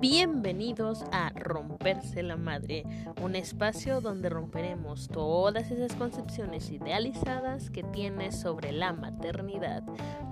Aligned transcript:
Bienvenidos 0.00 1.04
a 1.12 1.28
Romperse 1.34 2.22
la 2.22 2.38
Madre, 2.38 2.84
un 3.22 3.36
espacio 3.36 4.00
donde 4.00 4.30
romperemos 4.30 5.08
todas 5.08 5.70
esas 5.70 5.94
concepciones 5.94 6.70
idealizadas 6.70 7.68
que 7.68 7.82
tienes 7.82 8.40
sobre 8.40 8.72
la 8.72 8.94
maternidad. 8.94 9.82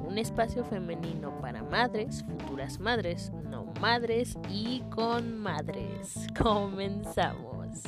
Un 0.00 0.16
espacio 0.16 0.64
femenino 0.64 1.38
para 1.42 1.62
madres, 1.62 2.24
futuras 2.24 2.80
madres, 2.80 3.30
no 3.50 3.66
madres 3.78 4.38
y 4.48 4.80
con 4.88 5.36
madres. 5.36 6.14
Comenzamos. 6.42 7.82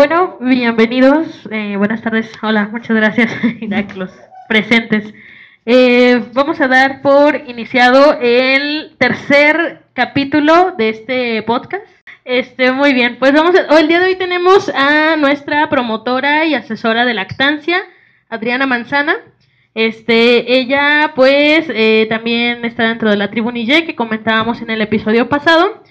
Bueno, 0.00 0.38
bienvenidos, 0.40 1.46
eh, 1.50 1.76
buenas 1.76 2.00
tardes, 2.00 2.32
hola, 2.40 2.70
muchas 2.72 2.96
gracias 2.96 3.30
a 3.70 3.94
los 3.96 4.10
presentes. 4.48 5.12
Eh, 5.66 6.24
vamos 6.32 6.58
a 6.62 6.68
dar 6.68 7.02
por 7.02 7.36
iniciado 7.46 8.16
el 8.18 8.96
tercer 8.96 9.82
capítulo 9.92 10.72
de 10.78 10.88
este 10.88 11.42
podcast. 11.42 11.84
Este, 12.24 12.72
muy 12.72 12.94
bien, 12.94 13.18
pues 13.18 13.34
vamos 13.34 13.54
a, 13.54 13.78
el 13.78 13.88
día 13.88 14.00
de 14.00 14.06
hoy 14.06 14.16
tenemos 14.16 14.70
a 14.70 15.18
nuestra 15.18 15.68
promotora 15.68 16.46
y 16.46 16.54
asesora 16.54 17.04
de 17.04 17.12
lactancia, 17.12 17.82
Adriana 18.30 18.66
Manzana. 18.66 19.16
Este, 19.74 20.60
ella 20.60 21.12
pues 21.14 21.66
eh, 21.68 22.06
también 22.08 22.64
está 22.64 22.88
dentro 22.88 23.10
de 23.10 23.18
la 23.18 23.30
tribu 23.30 23.50
Nije 23.50 23.84
que 23.84 23.96
comentábamos 23.96 24.62
en 24.62 24.70
el 24.70 24.80
episodio 24.80 25.28
pasado. 25.28 25.82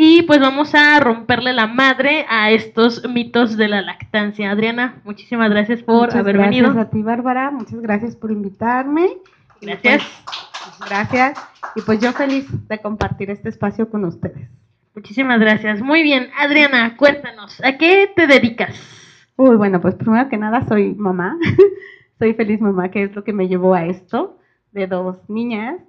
Y 0.00 0.22
pues 0.22 0.38
vamos 0.38 0.76
a 0.76 1.00
romperle 1.00 1.52
la 1.52 1.66
madre 1.66 2.24
a 2.28 2.52
estos 2.52 3.02
mitos 3.08 3.56
de 3.56 3.66
la 3.66 3.82
lactancia. 3.82 4.52
Adriana, 4.52 5.02
muchísimas 5.02 5.50
gracias 5.50 5.82
por 5.82 6.16
haber 6.16 6.38
venido. 6.38 6.66
Gracias 6.66 6.86
a 6.86 6.90
ti, 6.90 7.02
Bárbara. 7.02 7.50
Muchas 7.50 7.80
gracias 7.80 8.14
por 8.14 8.30
invitarme. 8.30 9.08
Gracias. 9.60 10.04
Pues, 10.24 10.88
gracias. 10.88 11.36
Y 11.74 11.80
pues 11.80 11.98
yo 11.98 12.12
feliz 12.12 12.46
de 12.68 12.78
compartir 12.78 13.30
este 13.30 13.48
espacio 13.48 13.90
con 13.90 14.04
ustedes. 14.04 14.48
Muchísimas 14.94 15.40
gracias. 15.40 15.80
Muy 15.82 16.04
bien, 16.04 16.28
Adriana, 16.38 16.96
cuéntanos, 16.96 17.60
¿a 17.64 17.76
qué 17.76 18.08
te 18.14 18.28
dedicas? 18.28 18.80
Uy, 19.34 19.56
bueno, 19.56 19.80
pues 19.80 19.96
primero 19.96 20.28
que 20.28 20.36
nada 20.36 20.64
soy 20.68 20.94
mamá. 20.94 21.36
soy 22.20 22.34
feliz 22.34 22.60
mamá, 22.60 22.92
que 22.92 23.02
es 23.02 23.16
lo 23.16 23.24
que 23.24 23.32
me 23.32 23.48
llevó 23.48 23.74
a 23.74 23.86
esto, 23.86 24.38
de 24.70 24.86
dos 24.86 25.28
niñas. 25.28 25.80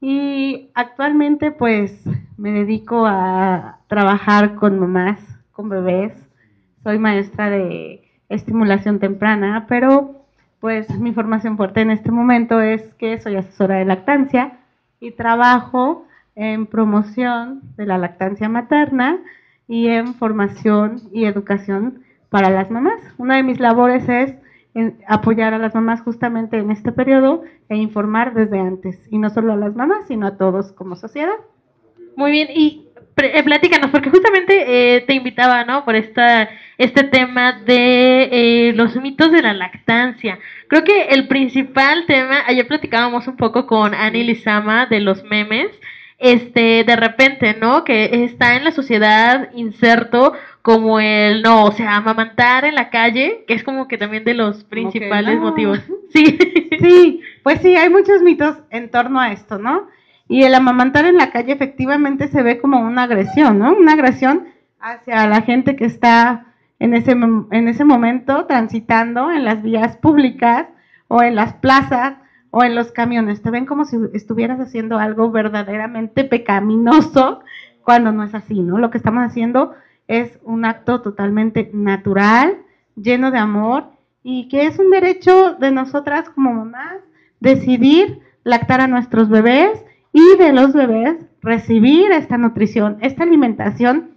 Y 0.00 0.70
actualmente 0.74 1.50
pues 1.50 2.00
me 2.40 2.52
dedico 2.52 3.04
a 3.06 3.80
trabajar 3.86 4.54
con 4.54 4.78
mamás, 4.78 5.20
con 5.52 5.68
bebés. 5.68 6.14
Soy 6.82 6.98
maestra 6.98 7.50
de 7.50 8.02
estimulación 8.30 8.98
temprana, 8.98 9.66
pero 9.68 10.24
pues 10.58 10.88
mi 10.98 11.12
formación 11.12 11.58
fuerte 11.58 11.82
en 11.82 11.90
este 11.90 12.10
momento 12.10 12.62
es 12.62 12.94
que 12.94 13.20
soy 13.20 13.36
asesora 13.36 13.76
de 13.76 13.84
lactancia 13.84 14.58
y 15.00 15.10
trabajo 15.10 16.06
en 16.34 16.64
promoción 16.64 17.60
de 17.76 17.84
la 17.84 17.98
lactancia 17.98 18.48
materna 18.48 19.18
y 19.68 19.88
en 19.88 20.14
formación 20.14 21.02
y 21.12 21.26
educación 21.26 22.04
para 22.30 22.48
las 22.48 22.70
mamás. 22.70 23.02
Una 23.18 23.36
de 23.36 23.42
mis 23.42 23.60
labores 23.60 24.08
es 24.08 24.34
apoyar 25.06 25.52
a 25.52 25.58
las 25.58 25.74
mamás 25.74 26.00
justamente 26.00 26.56
en 26.56 26.70
este 26.70 26.90
periodo 26.90 27.42
e 27.68 27.76
informar 27.76 28.32
desde 28.32 28.60
antes, 28.60 28.98
y 29.10 29.18
no 29.18 29.28
solo 29.28 29.52
a 29.52 29.56
las 29.56 29.76
mamás, 29.76 30.06
sino 30.08 30.26
a 30.26 30.38
todos 30.38 30.72
como 30.72 30.96
sociedad. 30.96 31.36
Muy 32.20 32.32
bien, 32.32 32.48
y 32.54 32.84
eh, 33.16 33.42
platícanos, 33.42 33.90
porque 33.90 34.10
justamente 34.10 34.96
eh, 34.96 35.00
te 35.00 35.14
invitaba, 35.14 35.64
¿no? 35.64 35.86
Por 35.86 35.96
esta, 35.96 36.50
este 36.76 37.04
tema 37.04 37.52
de 37.64 38.28
eh, 38.30 38.72
los 38.74 38.94
mitos 38.96 39.32
de 39.32 39.40
la 39.40 39.54
lactancia. 39.54 40.38
Creo 40.68 40.84
que 40.84 41.04
el 41.04 41.28
principal 41.28 42.04
tema, 42.04 42.42
ayer 42.46 42.66
platicábamos 42.66 43.26
un 43.26 43.38
poco 43.38 43.66
con 43.66 43.94
Annie 43.94 44.24
Lizama 44.24 44.84
de 44.84 45.00
los 45.00 45.24
memes, 45.24 45.70
este, 46.18 46.84
de 46.84 46.96
repente, 46.96 47.56
¿no? 47.58 47.84
Que 47.84 48.24
está 48.24 48.54
en 48.54 48.64
la 48.64 48.72
sociedad 48.72 49.48
inserto 49.54 50.34
como 50.60 51.00
el, 51.00 51.40
no, 51.40 51.64
o 51.64 51.72
sea, 51.72 51.96
amamantar 51.96 52.66
en 52.66 52.74
la 52.74 52.90
calle, 52.90 53.46
que 53.48 53.54
es 53.54 53.64
como 53.64 53.88
que 53.88 53.96
también 53.96 54.24
de 54.24 54.34
los 54.34 54.62
principales 54.64 55.38
motivos. 55.38 55.80
Sí. 56.12 56.36
Sí, 56.80 57.20
pues 57.44 57.60
sí, 57.60 57.76
hay 57.76 57.88
muchos 57.88 58.20
mitos 58.20 58.56
en 58.70 58.90
torno 58.90 59.20
a 59.20 59.30
esto, 59.30 59.58
¿no? 59.58 59.86
Y 60.30 60.44
el 60.44 60.54
amamantar 60.54 61.06
en 61.06 61.16
la 61.16 61.32
calle 61.32 61.52
efectivamente 61.52 62.28
se 62.28 62.44
ve 62.44 62.60
como 62.60 62.78
una 62.78 63.02
agresión, 63.02 63.58
¿no? 63.58 63.74
Una 63.74 63.94
agresión 63.94 64.44
hacia 64.78 65.26
la 65.26 65.42
gente 65.42 65.74
que 65.74 65.86
está 65.86 66.54
en 66.78 66.94
ese, 66.94 67.10
en 67.10 67.68
ese 67.68 67.84
momento 67.84 68.46
transitando 68.46 69.32
en 69.32 69.42
las 69.42 69.60
vías 69.60 69.96
públicas 69.96 70.68
o 71.08 71.20
en 71.24 71.34
las 71.34 71.54
plazas 71.54 72.14
o 72.52 72.62
en 72.62 72.76
los 72.76 72.92
camiones. 72.92 73.42
Te 73.42 73.50
ven 73.50 73.66
como 73.66 73.84
si 73.84 73.96
estuvieras 74.14 74.60
haciendo 74.60 74.98
algo 74.98 75.32
verdaderamente 75.32 76.22
pecaminoso 76.22 77.40
cuando 77.82 78.12
no 78.12 78.22
es 78.22 78.32
así, 78.32 78.60
¿no? 78.60 78.78
Lo 78.78 78.90
que 78.92 78.98
estamos 78.98 79.24
haciendo 79.24 79.74
es 80.06 80.38
un 80.44 80.64
acto 80.64 81.02
totalmente 81.02 81.72
natural, 81.74 82.56
lleno 82.94 83.32
de 83.32 83.38
amor 83.38 83.90
y 84.22 84.48
que 84.48 84.66
es 84.66 84.78
un 84.78 84.90
derecho 84.90 85.54
de 85.54 85.72
nosotras 85.72 86.30
como 86.30 86.54
mamás 86.54 87.00
decidir 87.40 88.20
lactar 88.44 88.80
a 88.80 88.86
nuestros 88.86 89.28
bebés 89.28 89.84
y 90.12 90.36
de 90.38 90.52
los 90.52 90.72
bebés 90.72 91.16
recibir 91.42 92.10
esta 92.12 92.38
nutrición, 92.38 92.98
esta 93.00 93.22
alimentación. 93.22 94.10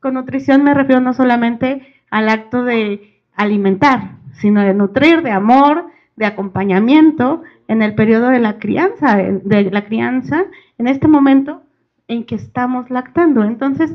Con 0.00 0.14
nutrición 0.14 0.62
me 0.62 0.74
refiero 0.74 1.00
no 1.00 1.12
solamente 1.12 1.94
al 2.10 2.28
acto 2.28 2.64
de 2.64 3.20
alimentar, 3.34 4.16
sino 4.32 4.62
de 4.62 4.74
nutrir, 4.74 5.22
de 5.22 5.30
amor, 5.30 5.86
de 6.16 6.26
acompañamiento 6.26 7.42
en 7.68 7.82
el 7.82 7.94
periodo 7.94 8.28
de 8.28 8.40
la 8.40 8.58
crianza, 8.58 9.16
de 9.16 9.70
la 9.70 9.84
crianza, 9.84 10.44
en 10.78 10.88
este 10.88 11.08
momento 11.08 11.62
en 12.08 12.24
que 12.24 12.34
estamos 12.34 12.90
lactando. 12.90 13.44
Entonces, 13.44 13.94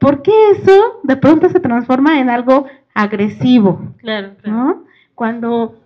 ¿por 0.00 0.22
qué 0.22 0.32
eso 0.52 1.00
de 1.02 1.16
pronto 1.16 1.48
se 1.48 1.60
transforma 1.60 2.18
en 2.18 2.30
algo 2.30 2.66
agresivo? 2.94 3.94
Claro, 3.98 4.32
claro. 4.42 4.84
Cuando 5.14 5.80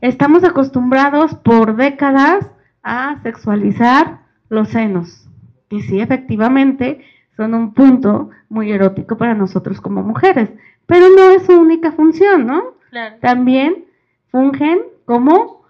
estamos 0.00 0.44
acostumbrados 0.44 1.34
por 1.36 1.76
décadas 1.76 2.50
a 2.82 3.20
sexualizar 3.22 4.23
los 4.48 4.68
senos, 4.68 5.28
y 5.70 5.82
sí, 5.82 6.00
efectivamente, 6.00 7.04
son 7.36 7.54
un 7.54 7.74
punto 7.74 8.30
muy 8.48 8.70
erótico 8.70 9.16
para 9.16 9.34
nosotros 9.34 9.80
como 9.80 10.02
mujeres, 10.02 10.50
pero 10.86 11.06
no 11.16 11.30
es 11.30 11.46
su 11.46 11.52
única 11.52 11.92
función, 11.92 12.46
¿no? 12.46 12.74
Claro. 12.90 13.16
También 13.20 13.86
fungen 14.30 14.80
como 15.04 15.64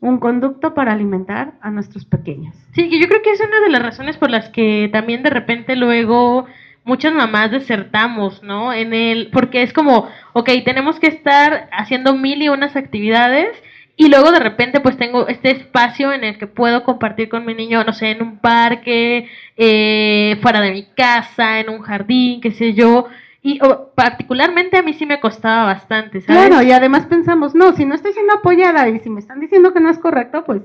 un 0.00 0.18
conducto 0.18 0.72
para 0.74 0.92
alimentar 0.92 1.54
a 1.60 1.70
nuestros 1.70 2.06
pequeños. 2.06 2.54
Sí, 2.74 2.88
y 2.90 3.00
yo 3.00 3.08
creo 3.08 3.22
que 3.22 3.32
es 3.32 3.40
una 3.40 3.60
de 3.60 3.68
las 3.68 3.82
razones 3.82 4.16
por 4.16 4.30
las 4.30 4.48
que 4.48 4.88
también 4.92 5.22
de 5.22 5.30
repente 5.30 5.76
luego 5.76 6.46
muchas 6.84 7.12
mamás 7.12 7.50
desertamos, 7.50 8.42
¿no? 8.42 8.72
En 8.72 8.94
el, 8.94 9.28
porque 9.30 9.62
es 9.62 9.72
como, 9.72 10.08
ok, 10.32 10.50
tenemos 10.64 10.98
que 10.98 11.08
estar 11.08 11.68
haciendo 11.72 12.14
mil 12.16 12.40
y 12.40 12.48
unas 12.48 12.76
actividades 12.76 13.50
y 14.00 14.08
luego 14.08 14.32
de 14.32 14.40
repente 14.40 14.80
pues 14.80 14.96
tengo 14.96 15.28
este 15.28 15.50
espacio 15.50 16.10
en 16.14 16.24
el 16.24 16.38
que 16.38 16.46
puedo 16.46 16.84
compartir 16.84 17.28
con 17.28 17.44
mi 17.44 17.52
niño, 17.52 17.84
no 17.84 17.92
sé, 17.92 18.12
en 18.12 18.22
un 18.22 18.38
parque, 18.38 19.28
eh, 19.58 20.38
fuera 20.40 20.62
de 20.62 20.72
mi 20.72 20.86
casa, 20.96 21.60
en 21.60 21.68
un 21.68 21.82
jardín, 21.82 22.40
qué 22.40 22.50
sé 22.50 22.72
yo. 22.72 23.08
Y 23.42 23.60
particularmente 23.94 24.78
a 24.78 24.82
mí 24.82 24.94
sí 24.94 25.04
me 25.04 25.20
costaba 25.20 25.66
bastante, 25.66 26.22
¿sabes? 26.22 26.46
Claro, 26.46 26.62
y 26.62 26.72
además 26.72 27.04
pensamos, 27.08 27.54
no, 27.54 27.74
si 27.74 27.84
no 27.84 27.94
estoy 27.94 28.14
siendo 28.14 28.32
apoyada 28.32 28.88
y 28.88 29.00
si 29.00 29.10
me 29.10 29.20
están 29.20 29.38
diciendo 29.38 29.74
que 29.74 29.80
no 29.80 29.90
es 29.90 29.98
correcto, 29.98 30.44
pues 30.46 30.62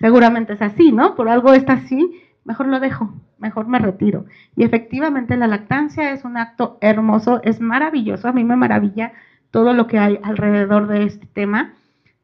seguramente 0.00 0.54
es 0.54 0.62
así, 0.62 0.90
¿no? 0.90 1.14
Por 1.14 1.28
algo 1.28 1.54
está 1.54 1.74
así 1.74 2.22
mejor 2.44 2.66
lo 2.66 2.80
dejo, 2.80 3.14
mejor 3.38 3.68
me 3.68 3.78
retiro. 3.78 4.26
Y 4.56 4.64
efectivamente 4.64 5.36
la 5.36 5.46
lactancia 5.46 6.10
es 6.10 6.24
un 6.24 6.36
acto 6.36 6.76
hermoso, 6.80 7.40
es 7.44 7.60
maravilloso, 7.60 8.26
a 8.26 8.32
mí 8.32 8.42
me 8.42 8.56
maravilla 8.56 9.12
todo 9.52 9.72
lo 9.72 9.86
que 9.86 9.98
hay 9.98 10.18
alrededor 10.22 10.88
de 10.88 11.04
este 11.04 11.26
tema, 11.26 11.74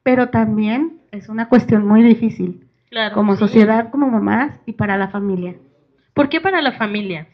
pero 0.02 0.28
también 0.28 1.00
es 1.12 1.28
una 1.28 1.48
cuestión 1.48 1.86
muy 1.86 2.02
difícil, 2.02 2.66
como 3.14 3.36
sociedad, 3.36 3.90
como 3.90 4.08
mamás 4.08 4.58
y 4.66 4.72
para 4.72 4.96
la 4.96 5.08
familia. 5.08 5.54
¿Por 6.14 6.28
qué 6.28 6.40
para 6.40 6.60
la 6.62 6.72
familia? 6.72 7.28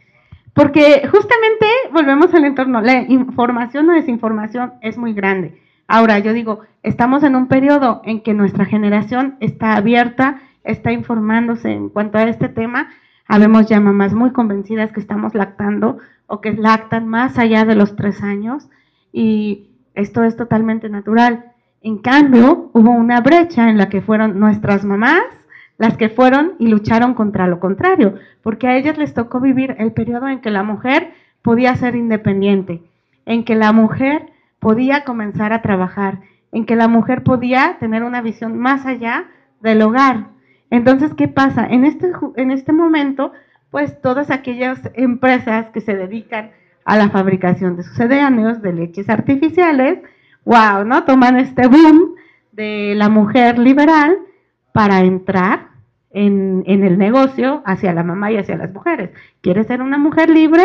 Porque 0.54 1.06
justamente 1.10 1.66
volvemos 1.92 2.32
al 2.34 2.44
entorno, 2.44 2.80
la 2.80 3.02
información 3.02 3.88
o 3.90 3.92
desinformación 3.92 4.74
es 4.80 4.96
muy 4.96 5.12
grande. 5.12 5.60
Ahora, 5.88 6.18
yo 6.18 6.32
digo, 6.32 6.60
estamos 6.82 7.22
en 7.22 7.36
un 7.36 7.46
periodo 7.46 8.02
en 8.04 8.22
que 8.22 8.34
nuestra 8.34 8.64
generación 8.64 9.36
está 9.40 9.76
abierta 9.76 10.40
está 10.66 10.92
informándose 10.92 11.72
en 11.72 11.88
cuanto 11.88 12.18
a 12.18 12.24
este 12.24 12.48
tema. 12.48 12.90
Habemos 13.26 13.66
ya 13.66 13.80
mamás 13.80 14.12
muy 14.12 14.32
convencidas 14.32 14.92
que 14.92 15.00
estamos 15.00 15.34
lactando 15.34 15.98
o 16.26 16.40
que 16.40 16.52
lactan 16.52 17.08
más 17.08 17.38
allá 17.38 17.64
de 17.64 17.76
los 17.76 17.96
tres 17.96 18.22
años 18.22 18.68
y 19.12 19.70
esto 19.94 20.24
es 20.24 20.36
totalmente 20.36 20.88
natural. 20.88 21.52
En 21.86 21.98
cambio, 21.98 22.68
hubo 22.72 22.90
una 22.90 23.20
brecha 23.20 23.70
en 23.70 23.78
la 23.78 23.88
que 23.88 24.00
fueron 24.00 24.40
nuestras 24.40 24.84
mamás 24.84 25.22
las 25.78 25.96
que 25.96 26.08
fueron 26.08 26.54
y 26.58 26.66
lucharon 26.66 27.14
contra 27.14 27.46
lo 27.46 27.60
contrario, 27.60 28.16
porque 28.42 28.66
a 28.66 28.76
ellas 28.76 28.98
les 28.98 29.14
tocó 29.14 29.38
vivir 29.38 29.76
el 29.78 29.92
periodo 29.92 30.26
en 30.26 30.40
que 30.40 30.50
la 30.50 30.64
mujer 30.64 31.12
podía 31.42 31.76
ser 31.76 31.94
independiente, 31.94 32.82
en 33.24 33.44
que 33.44 33.54
la 33.54 33.70
mujer 33.70 34.32
podía 34.58 35.04
comenzar 35.04 35.52
a 35.52 35.62
trabajar, 35.62 36.22
en 36.50 36.66
que 36.66 36.74
la 36.74 36.88
mujer 36.88 37.22
podía 37.22 37.76
tener 37.78 38.02
una 38.02 38.20
visión 38.20 38.58
más 38.58 38.84
allá 38.84 39.26
del 39.60 39.80
hogar. 39.80 40.30
Entonces, 40.70 41.14
¿qué 41.14 41.28
pasa? 41.28 41.68
En 41.68 41.84
este, 41.84 42.10
en 42.34 42.50
este 42.50 42.72
momento, 42.72 43.30
pues 43.70 44.00
todas 44.00 44.32
aquellas 44.32 44.80
empresas 44.94 45.66
que 45.70 45.80
se 45.80 45.94
dedican 45.94 46.50
a 46.84 46.96
la 46.96 47.10
fabricación 47.10 47.76
de 47.76 47.84
sucedáneos, 47.84 48.60
de 48.60 48.72
leches 48.72 49.08
artificiales, 49.08 50.00
wow, 50.46 50.84
¿no? 50.86 51.04
Toman 51.04 51.36
este 51.36 51.66
boom 51.66 52.14
de 52.52 52.94
la 52.96 53.10
mujer 53.10 53.58
liberal 53.58 54.16
para 54.72 55.00
entrar 55.00 55.68
en, 56.10 56.64
el 56.66 56.96
negocio 56.96 57.62
hacia 57.66 57.92
la 57.92 58.02
mamá 58.02 58.32
y 58.32 58.38
hacia 58.38 58.56
las 58.56 58.72
mujeres. 58.72 59.10
¿Quieres 59.42 59.66
ser 59.66 59.82
una 59.82 59.98
mujer 59.98 60.30
libre? 60.30 60.64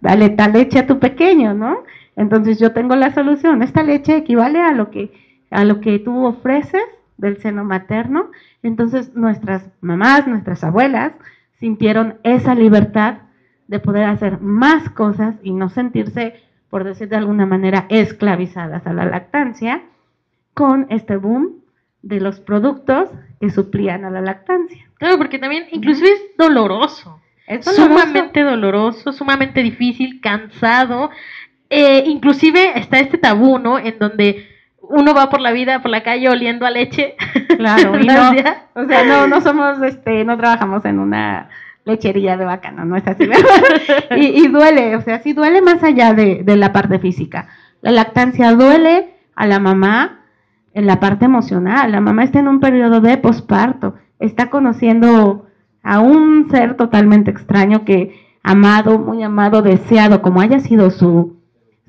Dale 0.00 0.30
tal 0.30 0.54
leche 0.54 0.80
a 0.80 0.86
tu 0.86 0.98
pequeño, 0.98 1.54
¿no? 1.54 1.84
Entonces 2.16 2.58
yo 2.58 2.72
tengo 2.72 2.96
la 2.96 3.14
solución. 3.14 3.62
Esta 3.62 3.84
leche 3.84 4.16
equivale 4.16 4.60
a 4.60 4.72
lo 4.72 4.90
que, 4.90 5.12
a 5.50 5.64
lo 5.64 5.80
que 5.80 6.00
tú 6.00 6.24
ofreces 6.24 6.82
del 7.16 7.36
seno 7.38 7.64
materno. 7.64 8.30
Entonces 8.64 9.14
nuestras 9.14 9.68
mamás, 9.80 10.26
nuestras 10.26 10.64
abuelas 10.64 11.12
sintieron 11.60 12.18
esa 12.24 12.54
libertad 12.54 13.18
de 13.68 13.78
poder 13.78 14.04
hacer 14.04 14.40
más 14.40 14.88
cosas 14.90 15.36
y 15.42 15.52
no 15.52 15.68
sentirse, 15.68 16.34
por 16.70 16.84
decir 16.84 17.08
de 17.08 17.16
alguna 17.16 17.46
manera, 17.46 17.86
esclavizadas 17.88 18.86
a 18.86 18.92
la 18.92 19.04
lactancia 19.04 19.82
con 20.54 20.86
este 20.90 21.16
boom 21.16 21.62
de 22.02 22.20
los 22.20 22.40
productos 22.40 23.10
que 23.40 23.50
suplían 23.50 24.04
a 24.04 24.10
la 24.10 24.20
lactancia. 24.20 24.86
Claro, 24.98 25.18
porque 25.18 25.38
también 25.38 25.66
inclusive 25.70 26.10
es 26.10 26.36
doloroso. 26.36 27.20
Es 27.46 27.64
sumamente 27.64 28.42
doloroso, 28.42 29.12
sumamente 29.12 29.62
difícil, 29.62 30.20
cansado. 30.20 31.10
Eh, 31.70 32.04
inclusive 32.06 32.78
está 32.78 32.98
este 32.98 33.16
tabú, 33.16 33.58
¿no? 33.58 33.78
En 33.78 33.98
donde 33.98 34.46
uno 34.80 35.14
va 35.14 35.30
por 35.30 35.40
la 35.40 35.52
vida, 35.52 35.80
por 35.80 35.90
la 35.90 36.02
calle 36.02 36.28
oliendo 36.28 36.66
a 36.66 36.70
leche. 36.70 37.16
Claro, 37.56 37.98
y 38.00 38.06
no, 38.06 38.30
o 38.74 38.86
sea, 38.86 39.04
no, 39.04 39.26
no 39.26 39.40
somos, 39.40 39.80
este, 39.82 40.24
no 40.24 40.36
trabajamos 40.36 40.84
en 40.84 40.98
una 40.98 41.48
lechería 41.88 42.36
de 42.36 42.44
vaca, 42.44 42.70
no, 42.70 42.96
es 42.96 43.06
así. 43.06 43.28
y, 44.16 44.44
y, 44.44 44.48
duele, 44.48 44.94
o 44.96 45.00
sea, 45.00 45.20
sí 45.20 45.32
duele 45.32 45.62
más 45.62 45.82
allá 45.82 46.14
de, 46.14 46.42
de 46.44 46.56
la 46.56 46.72
parte 46.72 46.98
física. 46.98 47.48
La 47.80 47.90
lactancia 47.90 48.52
duele 48.52 49.14
a 49.34 49.46
la 49.46 49.58
mamá 49.58 50.20
en 50.74 50.86
la 50.86 51.00
parte 51.00 51.24
emocional. 51.24 51.90
La 51.90 52.00
mamá 52.00 52.24
está 52.24 52.38
en 52.38 52.48
un 52.48 52.60
periodo 52.60 53.00
de 53.00 53.16
posparto, 53.16 53.94
está 54.20 54.50
conociendo 54.50 55.46
a 55.82 56.00
un 56.00 56.48
ser 56.50 56.76
totalmente 56.76 57.30
extraño 57.30 57.84
que 57.84 58.28
amado, 58.42 58.98
muy 58.98 59.22
amado, 59.22 59.62
deseado, 59.62 60.22
como 60.22 60.40
haya 60.40 60.60
sido 60.60 60.90
su, 60.90 61.36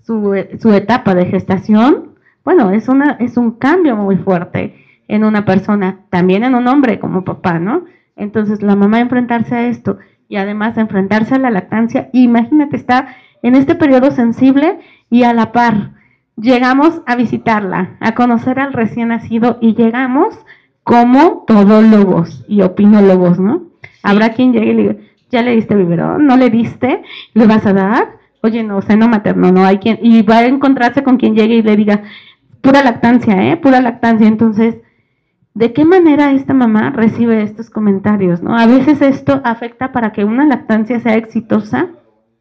su, 0.04 0.36
su 0.60 0.74
etapa 0.74 1.16
de 1.16 1.26
gestación, 1.26 2.16
bueno, 2.44 2.72
es, 2.72 2.90
una, 2.90 3.18
es 3.20 3.38
un 3.38 3.52
cambio 3.52 3.96
muy 3.96 4.18
fuerte 4.18 4.76
en 5.08 5.24
una 5.24 5.46
persona, 5.46 6.00
también 6.10 6.44
en 6.44 6.56
un 6.56 6.68
hombre 6.68 7.00
como 7.00 7.24
papá, 7.24 7.60
¿no? 7.60 7.86
Entonces 8.20 8.62
la 8.62 8.76
mamá 8.76 9.00
enfrentarse 9.00 9.56
a 9.56 9.68
esto 9.68 9.98
y 10.28 10.36
además 10.36 10.78
enfrentarse 10.78 11.36
a 11.36 11.40
la 11.40 11.50
lactancia, 11.50 12.10
imagínate 12.14 12.76
estar 12.76 13.08
en 13.42 13.56
este 13.56 13.76
periodo 13.76 14.12
sensible 14.12 14.80
y 15.10 15.24
a 15.24 15.34
la 15.34 15.52
par. 15.52 15.94
Llegamos 16.36 17.02
a 17.06 17.16
visitarla, 17.16 17.98
a 18.00 18.14
conocer 18.14 18.60
al 18.60 18.74
recién 18.74 19.10
nacido 19.10 19.58
y 19.62 19.74
llegamos 19.74 20.38
como 20.84 21.44
todólogos 21.48 22.46
y 22.48 22.62
opinólogos, 22.62 23.40
¿no? 23.40 23.64
Habrá 24.04 24.30
quien 24.30 24.54
llegue 24.54 24.72
y 24.72 24.74
le 24.74 24.82
diga, 24.82 24.96
ya 25.32 25.42
le 25.42 25.56
diste 25.56 25.76
biberón, 25.76 26.26
no 26.26 26.38
le 26.38 26.50
diste, 26.50 27.04
le 27.34 27.48
vas 27.48 27.66
a 27.66 27.74
dar, 27.74 28.18
oye, 28.42 28.64
no, 28.64 28.82
seno 28.82 29.08
materno, 29.08 29.52
no 29.52 29.66
hay 29.66 29.78
quien, 29.78 30.00
y 30.02 30.22
va 30.22 30.38
a 30.38 30.46
encontrarse 30.46 31.04
con 31.04 31.18
quien 31.18 31.36
llegue 31.36 31.56
y 31.56 31.62
le 31.62 31.76
diga, 31.76 32.04
pura 32.62 32.84
lactancia, 32.84 33.52
¿eh? 33.52 33.58
Pura 33.58 33.82
lactancia. 33.82 34.28
Entonces, 34.28 34.78
¿de 35.60 35.74
qué 35.74 35.84
manera 35.84 36.32
esta 36.32 36.54
mamá 36.54 36.92
recibe 36.92 37.44
estos 37.44 37.70
comentarios, 37.70 38.42
no? 38.42 38.58
A 38.58 38.66
veces 38.66 39.02
esto 39.02 39.42
afecta 39.44 39.92
para 39.92 40.14
que 40.14 40.24
una 40.24 40.46
lactancia 40.46 41.02
sea 41.02 41.16
exitosa 41.16 41.90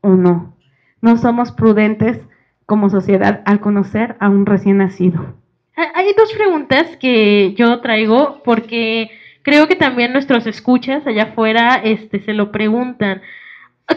o 0.03 0.11
no. 0.11 0.57
No 1.03 1.17
somos 1.17 1.51
prudentes 1.51 2.21
como 2.65 2.91
sociedad 2.91 3.43
al 3.45 3.59
conocer 3.59 4.15
a 4.21 4.29
un 4.29 4.47
recién 4.47 4.79
nacido. 4.79 5.35
Hay 5.75 6.15
dos 6.17 6.33
preguntas 6.33 6.97
que 6.99 7.55
yo 7.55 7.81
traigo 7.81 8.41
porque 8.45 9.11
creo 9.43 9.67
que 9.67 9.75
también 9.75 10.13
nuestros 10.13 10.47
escuchas 10.47 11.05
allá 11.05 11.25
afuera 11.25 11.75
este, 11.83 12.21
se 12.21 12.35
lo 12.35 12.53
preguntan. 12.53 13.21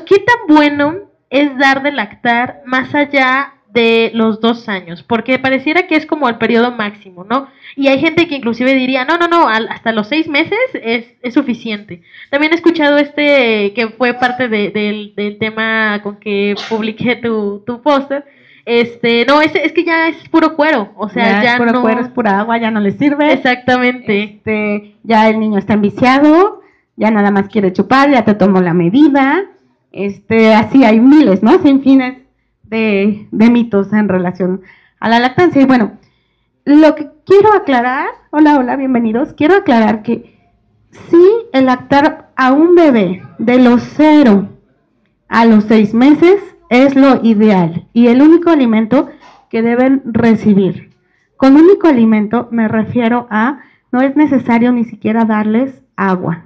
¿Qué 0.07 0.18
tan 0.18 0.47
bueno 0.47 0.95
es 1.29 1.56
dar 1.59 1.83
de 1.83 1.91
lactar 1.91 2.63
más 2.65 2.95
allá 2.95 3.53
de 3.73 4.12
los 4.13 4.41
dos 4.41 4.68
años, 4.68 5.03
porque 5.03 5.39
pareciera 5.39 5.88
que 5.88 5.95
es 5.95 6.06
como 6.06 6.27
el 6.27 6.35
periodo 6.35 6.71
máximo, 6.71 7.23
¿no? 7.23 7.47
Y 7.75 7.88
hay 7.88 8.00
gente 8.00 8.27
que 8.27 8.35
inclusive 8.35 8.73
diría, 8.73 9.06
no, 9.06 9.18
no, 9.18 9.27
no, 9.27 9.47
hasta 9.47 9.94
los 9.94 10.07
seis 10.07 10.27
meses 10.27 10.59
es, 10.73 11.06
es 11.21 11.33
suficiente. 11.33 12.01
También 12.29 12.51
he 12.51 12.56
escuchado 12.56 12.97
este, 12.97 13.73
que 13.73 13.89
fue 13.97 14.13
parte 14.13 14.50
del, 14.50 15.13
tema 15.39 16.01
con 16.03 16.18
que 16.18 16.56
publiqué 16.69 17.15
tu, 17.15 17.63
tu 17.65 17.81
póster, 17.81 18.25
este, 18.65 19.25
no, 19.25 19.41
es, 19.41 19.56
es 19.56 19.71
que 19.71 19.83
ya 19.83 20.07
es 20.09 20.29
puro 20.29 20.56
cuero, 20.56 20.91
o 20.95 21.09
sea, 21.09 21.41
ya, 21.41 21.53
es 21.53 21.59
puro 21.59 21.81
cuero, 21.81 22.01
es 22.01 22.09
pura 22.09 22.39
agua, 22.39 22.57
ya 22.57 22.71
no 22.71 22.79
le 22.79 22.91
sirve. 22.91 23.33
Exactamente. 23.33 24.23
Este, 24.23 24.95
ya 25.03 25.29
el 25.29 25.39
niño 25.39 25.57
está 25.57 25.73
enviciado, 25.73 26.62
ya 26.95 27.09
nada 27.09 27.31
más 27.31 27.47
quiere 27.47 27.73
chupar, 27.73 28.12
ya 28.12 28.23
te 28.23 28.35
tomó 28.35 28.62
la 28.62 28.73
medida, 28.73 29.45
este, 29.91 30.53
así 30.53 30.83
hay 30.83 31.00
miles, 31.00 31.41
¿no? 31.41 31.59
Sin 31.59 31.81
fines 31.81 32.20
de, 32.71 33.27
mitos 33.31 33.91
en 33.94 34.07
relación 34.07 34.62
a 35.00 35.09
la 35.09 35.19
lactancia. 35.19 35.62
Y 35.62 35.65
bueno, 35.65 35.97
lo 36.65 36.95
que 36.95 37.09
quiero 37.25 37.53
aclarar, 37.53 38.07
hola, 38.31 38.57
hola, 38.57 38.77
bienvenidos, 38.77 39.33
quiero 39.33 39.56
aclarar 39.56 40.01
que 40.01 40.39
si 40.89 41.21
el 41.53 41.65
lactar 41.65 42.31
a 42.35 42.53
un 42.53 42.73
bebé 42.75 43.23
de 43.38 43.59
los 43.59 43.83
cero 43.95 44.50
a 45.27 45.45
los 45.45 45.65
seis 45.65 45.94
meses 45.94 46.41
es 46.69 46.95
lo 46.95 47.23
ideal 47.23 47.88
y 47.94 48.07
el 48.07 48.21
único 48.21 48.50
alimento 48.50 49.09
que 49.50 49.62
deben 49.62 50.01
recibir. 50.06 50.91
Con 51.35 51.56
único 51.56 51.88
alimento 51.88 52.47
me 52.51 52.68
refiero 52.68 53.27
a 53.29 53.59
no 53.91 54.01
es 54.01 54.15
necesario 54.15 54.71
ni 54.71 54.85
siquiera 54.85 55.25
darles 55.25 55.81
agua. 55.97 56.45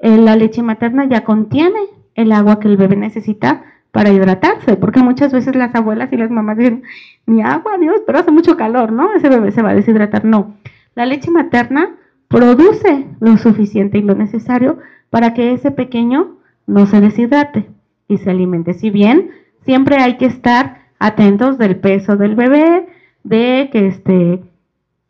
Eh, 0.00 0.16
la 0.18 0.34
leche 0.34 0.62
materna 0.62 1.08
ya 1.08 1.22
contiene 1.22 1.80
el 2.14 2.32
agua 2.32 2.58
que 2.58 2.68
el 2.68 2.76
bebé 2.76 2.96
necesita 2.96 3.64
para 3.96 4.12
hidratarse, 4.12 4.76
porque 4.76 5.00
muchas 5.00 5.32
veces 5.32 5.56
las 5.56 5.74
abuelas 5.74 6.12
y 6.12 6.18
las 6.18 6.30
mamás 6.30 6.58
dicen, 6.58 6.82
mi 7.24 7.40
agua, 7.40 7.78
Dios, 7.80 8.02
pero 8.06 8.18
hace 8.18 8.30
mucho 8.30 8.54
calor, 8.54 8.92
¿no? 8.92 9.14
Ese 9.14 9.30
bebé 9.30 9.52
se 9.52 9.62
va 9.62 9.70
a 9.70 9.74
deshidratar. 9.74 10.22
No, 10.22 10.54
la 10.94 11.06
leche 11.06 11.30
materna 11.30 11.96
produce 12.28 13.06
lo 13.20 13.38
suficiente 13.38 13.96
y 13.96 14.02
lo 14.02 14.14
necesario 14.14 14.80
para 15.08 15.32
que 15.32 15.54
ese 15.54 15.70
pequeño 15.70 16.36
no 16.66 16.84
se 16.84 17.00
deshidrate 17.00 17.70
y 18.06 18.18
se 18.18 18.28
alimente. 18.28 18.74
Si 18.74 18.90
bien 18.90 19.30
siempre 19.64 19.96
hay 19.96 20.18
que 20.18 20.26
estar 20.26 20.82
atentos 20.98 21.56
del 21.56 21.76
peso 21.76 22.18
del 22.18 22.36
bebé, 22.36 22.86
de 23.24 23.70
que 23.72 23.86
esté 23.86 24.42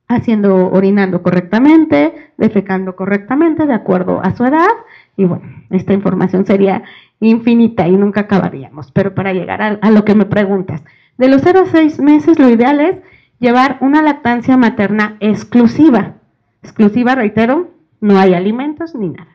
haciendo, 0.06 0.70
orinando 0.70 1.22
correctamente, 1.22 2.30
defecando 2.36 2.94
correctamente 2.94 3.66
de 3.66 3.74
acuerdo 3.74 4.20
a 4.22 4.32
su 4.36 4.44
edad. 4.44 4.70
Y 5.16 5.24
bueno, 5.24 5.44
esta 5.70 5.92
información 5.92 6.46
sería 6.46 6.84
infinita 7.20 7.88
y 7.88 7.96
nunca 7.96 8.22
acabaríamos. 8.22 8.92
Pero 8.92 9.14
para 9.14 9.32
llegar 9.32 9.62
a, 9.62 9.90
lo 9.90 10.04
que 10.04 10.14
me 10.14 10.26
preguntas, 10.26 10.82
de 11.18 11.28
los 11.28 11.42
0 11.42 11.64
a 11.66 11.70
6 11.70 12.00
meses 12.00 12.38
lo 12.38 12.50
ideal 12.50 12.80
es 12.80 12.96
llevar 13.38 13.78
una 13.80 14.02
lactancia 14.02 14.56
materna 14.56 15.16
exclusiva. 15.20 16.14
Exclusiva, 16.62 17.14
reitero, 17.14 17.70
no 18.00 18.18
hay 18.18 18.34
alimentos 18.34 18.94
ni 18.94 19.10
nada. 19.10 19.28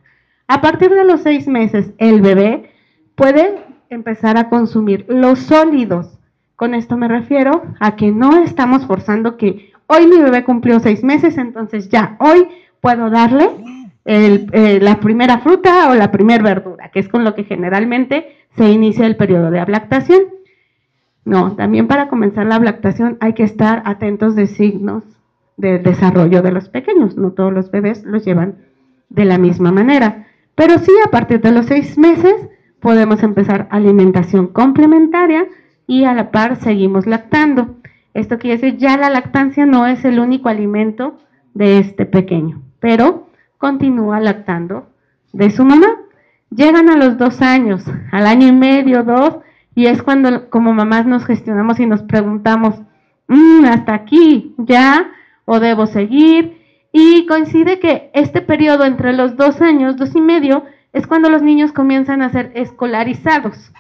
A 0.48 0.62
partir 0.62 0.92
de 0.92 1.06
los 1.06 1.22
6 1.22 1.48
meses, 1.48 1.92
el 1.98 2.22
bebé 2.22 2.72
puede 3.16 3.64
empezar 3.90 4.38
a 4.38 4.50
consumir 4.50 5.06
los 5.08 5.40
sólidos. 5.40 6.18
Con 6.56 6.76
esto 6.76 6.98
me 6.98 7.08
refiero 7.08 7.64
a 7.80 7.96
que 7.96 8.12
no 8.12 8.38
estamos 8.44 8.86
forzando 8.86 9.38
que 9.38 9.72
hoy 9.88 10.08
mi 10.08 10.22
bebé 10.22 10.44
cumplió 10.44 10.80
6 10.80 11.04
meses, 11.04 11.38
entonces 11.38 11.90
ya 11.90 12.16
hoy 12.20 12.48
puedo 12.82 13.10
darle 13.10 13.50
eh, 14.04 14.80
la 14.82 15.00
primera 15.00 15.40
fruta 15.40 15.90
o 15.92 15.96
la 15.96 16.12
primera 16.12 16.44
verdura, 16.44 16.71
que 16.90 17.00
es 17.00 17.10
con 17.10 17.24
lo 17.24 17.36
que 17.36 17.44
generalmente 17.44 18.36
se 18.56 18.70
inicia 18.70 19.06
el 19.06 19.16
periodo 19.16 19.52
de 19.52 19.66
lactación. 19.66 20.22
No, 21.24 21.56
también 21.56 21.88
para 21.88 22.08
comenzar 22.08 22.48
la 22.48 22.60
lactación 22.60 23.18
hay 23.20 23.34
que 23.34 23.44
estar 23.44 23.84
atentos 23.86 24.36
de 24.36 24.48
signos 24.48 25.04
de 25.58 25.80
desarrollo 25.80 26.42
de 26.42 26.52
los 26.52 26.70
pequeños. 26.70 27.16
No 27.16 27.32
todos 27.32 27.54
los 27.54 27.72
bebés 27.72 28.04
los 28.04 28.26
llevan 28.26 28.56
de 29.10 29.26
la 29.26 29.38
misma 29.38 29.72
manera. 29.72 30.28
Pero 30.56 30.80
sí, 30.80 30.92
a 31.06 31.12
partir 31.12 31.42
de 31.42 31.52
los 31.52 31.68
seis 31.68 31.98
meses 31.98 32.34
podemos 32.80 33.24
empezar 33.24 33.68
alimentación 33.70 34.48
complementaria 34.48 35.48
y 35.88 36.06
a 36.06 36.14
la 36.14 36.32
par 36.32 36.58
seguimos 36.58 37.06
lactando. 37.06 37.76
Esto 38.14 38.40
quiere 38.40 38.58
decir 38.58 38.78
ya 38.78 38.98
la 38.98 39.10
lactancia 39.10 39.66
no 39.66 39.88
es 39.88 40.04
el 40.04 40.20
único 40.20 40.50
alimento 40.50 41.18
de 41.54 41.80
este 41.80 42.06
pequeño, 42.06 42.62
pero 42.80 43.28
continúa 43.58 44.20
lactando 44.20 44.88
de 45.32 45.50
su 45.52 45.64
mamá. 45.64 45.88
Llegan 46.54 46.90
a 46.90 46.98
los 46.98 47.18
dos 47.18 47.42
años, 47.42 47.84
al 48.12 48.28
año 48.28 48.48
y 48.48 48.52
medio, 48.52 49.04
dos, 49.04 49.38
y 49.74 49.86
es 49.86 50.04
cuando 50.04 50.50
como 50.50 50.74
mamás 50.74 51.06
nos 51.06 51.26
gestionamos 51.26 51.80
y 51.80 51.86
nos 51.86 52.04
preguntamos, 52.04 52.76
mm, 53.28 53.64
hasta 53.66 53.94
aquí 53.94 54.54
ya, 54.58 55.12
o 55.46 55.62
debo 55.62 55.86
seguir. 55.86 56.60
Y 56.92 57.26
coincide 57.26 57.80
que 57.80 58.12
este 58.14 58.42
periodo 58.42 58.84
entre 58.84 59.14
los 59.14 59.38
dos 59.38 59.62
años, 59.62 59.96
dos 59.96 60.14
y 60.14 60.20
medio, 60.20 60.66
es 60.92 61.08
cuando 61.08 61.30
los 61.30 61.42
niños 61.42 61.72
comienzan 61.72 62.22
a 62.22 62.32
ser 62.32 62.52
escolarizados. 62.54 63.72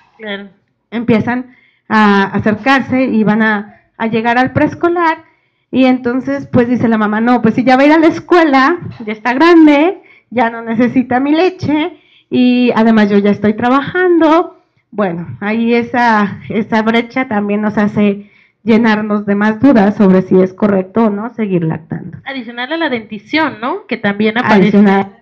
Empiezan 0.92 1.58
a 1.90 2.24
acercarse 2.24 3.04
y 3.04 3.24
van 3.25 3.42
a, 3.42 3.82
a 3.98 4.08
llegar 4.08 4.38
al 4.38 4.54
preescolar. 4.54 5.25
Y 5.72 5.86
entonces, 5.86 6.48
pues 6.48 6.70
dice 6.70 6.88
la 6.88 6.98
mamá, 6.98 7.20
no, 7.20 7.42
pues 7.42 7.56
si 7.56 7.66
ya 7.66 7.75
va 7.75 7.84
a 7.84 7.86
ir 7.86 7.92
a 7.92 8.00
la 8.00 8.08
escuela, 8.08 8.80
ya 9.06 9.12
está 9.12 9.34
grande, 9.34 10.01
ya 10.30 10.50
no 10.50 10.62
necesita 10.62 11.20
mi 11.20 11.34
leche, 11.34 11.98
y 12.32 12.72
además 12.76 13.12
yo 13.12 13.20
ya 13.20 13.30
estoy 13.30 13.54
trabajando. 13.54 14.58
Bueno, 14.90 15.38
ahí 15.40 15.76
esa, 15.76 16.40
esa 16.50 16.82
brecha 16.82 17.28
también 17.28 17.62
nos 17.62 17.78
hace 17.78 18.32
llenarnos 18.64 19.28
de 19.28 19.36
más 19.36 19.60
dudas 19.60 19.96
sobre 19.96 20.24
si 20.24 20.42
es 20.42 20.54
correcto 20.54 21.06
o 21.06 21.10
no 21.12 21.30
seguir 21.30 21.64
lactando. 21.64 22.18
Adicional 22.26 22.74
a 22.74 22.78
la 22.78 22.90
dentición, 22.90 23.62
¿no? 23.62 23.86
Que 23.86 23.98
también 23.98 24.40
aparece. 24.40 24.78
Adicional 24.78 25.22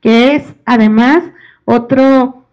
que 0.00 0.34
es 0.34 0.54
además 0.64 1.22
otro, 1.64 2.44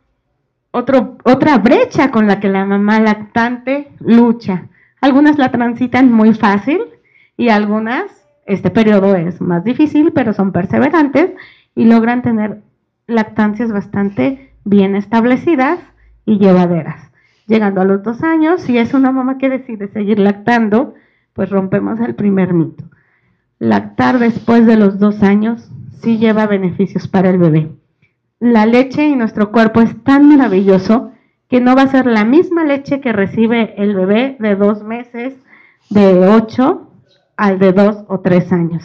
otro, 0.71 1.17
otra 1.23 1.57
brecha 1.57 2.11
con 2.11 2.27
la 2.27 2.39
que 2.39 2.49
la 2.49 2.65
mamá 2.65 2.99
lactante 2.99 3.89
lucha. 3.99 4.67
Algunas 5.01 5.37
la 5.37 5.51
transitan 5.51 6.11
muy 6.11 6.33
fácil 6.33 6.81
y 7.37 7.49
algunas, 7.49 8.05
este 8.45 8.69
periodo 8.69 9.15
es 9.15 9.41
más 9.41 9.63
difícil, 9.63 10.11
pero 10.13 10.33
son 10.33 10.51
perseverantes 10.51 11.31
y 11.75 11.85
logran 11.85 12.21
tener 12.21 12.61
lactancias 13.07 13.71
bastante 13.71 14.51
bien 14.63 14.95
establecidas 14.95 15.79
y 16.25 16.37
llevaderas. 16.37 17.09
Llegando 17.47 17.81
a 17.81 17.85
los 17.85 18.03
dos 18.03 18.23
años, 18.23 18.61
si 18.61 18.77
es 18.77 18.93
una 18.93 19.11
mamá 19.11 19.37
que 19.37 19.49
decide 19.49 19.87
seguir 19.87 20.19
lactando, 20.19 20.93
pues 21.33 21.49
rompemos 21.49 21.99
el 22.01 22.15
primer 22.15 22.53
mito. 22.53 22.83
Lactar 23.59 24.19
después 24.19 24.65
de 24.65 24.75
los 24.75 24.99
dos 24.99 25.23
años 25.23 25.71
sí 26.01 26.17
lleva 26.17 26.45
beneficios 26.45 27.07
para 27.07 27.29
el 27.29 27.37
bebé. 27.37 27.71
La 28.39 28.65
leche 28.65 29.07
y 29.07 29.15
nuestro 29.15 29.51
cuerpo 29.51 29.81
es 29.81 30.03
tan 30.03 30.27
maravilloso 30.27 31.11
que 31.49 31.61
no 31.61 31.75
va 31.75 31.83
a 31.83 31.87
ser 31.87 32.05
la 32.05 32.25
misma 32.25 32.65
leche 32.65 32.99
que 32.99 33.13
recibe 33.13 33.73
el 33.81 33.95
bebé 33.95 34.35
de 34.39 34.55
dos 34.55 34.83
meses, 34.83 35.33
de 35.89 36.27
ocho 36.27 36.91
al 37.37 37.59
de 37.59 37.71
dos 37.71 38.03
o 38.07 38.19
tres 38.19 38.51
años. 38.51 38.83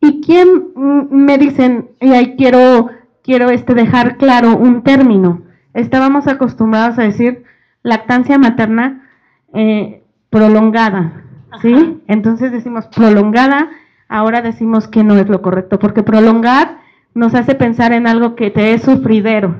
¿Y 0.00 0.20
quién 0.22 0.72
mm, 0.74 1.06
me 1.10 1.38
dicen, 1.38 1.90
y 2.00 2.10
ahí 2.10 2.36
quiero, 2.36 2.88
quiero 3.24 3.50
este 3.50 3.74
dejar 3.74 4.16
claro 4.16 4.56
un 4.56 4.82
término? 4.82 5.42
Estábamos 5.72 6.28
acostumbrados 6.28 6.98
a 7.00 7.02
decir 7.02 7.42
lactancia 7.82 8.38
materna 8.38 9.08
eh, 9.52 10.04
prolongada, 10.30 11.24
¿sí? 11.60 12.00
Entonces 12.06 12.52
decimos 12.52 12.86
prolongada 12.86 13.70
ahora 14.08 14.42
decimos 14.42 14.86
que 14.86 15.02
no 15.02 15.16
es 15.16 15.28
lo 15.28 15.42
correcto, 15.42 15.80
porque 15.80 16.02
prolongar 16.02 16.78
nos 17.14 17.34
hace 17.34 17.54
pensar 17.54 17.92
en 17.92 18.06
algo 18.06 18.36
que 18.36 18.50
te 18.50 18.74
es 18.74 18.82
sufridero, 18.82 19.56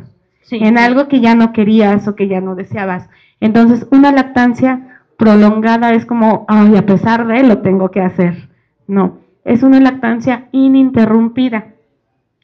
en 0.50 0.78
algo 0.78 1.08
que 1.08 1.20
ya 1.20 1.34
no 1.34 1.52
querías 1.52 2.06
o 2.06 2.14
que 2.14 2.28
ya 2.28 2.40
no 2.40 2.54
deseabas. 2.54 3.08
Entonces, 3.40 3.86
una 3.90 4.12
lactancia 4.12 5.00
prolongada 5.16 5.92
es 5.94 6.06
como, 6.06 6.44
ay, 6.48 6.76
a 6.76 6.86
pesar 6.86 7.26
de 7.26 7.42
lo 7.42 7.58
tengo 7.58 7.90
que 7.90 8.00
hacer. 8.00 8.48
No, 8.86 9.18
es 9.44 9.62
una 9.62 9.80
lactancia 9.80 10.48
ininterrumpida. 10.52 11.74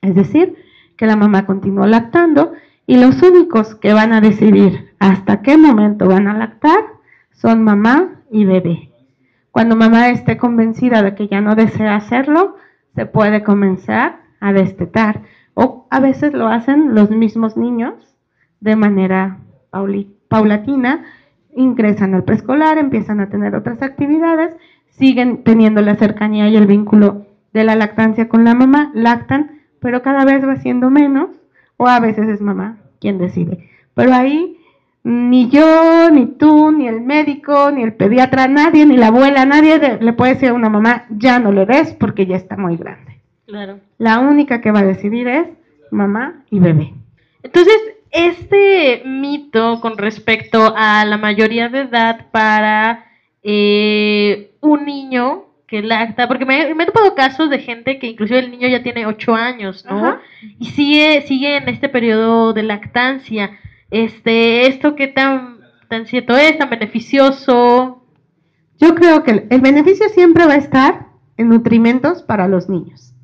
Es 0.03 0.15
decir, 0.15 0.57
que 1.01 1.07
la 1.07 1.17
mamá 1.17 1.47
continúa 1.47 1.87
lactando 1.87 2.53
y 2.87 2.99
los 2.99 3.23
únicos 3.23 3.75
que 3.75 3.95
van 3.95 4.13
a 4.13 4.21
decidir 4.21 4.93
hasta 4.99 5.41
qué 5.41 5.57
momento 5.57 6.07
van 6.07 6.29
a 6.29 6.37
lactar 6.37 6.79
son 7.33 7.65
mamá 7.65 8.21
y 8.31 8.45
bebé. 8.45 8.91
Cuando 9.51 9.77
mamá 9.77 10.11
esté 10.11 10.37
convencida 10.37 11.03
de 11.03 11.15
que 11.15 11.27
ya 11.27 11.41
no 11.41 11.55
desea 11.55 11.97
hacerlo, 11.97 12.57
se 12.95 13.07
puede 13.07 13.43
comenzar 13.43 14.21
a 14.41 14.53
destetar. 14.53 15.23
O 15.55 15.87
a 15.89 16.01
veces 16.01 16.35
lo 16.35 16.49
hacen 16.49 16.95
los 16.95 17.09
mismos 17.09 17.57
niños 17.57 17.95
de 18.61 18.77
manera 18.77 19.39
paulatina, 20.29 21.07
ingresan 21.57 22.15
al 22.15 22.25
preescolar, 22.25 22.77
empiezan 22.77 23.21
a 23.21 23.31
tener 23.31 23.55
otras 23.55 23.81
actividades, 23.81 24.55
siguen 24.91 25.45
teniendo 25.45 25.81
la 25.81 25.97
cercanía 25.97 26.51
y 26.51 26.57
el 26.57 26.67
vínculo 26.67 27.25
de 27.55 27.65
la 27.65 27.75
lactancia 27.75 28.29
con 28.29 28.45
la 28.45 28.55
mamá, 28.55 28.91
lactan, 28.93 29.60
pero 29.81 30.03
cada 30.03 30.25
vez 30.25 30.47
va 30.47 30.57
siendo 30.57 30.91
menos, 30.91 31.31
o 31.77 31.87
a 31.87 32.01
veces 32.01 32.29
es 32.29 32.41
mamá 32.41 32.79
quien 33.01 33.19
decide. 33.19 33.69
Pero 33.95 34.13
ahí 34.15 34.59
ni 35.03 35.49
yo, 35.49 36.11
ni 36.11 36.27
tú, 36.27 36.73
ni 36.73 36.87
el 36.87 37.01
médico, 37.01 37.71
ni 37.71 37.83
el 37.83 37.95
pediatra, 37.95 38.49
nadie, 38.49 38.85
ni 38.85 38.97
la 38.97 39.09
abuela, 39.09 39.47
nadie 39.47 39.99
le 39.99 40.13
puede 40.13 40.35
decir 40.35 40.51
a 40.51 40.55
una 40.55 40.69
mamá, 40.69 41.07
ya 41.11 41.39
no 41.39 41.53
le 41.53 41.65
des 41.65 41.95
porque 41.95 42.27
ya 42.27 42.37
está 42.37 42.57
muy 42.57 42.77
grande. 42.77 43.21
Claro. 43.47 43.81
La 43.99 44.21
única 44.21 44.61
que 44.61 44.71
va 44.71 44.81
a 44.81 44.85
decidir 44.85 45.27
es 45.27 45.47
mamá 45.91 46.45
y 46.51 46.61
bebé. 46.61 46.93
Entonces, 47.43 47.77
este 48.11 49.03
mito 49.07 49.81
con 49.81 49.97
respecto 49.97 50.75
a 50.77 51.05
la 51.05 51.17
mayoría 51.17 51.69
de 51.69 51.81
edad 51.81 52.27
para 52.31 53.07
eh, 53.43 54.53
un 54.61 54.85
niño 54.85 55.47
que 55.71 55.83
lacta, 55.83 56.27
porque 56.27 56.45
me, 56.45 56.75
me, 56.75 56.83
he 56.83 56.87
topado 56.87 57.15
casos 57.15 57.49
de 57.49 57.61
gente 57.61 58.01
que 58.01 58.09
inclusive 58.09 58.41
el 58.41 58.51
niño 58.51 58.67
ya 58.67 58.83
tiene 58.83 59.07
8 59.07 59.35
años, 59.37 59.87
¿no? 59.89 60.19
Y 60.59 60.67
sigue, 60.67 61.23
sigue 61.23 61.57
en 61.57 61.69
este 61.69 61.89
periodo 61.89 62.53
de 62.53 62.65
lactancia 62.65 63.53
este, 63.91 64.67
esto 64.67 64.97
qué 64.97 65.07
tan, 65.07 65.59
tan 65.89 66.07
cierto 66.07 66.37
es, 66.37 66.59
tan 66.59 66.71
beneficioso. 66.71 68.03
Yo 68.79 68.95
creo 68.97 69.23
que 69.23 69.47
el 69.49 69.61
beneficio 69.61 70.09
siempre 70.09 70.47
va 70.47 70.55
a 70.55 70.59
estar 70.59 71.07
en 71.37 71.49
nutrimentos 71.49 72.23
para 72.23 72.49
los 72.49 72.69
niños. 72.69 73.15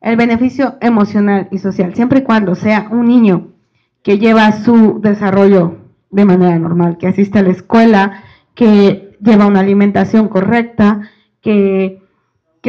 El 0.00 0.16
beneficio 0.16 0.76
emocional 0.80 1.48
y 1.50 1.58
social, 1.58 1.94
siempre 1.94 2.20
y 2.20 2.22
cuando 2.22 2.54
sea 2.54 2.88
un 2.90 3.06
niño 3.06 3.52
que 4.02 4.18
lleva 4.18 4.52
su 4.52 5.00
desarrollo 5.00 5.78
de 6.10 6.24
manera 6.24 6.58
normal, 6.58 6.98
que 6.98 7.06
asiste 7.06 7.38
a 7.38 7.42
la 7.42 7.50
escuela, 7.50 8.24
que 8.54 9.16
lleva 9.20 9.46
una 9.46 9.60
alimentación 9.60 10.28
correcta, 10.28 11.08
que, 11.42 12.00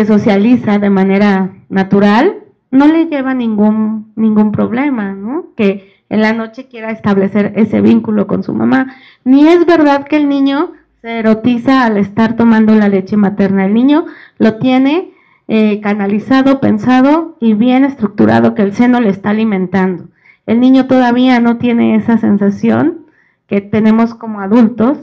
socializa 0.05 0.79
de 0.79 0.89
manera 0.89 1.53
natural, 1.69 2.39
no 2.71 2.87
le 2.87 3.05
lleva 3.05 3.33
ningún, 3.33 4.11
ningún 4.15 4.51
problema, 4.51 5.13
¿no? 5.13 5.53
Que 5.55 5.93
en 6.09 6.21
la 6.21 6.33
noche 6.33 6.67
quiera 6.67 6.91
establecer 6.91 7.53
ese 7.55 7.79
vínculo 7.79 8.27
con 8.27 8.43
su 8.43 8.53
mamá. 8.53 8.95
Ni 9.23 9.47
es 9.47 9.65
verdad 9.65 10.05
que 10.05 10.17
el 10.17 10.27
niño 10.27 10.71
se 11.01 11.19
erotiza 11.19 11.85
al 11.85 11.97
estar 11.97 12.35
tomando 12.35 12.75
la 12.75 12.89
leche 12.89 13.15
materna. 13.15 13.65
El 13.65 13.73
niño 13.73 14.05
lo 14.39 14.57
tiene 14.57 15.11
eh, 15.47 15.79
canalizado, 15.81 16.59
pensado 16.59 17.37
y 17.39 17.53
bien 17.53 17.83
estructurado 17.83 18.55
que 18.55 18.63
el 18.63 18.73
seno 18.73 18.99
le 18.99 19.09
está 19.09 19.29
alimentando. 19.29 20.05
El 20.45 20.59
niño 20.59 20.87
todavía 20.87 21.39
no 21.39 21.57
tiene 21.57 21.95
esa 21.95 22.17
sensación 22.17 23.05
que 23.47 23.61
tenemos 23.61 24.15
como 24.15 24.39
adultos 24.39 24.97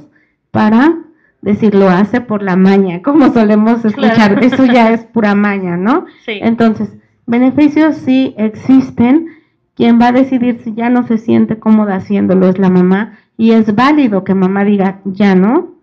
para 0.50 0.99
decir 1.42 1.75
lo 1.75 1.88
hace 1.88 2.20
por 2.20 2.42
la 2.42 2.56
maña, 2.56 3.02
como 3.04 3.32
solemos 3.32 3.85
escuchar. 3.85 4.42
Eso 4.42 4.66
ya 4.66 4.90
es 4.90 5.04
pura 5.04 5.35
maña, 5.35 5.76
¿no? 5.76 6.06
Sí. 6.25 6.38
Entonces, 6.42 6.90
beneficios 7.26 7.97
sí 7.97 8.35
existen 8.37 9.28
quien 9.75 9.99
va 9.99 10.09
a 10.09 10.12
decidir 10.12 10.61
si 10.62 10.75
ya 10.75 10.90
no 10.90 11.06
se 11.06 11.16
siente 11.16 11.59
cómoda 11.59 11.97
haciéndolo 11.97 12.49
es 12.49 12.59
la 12.59 12.68
mamá 12.68 13.18
y 13.38 13.52
es 13.52 13.75
válido 13.75 14.25
que 14.25 14.35
mamá 14.35 14.64
diga 14.64 15.00
ya 15.04 15.35
no 15.35 15.76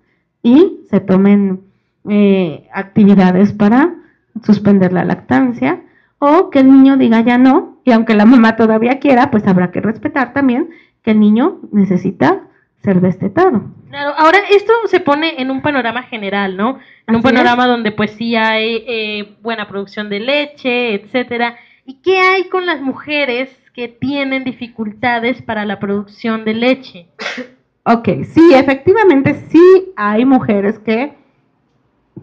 y 0.44 0.82
se 0.90 1.00
tomen 1.00 1.62
eh, 2.08 2.68
actividades 2.72 3.54
para 3.54 3.96
suspender 4.44 4.94
la 4.94 5.04
lactancia 5.04 5.82
o 6.20 6.52
que 6.52 6.60
el 6.60 6.72
niño 6.72 6.98
diga 6.98 7.22
ya 7.22 7.40
no 7.40 7.78
y 7.84 7.92
aunque 7.92 8.14
la 8.14 8.26
mamá 8.26 8.56
todavía 8.56 9.00
quiera 9.00 9.32
pues 9.32 9.48
habrá 9.48 9.72
que 9.72 9.82
respetar 9.82 10.32
también 10.32 10.70
que 11.02 11.12
el 11.12 11.20
niño 11.20 11.58
necesita 11.72 12.42
ser 12.84 13.02
destetado. 13.02 13.64
Claro, 13.90 14.14
ahora 14.18 14.40
esto 14.50 14.74
se 14.88 15.00
pone 15.00 15.42
en 15.42 15.50
un 15.50 15.62
panorama 15.62 16.04
general, 16.04 16.58
¿no? 16.58 16.80
En 17.08 17.16
un 17.16 17.22
panorama 17.22 17.68
donde 17.68 17.92
pues 17.92 18.12
sí 18.12 18.36
hay 18.36 18.84
eh, 18.88 19.36
buena 19.42 19.68
producción 19.68 20.10
de 20.10 20.20
leche, 20.20 20.94
etcétera. 20.94 21.58
¿Y 21.86 21.96
qué 22.02 22.20
hay 22.20 22.50
con 22.50 22.66
las 22.66 22.82
mujeres 22.82 23.50
que 23.78 23.88
tienen 23.88 24.44
dificultades 24.44 25.44
para 25.44 25.64
la 25.64 25.80
producción 25.80 26.44
de 26.44 26.54
leche. 26.56 27.08
Ok, 27.90 28.10
sí, 28.34 28.54
efectivamente 28.54 29.46
sí 29.50 29.94
hay 29.96 30.26
mujeres 30.26 30.78
que 30.80 31.14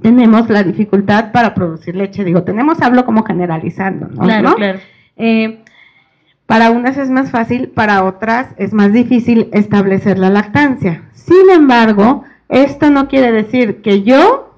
tenemos 0.03 0.51
la 0.51 0.63
dificultad 0.63 1.33
para 1.33 1.55
producir 1.55 1.97
leche. 1.97 2.23
Digo, 2.23 2.43
tenemos, 2.43 2.83
hablo 2.83 3.07
como 3.07 3.25
generalizando, 3.25 4.09
¿no? 4.09 4.25
Claro, 4.25 4.57
claro. 4.57 4.79
Eh, 5.17 5.64
para 6.47 6.71
unas 6.71 6.97
es 6.97 7.11
más 7.11 7.31
fácil, 7.31 7.69
para 7.69 8.05
otras 8.05 8.49
es 8.57 8.73
más 8.73 8.93
difícil 8.93 9.49
establecer 9.53 10.19
la 10.19 10.31
lactancia. 10.31 11.05
Sin 11.13 11.51
embargo, 11.51 12.25
esto 12.49 12.91
no 12.91 13.09
quiere 13.09 13.33
decir 13.33 13.81
que 13.83 14.03
yo 14.03 14.55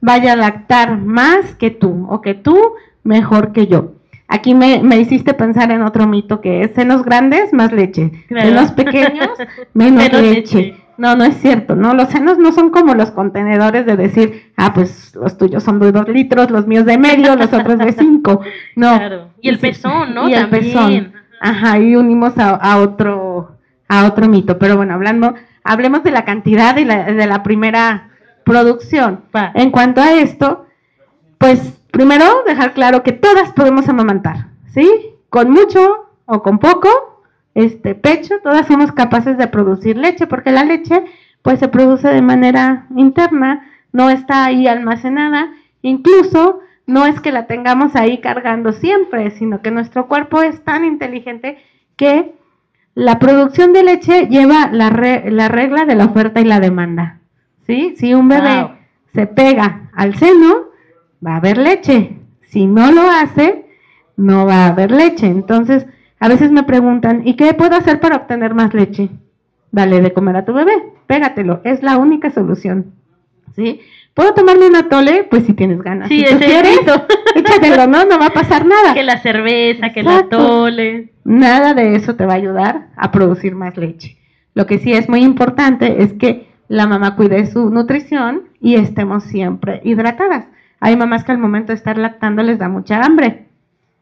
vaya 0.00 0.32
a 0.32 0.36
lactar 0.36 0.98
más 0.98 1.54
que 1.54 1.70
tú 1.70 2.06
o 2.10 2.20
que 2.20 2.34
tú 2.34 2.58
mejor 3.04 3.52
que 3.52 3.66
yo. 3.66 3.92
Aquí 4.26 4.54
me, 4.54 4.82
hiciste 5.00 5.32
pensar 5.32 5.70
en 5.70 5.82
otro 5.82 6.06
mito 6.06 6.42
que 6.42 6.62
es 6.62 6.74
senos 6.74 7.02
grandes 7.02 7.52
más 7.54 7.72
leche, 7.72 8.12
senos 8.28 8.72
pequeños 8.72 9.30
menos, 9.74 10.12
leche. 10.20 10.76
No, 10.98 11.14
no 11.14 11.24
es 11.24 11.36
cierto, 11.36 11.76
¿no? 11.76 11.94
Los 11.94 12.08
senos 12.08 12.38
no 12.38 12.52
son 12.52 12.70
como 12.70 12.94
los 12.94 13.12
contenedores 13.12 13.86
de 13.86 13.96
decir, 13.96 14.52
ah, 14.56 14.74
pues 14.74 15.14
los 15.14 15.38
tuyos 15.38 15.62
son 15.62 15.78
de 15.78 15.92
dos 15.92 16.08
litros, 16.08 16.50
los 16.50 16.66
míos 16.66 16.84
de 16.84 16.98
medio, 16.98 17.36
los 17.36 17.52
otros 17.52 17.78
de 17.78 17.92
cinco. 17.92 18.42
No. 18.76 18.96
Claro. 18.96 19.28
Y 19.40 19.48
el 19.48 19.58
pezón, 19.58 20.14
¿no? 20.14 20.28
Y 20.28 20.34
el 20.34 20.50
También. 20.50 20.64
pezón. 20.64 21.12
Ajá, 21.40 21.78
y 21.78 21.96
unimos 21.96 22.36
a, 22.38 22.50
a 22.50 22.78
otro 22.78 23.58
a 23.88 24.06
otro 24.06 24.28
mito. 24.28 24.58
Pero 24.58 24.76
bueno, 24.76 24.94
hablando, 24.94 25.34
hablemos 25.64 26.02
de 26.02 26.10
la 26.10 26.24
cantidad 26.24 26.74
de 26.74 26.84
la, 26.84 27.04
de 27.04 27.26
la 27.26 27.42
primera 27.42 28.10
producción. 28.44 29.24
Va. 29.34 29.50
En 29.54 29.70
cuanto 29.70 30.00
a 30.00 30.12
esto, 30.12 30.66
pues 31.38 31.80
primero 31.90 32.24
dejar 32.46 32.74
claro 32.74 33.02
que 33.02 33.12
todas 33.12 33.52
podemos 33.52 33.88
amamantar, 33.88 34.48
¿sí? 34.72 34.88
Con 35.30 35.50
mucho 35.50 36.10
o 36.26 36.42
con 36.42 36.58
poco, 36.58 37.24
este 37.54 37.94
pecho, 37.94 38.36
todas 38.42 38.66
somos 38.66 38.92
capaces 38.92 39.36
de 39.38 39.48
producir 39.48 39.96
leche, 39.96 40.26
porque 40.26 40.52
la 40.52 40.64
leche 40.64 41.04
pues 41.42 41.58
se 41.58 41.68
produce 41.68 42.08
de 42.08 42.22
manera 42.22 42.86
interna, 42.94 43.66
no 43.92 44.10
está 44.10 44.44
ahí 44.44 44.66
almacenada, 44.66 45.50
incluso 45.82 46.60
no 46.88 47.06
es 47.06 47.20
que 47.20 47.30
la 47.30 47.46
tengamos 47.46 47.94
ahí 47.94 48.18
cargando 48.18 48.72
siempre, 48.72 49.30
sino 49.30 49.62
que 49.62 49.70
nuestro 49.70 50.08
cuerpo 50.08 50.42
es 50.42 50.64
tan 50.64 50.84
inteligente 50.84 51.58
que 51.96 52.34
la 52.94 53.18
producción 53.20 53.72
de 53.72 53.84
leche 53.84 54.26
lleva 54.28 54.70
la, 54.72 54.90
re- 54.90 55.30
la 55.30 55.46
regla 55.48 55.84
de 55.84 55.94
la 55.94 56.06
oferta 56.06 56.40
y 56.40 56.44
la 56.44 56.58
demanda. 56.58 57.20
¿Sí? 57.66 57.94
Si 57.96 58.12
un 58.14 58.26
bebé 58.28 58.62
Wow. 58.62 58.70
se 59.14 59.26
pega 59.26 59.90
al 59.94 60.16
seno, 60.16 60.64
va 61.24 61.34
a 61.34 61.36
haber 61.36 61.58
leche. 61.58 62.16
Si 62.48 62.66
no 62.66 62.90
lo 62.90 63.02
hace, 63.02 63.66
no 64.16 64.46
va 64.46 64.64
a 64.64 64.68
haber 64.68 64.90
leche. 64.90 65.26
Entonces, 65.26 65.86
a 66.18 66.28
veces 66.28 66.50
me 66.50 66.62
preguntan, 66.64 67.22
¿y 67.26 67.34
qué 67.34 67.52
puedo 67.54 67.76
hacer 67.76 68.00
para 68.00 68.16
obtener 68.16 68.54
más 68.54 68.72
leche? 68.74 69.10
Dale 69.70 70.00
de 70.00 70.12
comer 70.14 70.36
a 70.36 70.44
tu 70.46 70.54
bebé, 70.54 70.72
pégatelo, 71.06 71.60
es 71.64 71.82
la 71.82 71.98
única 71.98 72.30
solución. 72.30 72.94
¿Sí? 73.54 73.80
¿Puedo 74.18 74.34
tomarme 74.34 74.66
un 74.66 74.74
atole? 74.74 75.28
Pues 75.30 75.44
si 75.46 75.52
tienes 75.52 75.80
ganas. 75.80 76.08
Sí, 76.08 76.24
si 76.26 76.34
tú 76.34 76.40
quieres, 76.40 76.80
échatelo, 77.36 77.86
¿no? 77.86 78.04
No 78.04 78.18
va 78.18 78.26
a 78.26 78.30
pasar 78.30 78.66
nada. 78.66 78.92
Que 78.92 79.04
la 79.04 79.20
cerveza, 79.20 79.92
que 79.92 80.00
Exacto. 80.00 80.38
la 80.38 80.44
tole. 80.44 81.12
Nada 81.22 81.72
de 81.72 81.94
eso 81.94 82.16
te 82.16 82.26
va 82.26 82.32
a 82.32 82.36
ayudar 82.36 82.88
a 82.96 83.12
producir 83.12 83.54
más 83.54 83.76
leche. 83.76 84.18
Lo 84.54 84.66
que 84.66 84.80
sí 84.80 84.92
es 84.92 85.08
muy 85.08 85.22
importante 85.22 86.02
es 86.02 86.14
que 86.14 86.48
la 86.66 86.88
mamá 86.88 87.14
cuide 87.14 87.46
su 87.46 87.70
nutrición 87.70 88.48
y 88.60 88.74
estemos 88.74 89.22
siempre 89.22 89.82
hidratadas. 89.84 90.46
Hay 90.80 90.96
mamás 90.96 91.22
que 91.22 91.30
al 91.30 91.38
momento 91.38 91.68
de 91.68 91.76
estar 91.76 91.96
lactando 91.96 92.42
les 92.42 92.58
da 92.58 92.68
mucha 92.68 93.00
hambre. 93.04 93.46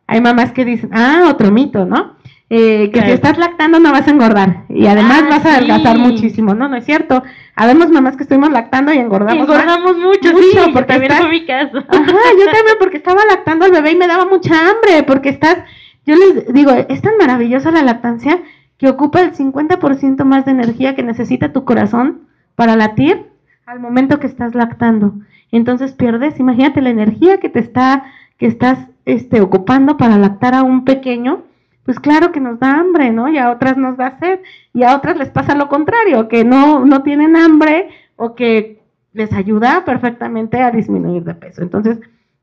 Hay 0.06 0.22
mamás 0.22 0.52
que 0.52 0.64
dicen, 0.64 0.88
ah, 0.94 1.28
otro 1.28 1.52
mito, 1.52 1.84
¿no? 1.84 2.16
Eh, 2.48 2.90
que 2.92 3.00
si 3.02 3.10
estás 3.10 3.38
lactando 3.38 3.80
no 3.80 3.90
vas 3.90 4.06
a 4.06 4.10
engordar 4.12 4.62
y 4.68 4.86
además 4.86 5.24
Ah, 5.24 5.28
vas 5.30 5.46
a 5.46 5.54
adelgazar 5.56 5.96
sí. 5.96 6.02
muchísimo. 6.02 6.54
No, 6.54 6.68
no 6.68 6.76
es 6.76 6.84
cierto. 6.84 7.24
Habemos 7.56 7.90
mamás 7.90 8.16
que 8.16 8.22
estuvimos 8.22 8.50
lactando 8.52 8.92
y 8.92 8.98
engordamos. 8.98 9.48
más. 9.48 9.58
Engordamos 9.58 9.96
mucho, 9.96 10.32
Mucho, 10.32 10.42
sí, 10.64 10.70
porque 10.72 10.92
también 10.92 11.10
estás- 11.12 11.28
mi 11.28 11.44
caso. 11.44 11.78
Ajá, 11.78 12.06
yo 12.38 12.44
también 12.44 12.76
porque 12.78 12.98
estaba 12.98 13.20
lactando 13.28 13.64
al 13.64 13.72
bebé 13.72 13.92
y 13.92 13.96
me 13.96 14.06
daba 14.06 14.26
mucha 14.26 14.54
hambre, 14.60 15.02
porque 15.04 15.28
estás, 15.30 15.58
yo 16.06 16.14
les 16.14 16.52
digo, 16.52 16.70
es 16.88 17.02
tan 17.02 17.16
maravillosa 17.18 17.72
la 17.72 17.82
lactancia 17.82 18.38
que 18.78 18.88
ocupa 18.90 19.22
el 19.22 19.32
50% 19.34 20.24
más 20.24 20.44
de 20.44 20.52
energía 20.52 20.94
que 20.94 21.02
necesita 21.02 21.52
tu 21.52 21.64
corazón 21.64 22.20
para 22.54 22.76
latir 22.76 23.26
al 23.64 23.80
momento 23.80 24.20
que 24.20 24.28
estás 24.28 24.54
lactando. 24.54 25.14
Entonces 25.50 25.92
pierdes, 25.94 26.38
imagínate 26.38 26.80
la 26.80 26.90
energía 26.90 27.38
que 27.40 27.48
te 27.48 27.58
está, 27.58 28.04
que 28.38 28.46
estás 28.46 28.78
este, 29.04 29.40
ocupando 29.40 29.96
para 29.96 30.16
lactar 30.18 30.54
a 30.54 30.62
un 30.62 30.84
pequeño, 30.84 31.42
pues 31.86 31.98
claro 32.00 32.32
que 32.32 32.40
nos 32.40 32.58
da 32.60 32.74
hambre, 32.74 33.10
¿no? 33.12 33.28
Y 33.28 33.38
a 33.38 33.50
otras 33.50 33.76
nos 33.78 33.96
da 33.96 34.18
sed, 34.18 34.40
y 34.74 34.82
a 34.82 34.94
otras 34.96 35.16
les 35.16 35.30
pasa 35.30 35.54
lo 35.54 35.68
contrario, 35.68 36.28
que 36.28 36.44
no, 36.44 36.84
no 36.84 37.02
tienen 37.02 37.36
hambre 37.36 37.88
o 38.16 38.34
que 38.34 38.82
les 39.14 39.32
ayuda 39.32 39.84
perfectamente 39.86 40.60
a 40.60 40.70
disminuir 40.70 41.22
de 41.24 41.34
peso. 41.34 41.62
Entonces, 41.62 41.98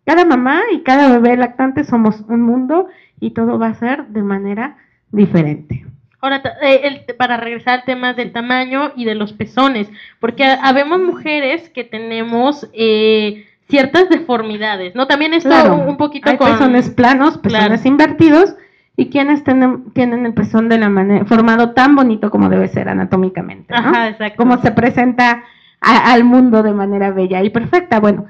cada 0.06 0.26
mamá 0.26 0.62
y 0.74 0.80
cada 0.82 1.10
bebé 1.10 1.38
lactante 1.38 1.84
somos 1.84 2.22
un 2.28 2.42
mundo 2.42 2.88
y 3.20 3.32
todo 3.32 3.60
va 3.60 3.68
a 3.68 3.74
ser 3.76 4.08
de 4.08 4.24
manera 4.24 4.78
diferente. 5.12 5.86
Ahora, 6.20 6.42
eh, 6.62 6.82
el- 6.84 7.16
para 7.16 7.38
regresar 7.38 7.80
al 7.80 7.86
tema 7.86 8.14
del 8.14 8.32
tamaño 8.32 8.92
y 8.96 9.06
de 9.06 9.14
los 9.16 9.34
pezones, 9.34 9.90
porque 10.20 10.46
ha- 10.46 10.60
habemos 10.68 11.00
mujeres 11.02 11.70
que 11.70 11.84
tenemos 11.84 12.70
eh, 12.74 13.46
ciertas 13.70 14.10
deformidades, 14.10 14.96
¿no? 14.96 15.06
También 15.08 15.34
esto 15.34 15.50
Claro, 15.50 15.76
un 15.76 15.98
poquito 15.98 16.30
hay 16.30 16.38
con... 16.38 16.52
pezones 16.52 16.90
planos, 16.90 17.38
pezones 17.38 17.82
Claro. 17.82 17.88
invertidos 17.90 18.56
y 18.96 19.10
quienes 19.10 19.44
tienen, 19.44 19.86
tienen 19.94 20.26
el 20.26 20.34
pezón 20.34 20.70
de 20.70 20.78
la 20.78 20.90
manera 20.90 21.26
formado 21.26 21.72
tan 21.72 21.96
bonito 21.96 22.30
como 22.30 22.50
debe 22.50 22.68
ser 22.68 22.90
anatómicamente, 22.90 23.74
¿no? 23.74 23.80
Ajá, 23.80 24.10
exacto. 24.10 24.38
Como 24.38 24.58
se 24.62 24.72
presenta 24.72 25.44
a- 25.82 26.14
al 26.14 26.24
mundo 26.24 26.62
de 26.64 26.74
manera 26.74 27.12
bella 27.12 27.42
y 27.44 27.50
perfecta. 27.50 28.00
Bueno, 28.00 28.26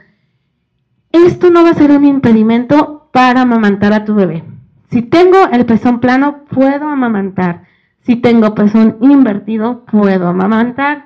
esto 1.11 1.49
no 1.49 1.63
va 1.63 1.71
a 1.71 1.75
ser 1.75 1.91
un 1.91 2.05
impedimento 2.05 3.09
para 3.11 3.41
amamantar 3.41 3.93
a 3.93 4.05
tu 4.05 4.15
bebé. 4.15 4.43
Si 4.89 5.01
tengo 5.01 5.37
el 5.51 5.65
pezón 5.65 5.99
plano, 5.99 6.45
puedo 6.49 6.87
amamantar. 6.87 7.63
Si 8.01 8.15
tengo 8.15 8.53
pezón 8.55 8.97
invertido, 9.01 9.85
puedo 9.85 10.27
amamantar. 10.27 11.05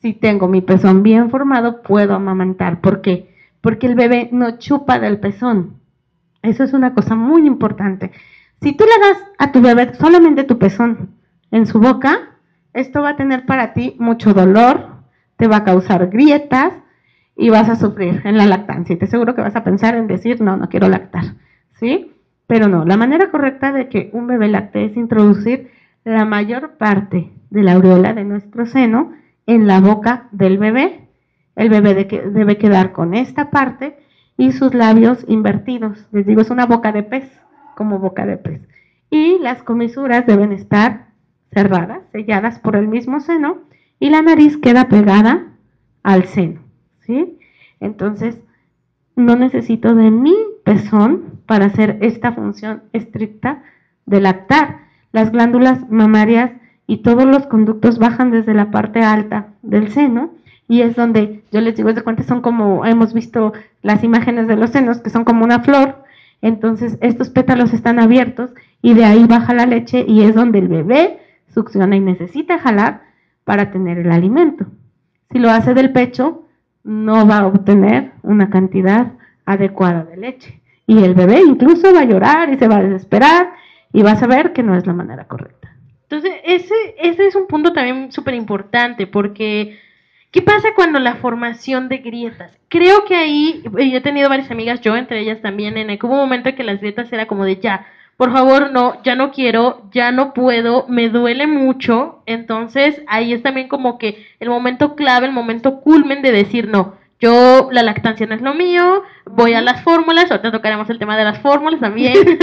Si 0.00 0.12
tengo 0.12 0.48
mi 0.48 0.60
pezón 0.60 1.02
bien 1.02 1.30
formado, 1.30 1.82
puedo 1.82 2.14
amamantar. 2.14 2.80
¿Por 2.80 3.00
qué? 3.00 3.34
Porque 3.60 3.86
el 3.86 3.94
bebé 3.94 4.28
no 4.32 4.58
chupa 4.58 4.98
del 4.98 5.18
pezón. 5.18 5.74
Eso 6.42 6.62
es 6.64 6.72
una 6.72 6.94
cosa 6.94 7.14
muy 7.16 7.46
importante. 7.46 8.12
Si 8.66 8.72
tú 8.72 8.82
le 8.82 9.06
das 9.06 9.22
a 9.38 9.52
tu 9.52 9.60
bebé 9.62 9.94
solamente 9.94 10.42
tu 10.42 10.58
pezón 10.58 11.10
en 11.52 11.66
su 11.66 11.78
boca, 11.78 12.30
esto 12.72 13.00
va 13.00 13.10
a 13.10 13.16
tener 13.16 13.46
para 13.46 13.74
ti 13.74 13.94
mucho 14.00 14.34
dolor, 14.34 14.88
te 15.36 15.46
va 15.46 15.58
a 15.58 15.64
causar 15.64 16.08
grietas 16.08 16.72
y 17.36 17.48
vas 17.48 17.68
a 17.68 17.76
sufrir 17.76 18.22
en 18.24 18.36
la 18.36 18.44
lactancia. 18.44 18.98
Te 18.98 19.04
aseguro 19.04 19.36
que 19.36 19.40
vas 19.40 19.54
a 19.54 19.62
pensar 19.62 19.94
en 19.94 20.08
decir, 20.08 20.40
no, 20.40 20.56
no 20.56 20.68
quiero 20.68 20.88
lactar. 20.88 21.36
¿Sí? 21.78 22.10
Pero 22.48 22.66
no, 22.66 22.84
la 22.84 22.96
manera 22.96 23.30
correcta 23.30 23.70
de 23.70 23.88
que 23.88 24.10
un 24.12 24.26
bebé 24.26 24.48
lacte 24.48 24.84
es 24.84 24.96
introducir 24.96 25.70
la 26.02 26.24
mayor 26.24 26.72
parte 26.76 27.30
de 27.50 27.62
la 27.62 27.74
aureola 27.74 28.14
de 28.14 28.24
nuestro 28.24 28.66
seno 28.66 29.12
en 29.46 29.68
la 29.68 29.78
boca 29.78 30.26
del 30.32 30.58
bebé. 30.58 31.06
El 31.54 31.68
bebé 31.70 31.94
de 31.94 32.08
que- 32.08 32.22
debe 32.22 32.58
quedar 32.58 32.90
con 32.90 33.14
esta 33.14 33.50
parte 33.52 33.96
y 34.36 34.50
sus 34.50 34.74
labios 34.74 35.24
invertidos. 35.28 36.04
Les 36.10 36.26
digo, 36.26 36.40
es 36.40 36.50
una 36.50 36.66
boca 36.66 36.90
de 36.90 37.04
pez, 37.04 37.30
como 37.76 38.00
boca 38.00 38.26
de 38.26 38.38
pez. 38.38 38.62
Y 39.10 39.38
las 39.38 39.62
comisuras 39.62 40.26
deben 40.26 40.50
estar 40.50 41.08
cerradas, 41.52 42.00
selladas 42.10 42.58
por 42.58 42.74
el 42.74 42.88
mismo 42.88 43.20
seno, 43.20 43.58
y 44.00 44.10
la 44.10 44.22
nariz 44.22 44.56
queda 44.56 44.88
pegada 44.88 45.46
al 46.02 46.24
seno. 46.24 46.60
¿sí? 47.00 47.38
Entonces, 47.78 48.38
no 49.14 49.36
necesito 49.36 49.94
de 49.94 50.10
mi 50.10 50.34
pezón 50.64 51.40
para 51.46 51.66
hacer 51.66 51.98
esta 52.00 52.32
función 52.32 52.82
estricta 52.92 53.62
de 54.06 54.20
lactar. 54.20 54.86
Las 55.12 55.30
glándulas 55.30 55.88
mamarias 55.90 56.50
y 56.86 56.98
todos 56.98 57.24
los 57.24 57.46
conductos 57.46 57.98
bajan 57.98 58.30
desde 58.30 58.54
la 58.54 58.70
parte 58.70 59.00
alta 59.00 59.48
del 59.62 59.90
seno 59.90 60.30
y 60.68 60.82
es 60.82 60.96
donde 60.96 61.42
yo 61.52 61.60
les 61.60 61.76
digo, 61.76 61.92
de 61.92 62.02
cuenta 62.02 62.22
son 62.22 62.40
como 62.40 62.84
hemos 62.84 63.14
visto 63.14 63.52
las 63.82 64.02
imágenes 64.02 64.48
de 64.48 64.56
los 64.56 64.70
senos 64.70 65.00
que 65.00 65.10
son 65.10 65.24
como 65.24 65.44
una 65.44 65.60
flor, 65.60 66.04
entonces 66.42 66.98
estos 67.00 67.30
pétalos 67.30 67.72
están 67.72 67.98
abiertos 67.98 68.50
y 68.82 68.94
de 68.94 69.04
ahí 69.04 69.24
baja 69.24 69.54
la 69.54 69.66
leche 69.66 70.04
y 70.06 70.22
es 70.22 70.34
donde 70.34 70.58
el 70.58 70.68
bebé 70.68 71.18
succiona 71.48 71.96
y 71.96 72.00
necesita 72.00 72.58
jalar 72.58 73.02
para 73.44 73.70
tener 73.70 73.98
el 73.98 74.12
alimento. 74.12 74.66
Si 75.30 75.38
lo 75.38 75.50
hace 75.50 75.74
del 75.74 75.92
pecho, 75.92 76.44
no 76.84 77.26
va 77.26 77.38
a 77.38 77.46
obtener 77.46 78.12
una 78.22 78.50
cantidad 78.50 79.12
adecuada 79.44 80.04
de 80.04 80.16
leche. 80.16 80.60
Y 80.86 81.02
el 81.02 81.14
bebé 81.14 81.40
incluso 81.40 81.92
va 81.92 82.00
a 82.00 82.04
llorar 82.04 82.52
y 82.52 82.58
se 82.58 82.68
va 82.68 82.76
a 82.76 82.82
desesperar 82.82 83.54
y 83.92 84.02
va 84.02 84.12
a 84.12 84.16
saber 84.16 84.52
que 84.52 84.62
no 84.62 84.76
es 84.76 84.86
la 84.86 84.92
manera 84.92 85.24
correcta. 85.24 85.76
Entonces, 86.02 86.32
ese, 86.44 86.74
ese 86.98 87.26
es 87.26 87.34
un 87.34 87.48
punto 87.48 87.72
también 87.72 88.12
súper 88.12 88.34
importante, 88.34 89.08
porque 89.08 89.78
¿qué 90.30 90.42
pasa 90.42 90.68
cuando 90.74 90.98
la 90.98 91.16
formación 91.16 91.88
de 91.88 91.98
grietas? 91.98 92.52
Creo 92.68 93.04
que 93.04 93.16
ahí, 93.16 93.62
eh, 93.78 93.90
yo 93.90 93.98
he 93.98 94.02
tenido 94.02 94.28
varias 94.28 94.50
amigas, 94.50 94.80
yo 94.80 94.96
entre 94.96 95.20
ellas 95.20 95.40
también, 95.40 95.76
en 95.76 95.90
el 95.90 95.98
que 95.98 96.06
hubo 96.06 96.14
un 96.14 96.20
momento 96.20 96.48
en 96.48 96.56
que 96.56 96.64
las 96.64 96.80
grietas 96.80 97.12
era 97.12 97.26
como 97.26 97.44
de 97.44 97.56
ya, 97.56 97.86
por 98.16 98.32
favor, 98.32 98.70
no, 98.70 99.02
ya 99.02 99.14
no 99.14 99.30
quiero, 99.30 99.82
ya 99.92 100.10
no 100.10 100.32
puedo, 100.32 100.86
me 100.88 101.10
duele 101.10 101.46
mucho, 101.46 102.22
entonces 102.24 103.02
ahí 103.06 103.32
es 103.32 103.42
también 103.42 103.68
como 103.68 103.98
que 103.98 104.26
el 104.40 104.48
momento 104.48 104.96
clave, 104.96 105.26
el 105.26 105.32
momento 105.32 105.80
culmen 105.80 106.22
de 106.22 106.32
decir 106.32 106.68
no. 106.68 106.94
Yo, 107.18 107.68
la 107.72 107.82
lactancia 107.82 108.26
no 108.26 108.34
es 108.34 108.42
lo 108.42 108.54
mío, 108.54 109.02
voy 109.30 109.54
a 109.54 109.60
las 109.60 109.82
fórmulas, 109.82 110.30
ahorita 110.30 110.52
tocaremos 110.52 110.88
el 110.90 110.98
tema 110.98 111.16
de 111.16 111.24
las 111.24 111.38
fórmulas 111.40 111.80
también. 111.80 112.14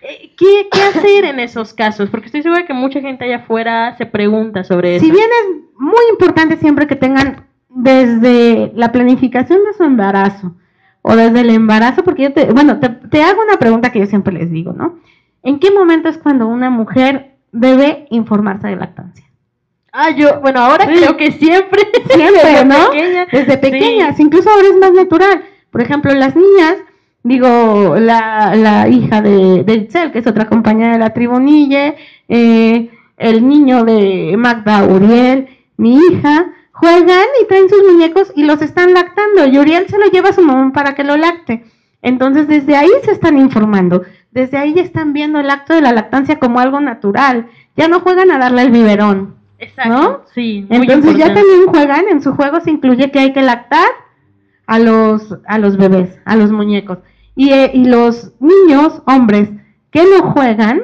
Eh, 0.00 0.32
¿Qué, 0.38 0.68
¿Qué 0.70 0.80
hacer 0.80 1.24
en 1.24 1.40
esos 1.40 1.74
casos? 1.74 2.08
Porque 2.08 2.26
estoy 2.26 2.42
segura 2.42 2.66
que 2.66 2.72
mucha 2.72 3.00
gente 3.00 3.24
allá 3.24 3.38
afuera 3.38 3.96
se 3.98 4.06
pregunta 4.06 4.62
sobre 4.62 4.96
eso. 4.96 5.04
Si 5.04 5.10
bien 5.10 5.24
es 5.26 5.56
muy 5.76 6.02
importante 6.10 6.56
siempre 6.56 6.86
que 6.86 6.94
tengan 6.96 7.46
desde 7.68 8.70
la 8.76 8.92
planificación 8.92 9.60
de 9.64 9.74
su 9.74 9.82
embarazo 9.84 10.54
o 11.02 11.16
desde 11.16 11.40
el 11.40 11.50
embarazo, 11.50 12.04
porque 12.04 12.22
yo 12.24 12.32
te, 12.32 12.46
bueno, 12.52 12.78
te, 12.78 12.88
te 12.88 13.22
hago 13.22 13.42
una 13.42 13.58
pregunta 13.58 13.90
que 13.90 13.98
yo 13.98 14.06
siempre 14.06 14.32
les 14.32 14.50
digo, 14.50 14.72
¿no? 14.72 14.98
¿En 15.42 15.58
qué 15.58 15.70
momento 15.72 16.08
es 16.08 16.18
cuando 16.18 16.46
una 16.46 16.70
mujer 16.70 17.34
debe 17.52 18.06
informarse 18.10 18.68
de 18.68 18.76
lactancia? 18.76 19.24
Ah, 19.92 20.10
yo, 20.10 20.40
bueno, 20.40 20.60
ahora 20.60 20.86
Sí. 20.86 20.92
creo 20.96 21.16
que 21.16 21.32
siempre. 21.32 21.80
Siempre, 22.14 22.42
desde 22.44 22.64
¿no? 22.64 22.90
pequeña. 22.90 23.26
Desde 23.32 23.52
Sí. 23.52 23.58
pequeñas, 23.58 24.20
incluso 24.20 24.48
ahora 24.50 24.68
es 24.68 24.76
más 24.76 24.92
natural. 24.92 25.42
Por 25.70 25.82
ejemplo, 25.82 26.12
las 26.14 26.34
niñas, 26.34 26.76
digo, 27.22 27.96
la, 27.98 28.54
la 28.54 28.88
hija 28.88 29.20
de, 29.22 29.64
de 29.64 29.74
Itzel, 29.74 30.12
que 30.12 30.20
es 30.20 30.26
otra 30.26 30.46
compañera 30.46 30.92
de 30.92 30.98
la 30.98 31.14
tribu 31.14 31.38
Nille, 31.38 31.96
eh, 32.28 32.90
el 33.16 33.46
niño 33.46 33.84
de 33.84 34.34
Magda 34.38 34.84
Uriel, 34.84 35.48
mi 35.76 35.96
hija, 35.96 36.52
juegan 36.72 37.26
y 37.42 37.46
traen 37.46 37.68
sus 37.68 37.82
muñecos 37.82 38.32
y 38.34 38.44
los 38.44 38.62
están 38.62 38.94
lactando. 38.94 39.46
Y 39.46 39.58
Uriel 39.58 39.88
se 39.88 39.98
lo 39.98 40.06
lleva 40.06 40.30
a 40.30 40.32
su 40.32 40.42
mamá 40.42 40.72
para 40.72 40.94
que 40.94 41.04
lo 41.04 41.16
lacte. 41.16 41.64
Entonces, 42.00 42.46
desde 42.46 42.76
ahí 42.76 42.90
se 43.04 43.10
están 43.10 43.36
informando. 43.38 44.02
Desde 44.30 44.56
ahí 44.56 44.74
ya 44.74 44.82
están 44.82 45.12
viendo 45.12 45.40
el 45.40 45.50
acto 45.50 45.74
de 45.74 45.80
la 45.80 45.92
lactancia 45.92 46.38
como 46.38 46.60
algo 46.60 46.80
natural. 46.80 47.48
Ya 47.76 47.88
no 47.88 48.00
juegan 48.00 48.30
a 48.30 48.38
darle 48.38 48.62
el 48.62 48.70
biberón. 48.70 49.34
Exacto. 49.58 49.92
¿no? 49.92 50.20
Sí, 50.32 50.64
muy 50.68 50.78
Entonces 50.78 51.16
ya 51.16 51.34
también 51.34 51.66
juegan, 51.66 52.08
en 52.08 52.22
su 52.22 52.34
juego 52.34 52.60
se 52.60 52.70
incluye 52.70 53.10
que 53.10 53.18
hay 53.18 53.32
que 53.32 53.42
lactar 53.42 53.88
a 54.68 54.78
los, 54.78 55.36
a 55.46 55.58
los 55.58 55.76
bebés, 55.78 56.20
a 56.26 56.36
los 56.36 56.52
muñecos. 56.52 56.98
Y, 57.34 57.50
eh, 57.50 57.70
y 57.72 57.86
los 57.86 58.32
niños, 58.38 59.02
hombres, 59.06 59.50
que 59.90 60.04
lo 60.04 60.30
juegan, 60.30 60.82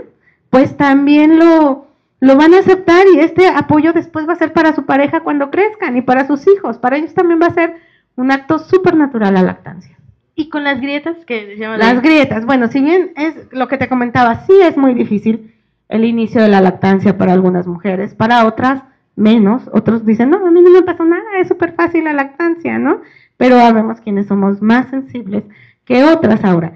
pues 0.49 0.77
también 0.77 1.39
lo, 1.39 1.87
lo 2.19 2.37
van 2.37 2.55
a 2.55 2.61
aceptar 2.61 3.05
y 3.15 3.21
este 3.21 3.47
apoyo 3.47 3.93
después 3.93 4.27
va 4.27 4.33
a 4.33 4.37
ser 4.37 4.55
para 4.55 4.75
su 4.75 4.87
pareja 4.87 5.21
cuando 5.21 5.51
crezcan 5.51 5.97
y 5.99 6.03
para 6.03 6.27
sus 6.27 6.49
hijos. 6.49 6.79
Para 6.79 6.97
ellos 6.97 7.13
también 7.13 7.41
va 7.41 7.47
a 7.47 7.55
ser 7.55 7.75
un 8.17 8.33
acto 8.33 8.59
súper 8.59 8.97
natural 8.97 9.35
la 9.35 9.43
lactancia. 9.43 9.97
Y 10.35 10.49
con 10.49 10.65
las 10.65 10.81
grietas 10.81 11.17
que 11.27 11.45
decíamos 11.45 11.79
Las 11.79 12.01
grietas, 12.01 12.47
bueno, 12.47 12.69
si 12.69 12.81
bien 12.81 13.13
es 13.17 13.35
lo 13.53 13.69
que 13.69 13.77
te 13.77 13.89
comentaba, 13.89 14.47
sí 14.47 14.55
es 14.63 14.79
muy 14.79 14.95
difícil 14.95 15.55
el 15.91 16.07
inicio 16.07 16.41
de 16.41 16.49
la 16.49 16.63
lactancia 16.63 17.19
para 17.19 17.35
algunas 17.35 17.67
mujeres, 17.67 18.15
para 18.15 18.47
otras 18.47 18.83
menos, 19.17 19.63
otros 19.73 20.07
dicen, 20.07 20.31
no, 20.31 20.47
a 20.47 20.51
mí 20.51 20.61
no 20.63 20.71
me 20.71 20.83
pasó 20.83 21.05
nada, 21.05 21.39
es 21.39 21.49
súper 21.49 21.75
fácil 21.75 22.05
la 22.05 22.13
lactancia, 22.13 22.79
¿no? 22.79 23.03
Pero 23.37 23.59
sabemos 23.59 24.01
quienes 24.01 24.27
somos 24.27 24.63
más 24.63 24.89
sensibles 24.91 25.45
que 25.85 26.05
otras 26.05 26.45
ahora. 26.45 26.73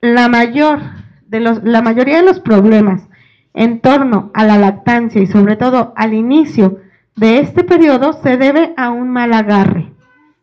La 0.00 0.28
mayor 0.28 0.80
de 1.26 1.40
los, 1.40 1.64
la 1.64 1.82
mayoría 1.82 2.18
de 2.18 2.24
los 2.24 2.40
problemas 2.40 3.08
en 3.54 3.80
torno 3.80 4.30
a 4.34 4.44
la 4.44 4.58
lactancia 4.58 5.22
y 5.22 5.26
sobre 5.26 5.56
todo 5.56 5.92
al 5.96 6.12
inicio 6.12 6.80
de 7.16 7.38
este 7.38 7.64
periodo 7.64 8.12
se 8.12 8.36
debe 8.36 8.74
a 8.76 8.90
un 8.90 9.08
mal 9.10 9.32
agarre 9.32 9.92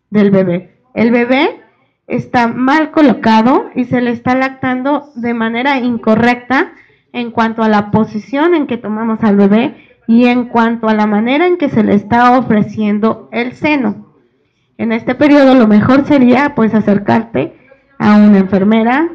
del 0.10 0.32
bebé. 0.32 0.76
El 0.94 1.12
bebé 1.12 1.62
está 2.08 2.48
mal 2.48 2.92
colocado 2.92 3.70
y 3.76 3.86
se 3.86 4.02
le 4.02 4.12
está 4.12 4.36
lactando 4.36 5.10
de 5.16 5.34
manera 5.34 5.80
incorrecta 5.80 6.74
en 7.14 7.32
cuanto 7.32 7.64
a 7.64 7.70
la 7.70 7.92
posición 7.92 8.56
en 8.56 8.68
que 8.68 8.78
tomamos 8.78 9.24
al 9.24 9.36
bebé 9.36 9.76
y 10.08 10.26
en 10.26 10.46
cuanto 10.46 10.88
a 10.88 10.94
la 10.94 11.08
manera 11.08 11.48
en 11.48 11.58
que 11.58 11.70
se 11.70 11.84
le 11.84 11.94
está 11.94 12.38
ofreciendo 12.38 13.30
el 13.32 13.54
seno. 13.54 14.11
En 14.82 14.92
este 14.92 15.14
periodo 15.14 15.54
lo 15.54 15.68
mejor 15.68 16.08
sería 16.08 16.56
pues 16.56 16.74
acercarte 16.74 17.54
a 18.00 18.16
una 18.16 18.40
enfermera 18.40 19.10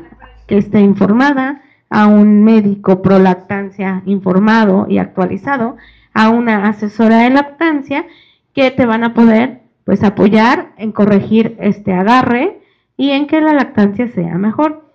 que 0.47 0.59
esté 0.59 0.79
informada, 0.79 1.61
a 1.91 2.07
un 2.07 2.45
médico 2.45 3.03
pro 3.03 3.19
lactancia 3.19 4.01
informado 4.07 4.87
y 4.89 4.99
actualizado, 4.99 5.77
a 6.15 6.29
una 6.29 6.69
asesora 6.69 7.23
de 7.23 7.31
lactancia 7.31 8.07
que 8.55 8.71
te 8.71 8.87
van 8.87 9.03
a 9.03 9.13
poder 9.13 9.63
pues 9.83 10.05
apoyar 10.05 10.69
en 10.77 10.93
corregir 10.93 11.57
este 11.59 11.93
agarre 11.93 12.61
y 12.97 13.11
en 13.11 13.27
que 13.27 13.41
la 13.41 13.53
lactancia 13.53 14.07
sea 14.13 14.39
mejor. 14.39 14.89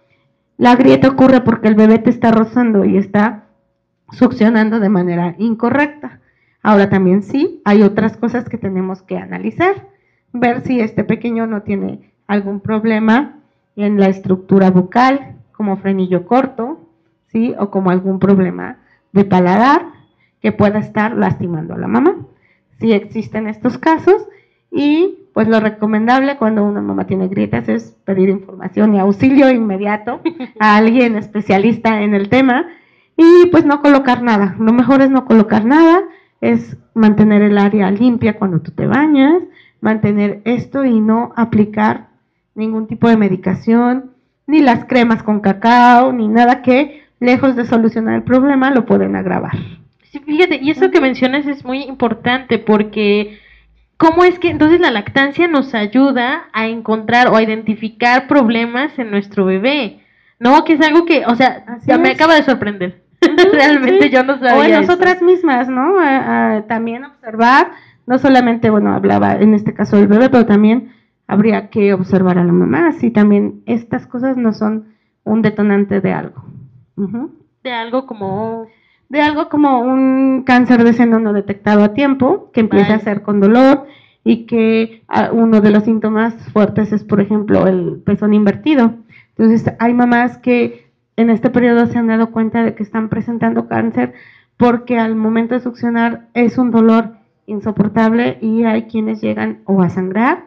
La 0.56 0.78
grieta 0.78 1.10
ocurre 1.10 1.42
porque 1.42 1.68
el 1.68 1.76
bebé 1.76 2.00
te 2.00 2.12
está 2.12 2.32
rozando 2.32 2.86
y 2.86 2.96
está 2.96 3.44
succionando 4.14 4.80
de 4.80 4.88
manera 4.88 5.36
incorrecta. 5.38 6.22
Ahora 6.64 6.90
también 6.90 7.24
sí, 7.24 7.62
hay 7.66 7.82
otras 7.82 8.16
cosas 8.16 8.48
que 8.48 8.58
tenemos 8.58 9.02
que 9.02 9.18
analizar, 9.18 9.91
ver 10.34 10.62
si 10.62 10.80
este 10.80 11.04
pequeño 11.04 11.48
no 11.48 11.62
tiene 11.62 12.12
algún 12.28 12.60
problema 12.60 13.40
en 13.76 14.00
la 14.00 14.08
estructura 14.08 14.70
bucal, 14.70 15.36
como 15.52 15.78
frenillo 15.78 16.26
corto, 16.26 16.80
¿sí? 17.28 17.54
O 17.60 17.70
como 17.70 17.90
algún 17.90 18.20
problema 18.20 18.78
de 19.12 19.26
paladar 19.26 19.86
que 20.42 20.52
pueda 20.52 20.80
estar 20.80 21.16
lastimando 21.16 21.74
a 21.74 21.78
la 21.78 21.88
mamá. 21.88 22.16
Si 22.80 22.92
existen 22.92 23.48
estos 23.48 23.78
casos 23.78 24.28
y 24.72 25.20
pues 25.34 25.48
lo 25.48 25.60
recomendable 25.60 26.38
cuando 26.38 26.64
una 26.64 26.82
mamá 26.82 27.06
tiene 27.06 27.28
grietas 27.28 27.70
es 27.70 27.96
pedir 28.06 28.30
información 28.30 28.96
y 28.96 29.00
auxilio 29.00 29.50
inmediato 29.50 30.22
a 30.60 30.78
alguien 30.78 31.16
especialista 31.16 32.02
en 32.02 32.14
el 32.14 32.30
tema 32.30 32.68
y 33.16 33.48
pues 33.48 33.66
no 33.66 33.82
colocar 33.82 34.24
nada. 34.24 34.56
Lo 34.60 34.74
mejor 34.74 35.02
es 35.02 35.10
no 35.10 35.26
colocar 35.26 35.66
nada, 35.66 36.02
es 36.42 36.78
mantener 36.94 37.44
el 37.44 37.58
área 37.58 37.92
limpia 37.92 38.38
cuando 38.38 38.62
tú 38.62 38.72
te 38.72 38.88
bañas, 38.88 39.44
mantener 39.82 40.42
esto 40.46 40.86
y 40.86 41.00
no 41.00 41.34
aplicar 41.36 42.08
ningún 42.56 42.88
tipo 42.88 43.10
de 43.10 43.18
medicación, 43.18 44.12
ni 44.48 44.60
las 44.62 44.86
cremas 44.86 45.24
con 45.24 45.40
cacao, 45.40 46.12
ni 46.14 46.28
nada 46.28 46.62
que 46.62 47.04
lejos 47.20 47.56
de 47.56 47.66
solucionar 47.66 48.16
el 48.16 48.24
problema 48.24 48.72
lo 48.72 48.86
pueden 48.86 49.16
agravar. 49.16 49.54
Sí, 50.12 50.20
fíjate, 50.20 50.60
y 50.62 50.72
eso 50.72 50.92
que 50.92 51.00
mencionas 51.02 51.48
es 51.48 51.64
muy 51.64 51.84
importante 51.84 52.60
porque 52.60 53.40
¿cómo 53.98 54.24
es 54.24 54.40
que 54.40 54.50
entonces 54.50 54.80
la 54.80 54.92
lactancia 54.92 55.48
nos 55.48 55.74
ayuda 55.74 56.46
a 56.54 56.68
encontrar 56.68 57.30
o 57.30 57.36
a 57.36 57.44
identificar 57.44 58.28
problemas 58.28 58.98
en 59.00 59.10
nuestro 59.12 59.46
bebé? 59.46 60.00
No, 60.40 60.64
que 60.66 60.74
es 60.74 60.82
algo 60.82 61.06
que, 61.06 61.24
o 61.26 61.36
sea, 61.36 61.64
Así 61.68 61.92
me 62.00 62.10
es. 62.10 62.16
acaba 62.16 62.36
de 62.36 62.44
sorprender. 62.44 63.02
Realmente 63.54 64.06
Sí. 64.08 64.10
yo 64.10 64.24
no 64.24 64.40
sabía. 64.40 64.56
O 64.58 64.64
en 64.64 64.72
eso. 64.72 64.82
nosotras 64.82 65.22
mismas, 65.22 65.70
¿no? 65.70 66.00
A- 66.00 66.56
a- 66.58 66.62
también 66.68 67.06
observar, 67.06 67.72
no 68.08 68.18
solamente, 68.18 68.70
bueno, 68.70 68.94
hablaba 68.94 69.36
en 69.36 69.54
este 69.54 69.74
caso 69.74 69.98
del 69.98 70.08
bebé, 70.08 70.30
pero 70.30 70.46
también 70.46 70.92
habría 71.28 71.70
que 71.70 71.94
observar 71.94 72.38
a 72.38 72.44
la 72.44 72.52
mamá, 72.52 72.92
si 72.94 73.12
también 73.12 73.62
estas 73.66 74.06
cosas 74.08 74.38
no 74.38 74.54
son 74.54 74.94
un 75.24 75.42
detonante 75.42 76.02
de 76.02 76.14
algo. 76.14 76.44
De 77.64 77.72
algo 77.72 78.06
como 78.06 78.68
De 79.10 79.22
algo 79.22 79.50
como 79.50 79.80
un 79.80 80.44
cáncer 80.46 80.84
de 80.84 80.94
seno 80.94 81.20
no 81.20 81.34
detectado 81.34 81.84
a 81.84 81.94
tiempo, 81.94 82.52
que 82.52 82.60
empieza 82.60 82.90
Vale. 82.90 83.02
a 83.02 83.04
ser 83.04 83.22
con 83.22 83.40
dolor 83.40 83.88
y 84.24 84.46
que 84.46 85.04
ah, 85.08 85.30
uno 85.32 85.62
de 85.62 85.72
los 85.72 85.84
síntomas 85.84 86.36
fuertes 86.52 86.92
es, 86.92 87.04
por 87.04 87.22
ejemplo, 87.22 87.68
el 87.68 88.02
pezón 88.06 88.34
invertido. 88.34 88.96
Entonces, 89.38 89.74
hay 89.80 89.94
mamás 89.94 90.38
que 90.38 90.92
en 91.16 91.30
este 91.30 91.50
periodo 91.50 91.86
se 91.88 91.98
han 91.98 92.08
dado 92.08 92.32
cuenta 92.32 92.64
de 92.64 92.76
que 92.76 92.84
están 92.84 93.10
presentando 93.10 93.68
cáncer 93.68 94.14
porque 94.58 95.00
al 95.00 95.16
momento 95.16 95.56
de 95.56 95.62
succionar 95.62 96.28
es 96.34 96.58
un 96.58 96.72
dolor 96.72 97.16
insoportable 97.46 98.38
y 98.42 98.64
hay 98.64 98.84
quienes 98.84 99.22
llegan 99.22 99.60
o 99.66 99.82
a 99.82 99.90
sangrar 99.90 100.46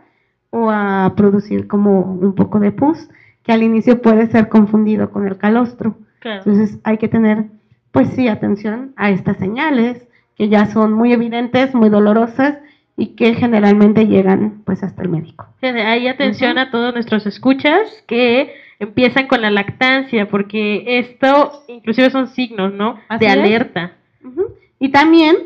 o 0.51 0.71
a 0.71 1.13
producir 1.17 1.67
como 1.67 2.01
un 2.01 2.35
poco 2.35 2.61
de 2.61 2.73
pus, 2.73 3.09
que 3.43 3.53
al 3.53 3.63
inicio 3.63 4.01
puede 4.01 4.27
ser 4.29 4.49
confundido 4.49 5.11
con 5.11 5.27
el 5.27 5.37
calostro. 5.37 5.97
claro. 6.21 6.43
Entonces 6.45 6.79
hay 6.85 6.99
que 6.99 7.09
tener, 7.09 7.47
pues 7.91 8.09
sí, 8.11 8.29
atención 8.29 8.93
a 8.97 9.11
estas 9.11 9.37
señales 9.39 10.07
que 10.37 10.49
ya 10.49 10.67
son 10.67 10.93
muy 10.93 11.13
evidentes, 11.13 11.75
muy 11.75 11.89
dolorosas 11.89 12.59
y 12.97 13.09
que 13.17 13.35
generalmente 13.35 14.07
llegan 14.07 14.63
pues 14.65 14.83
hasta 14.83 15.03
el 15.03 15.09
médico. 15.09 15.47
Hay 15.63 16.07
atención 16.07 16.59
a 16.59 16.71
todos 16.71 16.95
nuestros 16.95 17.27
escuchas 17.27 18.05
que 18.07 18.55
empiezan 18.79 19.27
con 19.27 19.43
la 19.43 19.51
lactancia, 19.51 20.29
porque 20.29 20.99
esto 20.99 21.65
inclusive 21.69 22.11
son 22.11 22.29
signos, 22.29 22.73
¿no? 22.73 22.99
Así 23.09 23.25
de 23.25 23.31
alerta. 23.31 23.93
Y 24.79 24.91
también 24.91 25.37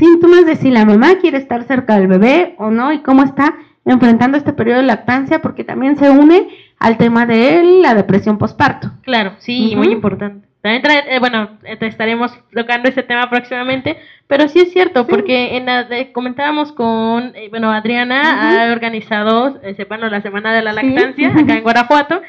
síntomas 0.00 0.44
de 0.46 0.56
si 0.56 0.70
la 0.70 0.84
mamá 0.84 1.18
quiere 1.20 1.38
estar 1.38 1.62
cerca 1.64 1.94
del 1.96 2.08
bebé 2.08 2.54
o 2.58 2.70
no 2.70 2.92
y 2.92 2.98
cómo 3.00 3.22
está 3.22 3.54
enfrentando 3.84 4.36
este 4.36 4.52
periodo 4.52 4.78
de 4.80 4.86
lactancia 4.86 5.40
porque 5.40 5.62
también 5.62 5.96
se 5.96 6.10
une 6.10 6.48
al 6.78 6.96
tema 6.96 7.24
de 7.26 7.62
la 7.82 7.94
depresión 7.94 8.36
postparto. 8.38 8.90
Claro, 9.02 9.34
sí, 9.38 9.74
muy 9.76 9.88
importante. 9.88 10.48
También 10.62 10.82
trae- 10.82 11.04
eh, 11.08 11.18
bueno, 11.20 11.50
eh, 11.64 11.78
estaremos 11.80 12.32
tocando 12.54 12.88
ese 12.88 13.02
tema 13.02 13.30
próximamente, 13.30 13.96
pero 14.26 14.46
sí 14.48 14.60
es 14.60 14.72
cierto, 14.72 15.04
Sí. 15.04 15.06
porque 15.08 15.56
en 15.56 15.64
la 15.66 15.84
de- 15.84 16.12
comentábamos 16.12 16.72
con, 16.72 17.32
eh, 17.34 17.48
bueno, 17.48 17.70
Adriana 17.72 18.68
ha 18.68 18.72
organizado, 18.72 19.58
eh, 19.62 19.74
sepan, 19.74 20.00
la 20.02 20.20
Semana 20.20 20.52
de 20.52 20.62
la 20.62 20.74
Sí. 20.74 20.90
Lactancia 20.90 21.28
acá 21.30 21.54
en 21.56 21.62
Guanajuato. 21.62 22.20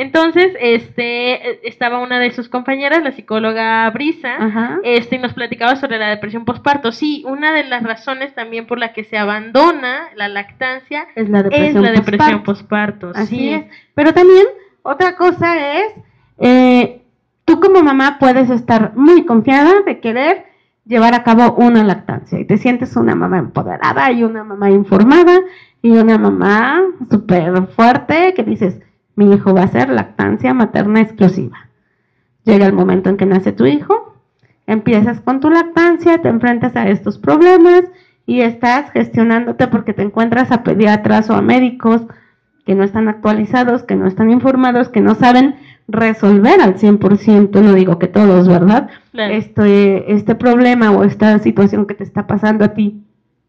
Entonces, 0.00 0.56
este, 0.58 1.68
estaba 1.68 1.98
una 1.98 2.18
de 2.18 2.30
sus 2.30 2.48
compañeras, 2.48 3.02
la 3.02 3.12
psicóloga 3.12 3.90
Brisa, 3.90 4.34
Ajá. 4.38 4.78
este, 4.82 5.16
y 5.16 5.18
nos 5.18 5.34
platicaba 5.34 5.76
sobre 5.76 5.98
la 5.98 6.08
depresión 6.08 6.46
postparto. 6.46 6.90
Sí, 6.90 7.22
una 7.26 7.52
de 7.52 7.64
las 7.64 7.82
razones 7.82 8.34
también 8.34 8.66
por 8.66 8.78
la 8.78 8.94
que 8.94 9.04
se 9.04 9.18
abandona 9.18 10.08
la 10.16 10.28
lactancia 10.28 11.06
Es 11.16 11.28
la 11.28 11.40
es 11.40 11.44
depresión 11.44 11.82
la 11.82 11.90
depresión 11.92 12.42
postparto. 12.42 13.08
postparto. 13.08 13.12
Así 13.14 13.36
sí. 13.36 13.52
es. 13.52 13.64
Pero 13.94 14.14
también 14.14 14.46
otra 14.82 15.16
cosa 15.16 15.76
es, 15.78 15.92
eh, 16.38 17.02
tú 17.44 17.60
como 17.60 17.82
mamá 17.82 18.16
puedes 18.18 18.48
estar 18.48 18.92
muy 18.96 19.26
confiada 19.26 19.82
de 19.84 20.00
querer 20.00 20.46
llevar 20.86 21.14
a 21.14 21.24
cabo 21.24 21.56
una 21.56 21.84
lactancia 21.84 22.40
y 22.40 22.46
te 22.46 22.56
sientes 22.56 22.96
una 22.96 23.14
mamá 23.14 23.36
empoderada 23.38 24.10
y 24.12 24.24
una 24.24 24.44
mamá 24.44 24.70
informada 24.70 25.40
y 25.82 25.90
una 25.90 26.16
mamá 26.16 26.80
súper 27.10 27.66
fuerte 27.76 28.32
que 28.34 28.44
dices, 28.44 28.80
mi 29.16 29.32
hijo 29.32 29.54
va 29.54 29.64
a 29.64 29.68
ser 29.68 29.90
lactancia 29.90 30.54
materna 30.54 31.00
exclusiva. 31.00 31.68
Llega 32.44 32.66
el 32.66 32.72
momento 32.72 33.10
en 33.10 33.16
que 33.16 33.26
nace 33.26 33.52
tu 33.52 33.66
hijo, 33.66 34.16
empiezas 34.66 35.20
con 35.20 35.40
tu 35.40 35.50
lactancia, 35.50 36.22
te 36.22 36.28
enfrentas 36.28 36.76
a 36.76 36.88
estos 36.88 37.18
problemas 37.18 37.84
y 38.26 38.40
estás 38.40 38.90
gestionándote 38.92 39.66
porque 39.68 39.92
te 39.92 40.02
encuentras 40.02 40.52
a 40.52 40.62
pediatras 40.62 41.28
o 41.30 41.34
a 41.34 41.42
médicos 41.42 42.02
que 42.64 42.74
no 42.74 42.84
están 42.84 43.08
actualizados, 43.08 43.82
que 43.82 43.96
no 43.96 44.06
están 44.06 44.30
informados, 44.30 44.88
que 44.88 45.00
no 45.00 45.14
saben 45.14 45.56
resolver 45.88 46.60
al 46.60 46.76
100%, 46.76 47.60
no 47.60 47.74
digo 47.74 47.98
que 47.98 48.06
todos, 48.06 48.46
¿verdad? 48.46 48.88
Este, 49.12 50.12
este 50.12 50.34
problema 50.36 50.92
o 50.92 51.02
esta 51.02 51.38
situación 51.40 51.86
que 51.86 51.94
te 51.94 52.04
está 52.04 52.26
pasando 52.26 52.64
a 52.64 52.74
ti 52.74 53.02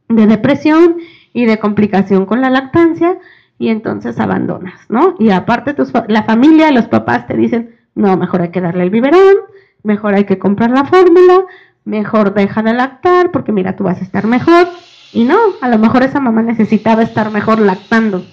de 0.10 0.28
depresión 0.28 0.97
y 1.34 1.45
de 1.45 1.60
complicación 1.60 2.26
con 2.26 2.41
la 2.41 2.50
lactancia 2.50 3.17
y 3.62 3.69
entonces 3.69 4.19
abandonas, 4.19 4.82
¿no? 4.89 5.15
Y 5.19 5.30
aparte 5.30 5.76
tus, 5.76 5.91
la 6.08 6.24
familia, 6.24 6.71
los 6.71 6.88
papás 6.88 7.28
te 7.28 7.38
dicen, 7.38 7.76
no, 7.93 8.17
mejor 8.17 8.41
hay 8.41 8.50
que 8.50 8.60
darle 8.60 8.82
el 8.82 8.89
biberón, 8.89 9.36
mejor 9.84 10.15
hay 10.15 10.24
que 10.24 10.39
comprar 10.39 10.71
la 10.71 10.86
fórmula, 10.86 11.41
mejor 11.86 12.34
deja 12.34 12.63
de 12.63 12.74
lactar 12.74 13.30
porque 13.30 13.52
mira, 13.52 13.76
tú 13.76 13.84
vas 13.84 14.02
a 14.02 14.04
estar 14.04 14.26
mejor. 14.26 14.67
Y 15.13 15.26
no, 15.26 15.38
a 15.62 15.69
lo 15.69 15.78
mejor 15.78 16.02
esa 16.02 16.19
mamá 16.19 16.41
necesitaba 16.41 17.04
estar 17.04 17.30
mejor 17.30 17.60
lactando. 17.60 18.26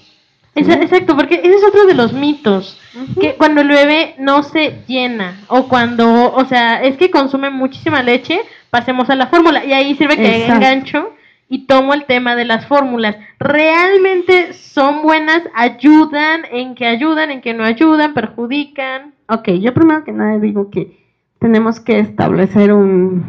Exacto, 0.54 1.14
porque 1.14 1.34
ese 1.34 1.56
es 1.56 1.64
otro 1.68 1.84
de 1.84 1.94
los 1.94 2.14
mitos, 2.14 2.80
que 3.20 3.34
cuando 3.34 3.60
el 3.60 3.68
bebé 3.68 4.14
no 4.18 4.42
se 4.42 4.82
llena 4.86 5.42
o 5.48 5.68
cuando, 5.68 6.32
o 6.32 6.44
sea, 6.46 6.82
es 6.82 6.96
que 6.96 7.10
consume 7.10 7.50
muchísima 7.50 8.02
leche, 8.02 8.40
pasemos 8.70 9.10
a 9.10 9.14
la 9.14 9.26
fórmula 9.26 9.62
y 9.66 9.74
ahí 9.74 9.94
sirve 9.94 10.16
que 10.16 10.46
engancho 10.46 11.12
y 11.48 11.66
tomo 11.66 11.94
el 11.94 12.04
tema 12.04 12.36
de 12.36 12.44
las 12.44 12.66
fórmulas. 12.66 13.16
¿Realmente 13.38 14.52
son 14.52 15.02
buenas? 15.02 15.42
¿Ayudan? 15.54 16.42
¿En 16.50 16.74
que 16.74 16.86
ayudan? 16.86 17.30
¿En 17.30 17.40
que 17.40 17.54
no 17.54 17.64
ayudan? 17.64 18.14
¿Perjudican? 18.14 19.14
Ok, 19.28 19.48
yo 19.60 19.72
primero 19.72 20.04
que 20.04 20.12
nada 20.12 20.38
digo 20.38 20.70
que 20.70 20.98
tenemos 21.38 21.80
que 21.80 21.98
establecer 21.98 22.72
un, 22.72 23.24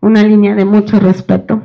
una 0.00 0.22
línea 0.22 0.54
de 0.54 0.64
mucho 0.64 0.98
respeto 0.98 1.62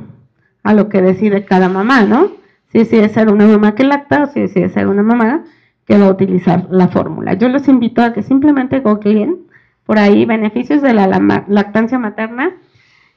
a 0.62 0.74
lo 0.74 0.88
que 0.88 1.02
decide 1.02 1.44
cada 1.44 1.68
mamá, 1.68 2.02
¿no? 2.02 2.32
Si 2.70 2.78
decide 2.78 3.08
ser 3.08 3.32
una 3.32 3.46
mamá 3.46 3.74
que 3.74 3.84
lacta 3.84 4.24
o 4.24 4.26
si 4.26 4.40
decide 4.40 4.68
ser 4.68 4.86
una 4.86 5.02
mamá 5.02 5.44
que 5.86 5.98
va 5.98 6.06
a 6.06 6.10
utilizar 6.10 6.66
la 6.70 6.88
fórmula. 6.88 7.34
Yo 7.34 7.48
los 7.48 7.66
invito 7.66 8.02
a 8.02 8.12
que 8.12 8.22
simplemente 8.22 8.80
googleen 8.80 9.38
por 9.86 9.98
ahí 9.98 10.26
beneficios 10.26 10.82
de 10.82 10.92
la 10.92 11.06
lactancia 11.48 11.98
materna 11.98 12.52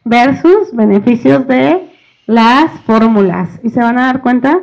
versus 0.06 0.74
beneficios 0.74 1.46
de 1.48 1.91
las 2.32 2.72
fórmulas 2.86 3.60
y 3.62 3.72
se 3.72 3.82
van 3.82 3.98
a 3.98 4.06
dar 4.06 4.22
cuenta 4.22 4.62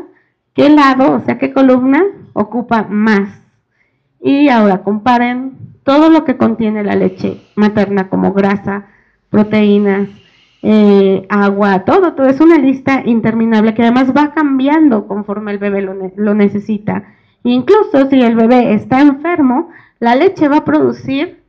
qué 0.54 0.70
lado, 0.70 1.16
o 1.16 1.20
sea, 1.20 1.38
qué 1.38 1.52
columna 1.52 2.02
ocupa 2.32 2.86
más. 2.88 3.42
Y 4.20 4.48
ahora 4.48 4.82
comparen 4.82 5.58
todo 5.84 6.08
lo 6.08 6.24
que 6.24 6.38
contiene 6.38 6.82
la 6.82 6.96
leche 6.96 7.42
materna 7.56 8.08
como 8.08 8.32
grasa, 8.32 8.86
proteínas, 9.28 10.08
eh, 10.62 11.26
agua, 11.28 11.84
todo, 11.84 12.14
todo 12.14 12.26
es 12.26 12.40
una 12.40 12.58
lista 12.58 13.02
interminable 13.04 13.74
que 13.74 13.82
además 13.82 14.16
va 14.16 14.32
cambiando 14.32 15.06
conforme 15.06 15.52
el 15.52 15.58
bebé 15.58 15.82
lo, 15.82 16.34
necesita. 16.34 17.04
Incluso 17.44 18.08
si 18.08 18.20
el 18.20 18.34
bebé 18.34 18.72
está 18.72 19.02
enfermo, 19.02 19.68
la 20.00 20.16
leche 20.16 20.48
va 20.48 20.58
a 20.58 20.64
producir, 20.64 21.42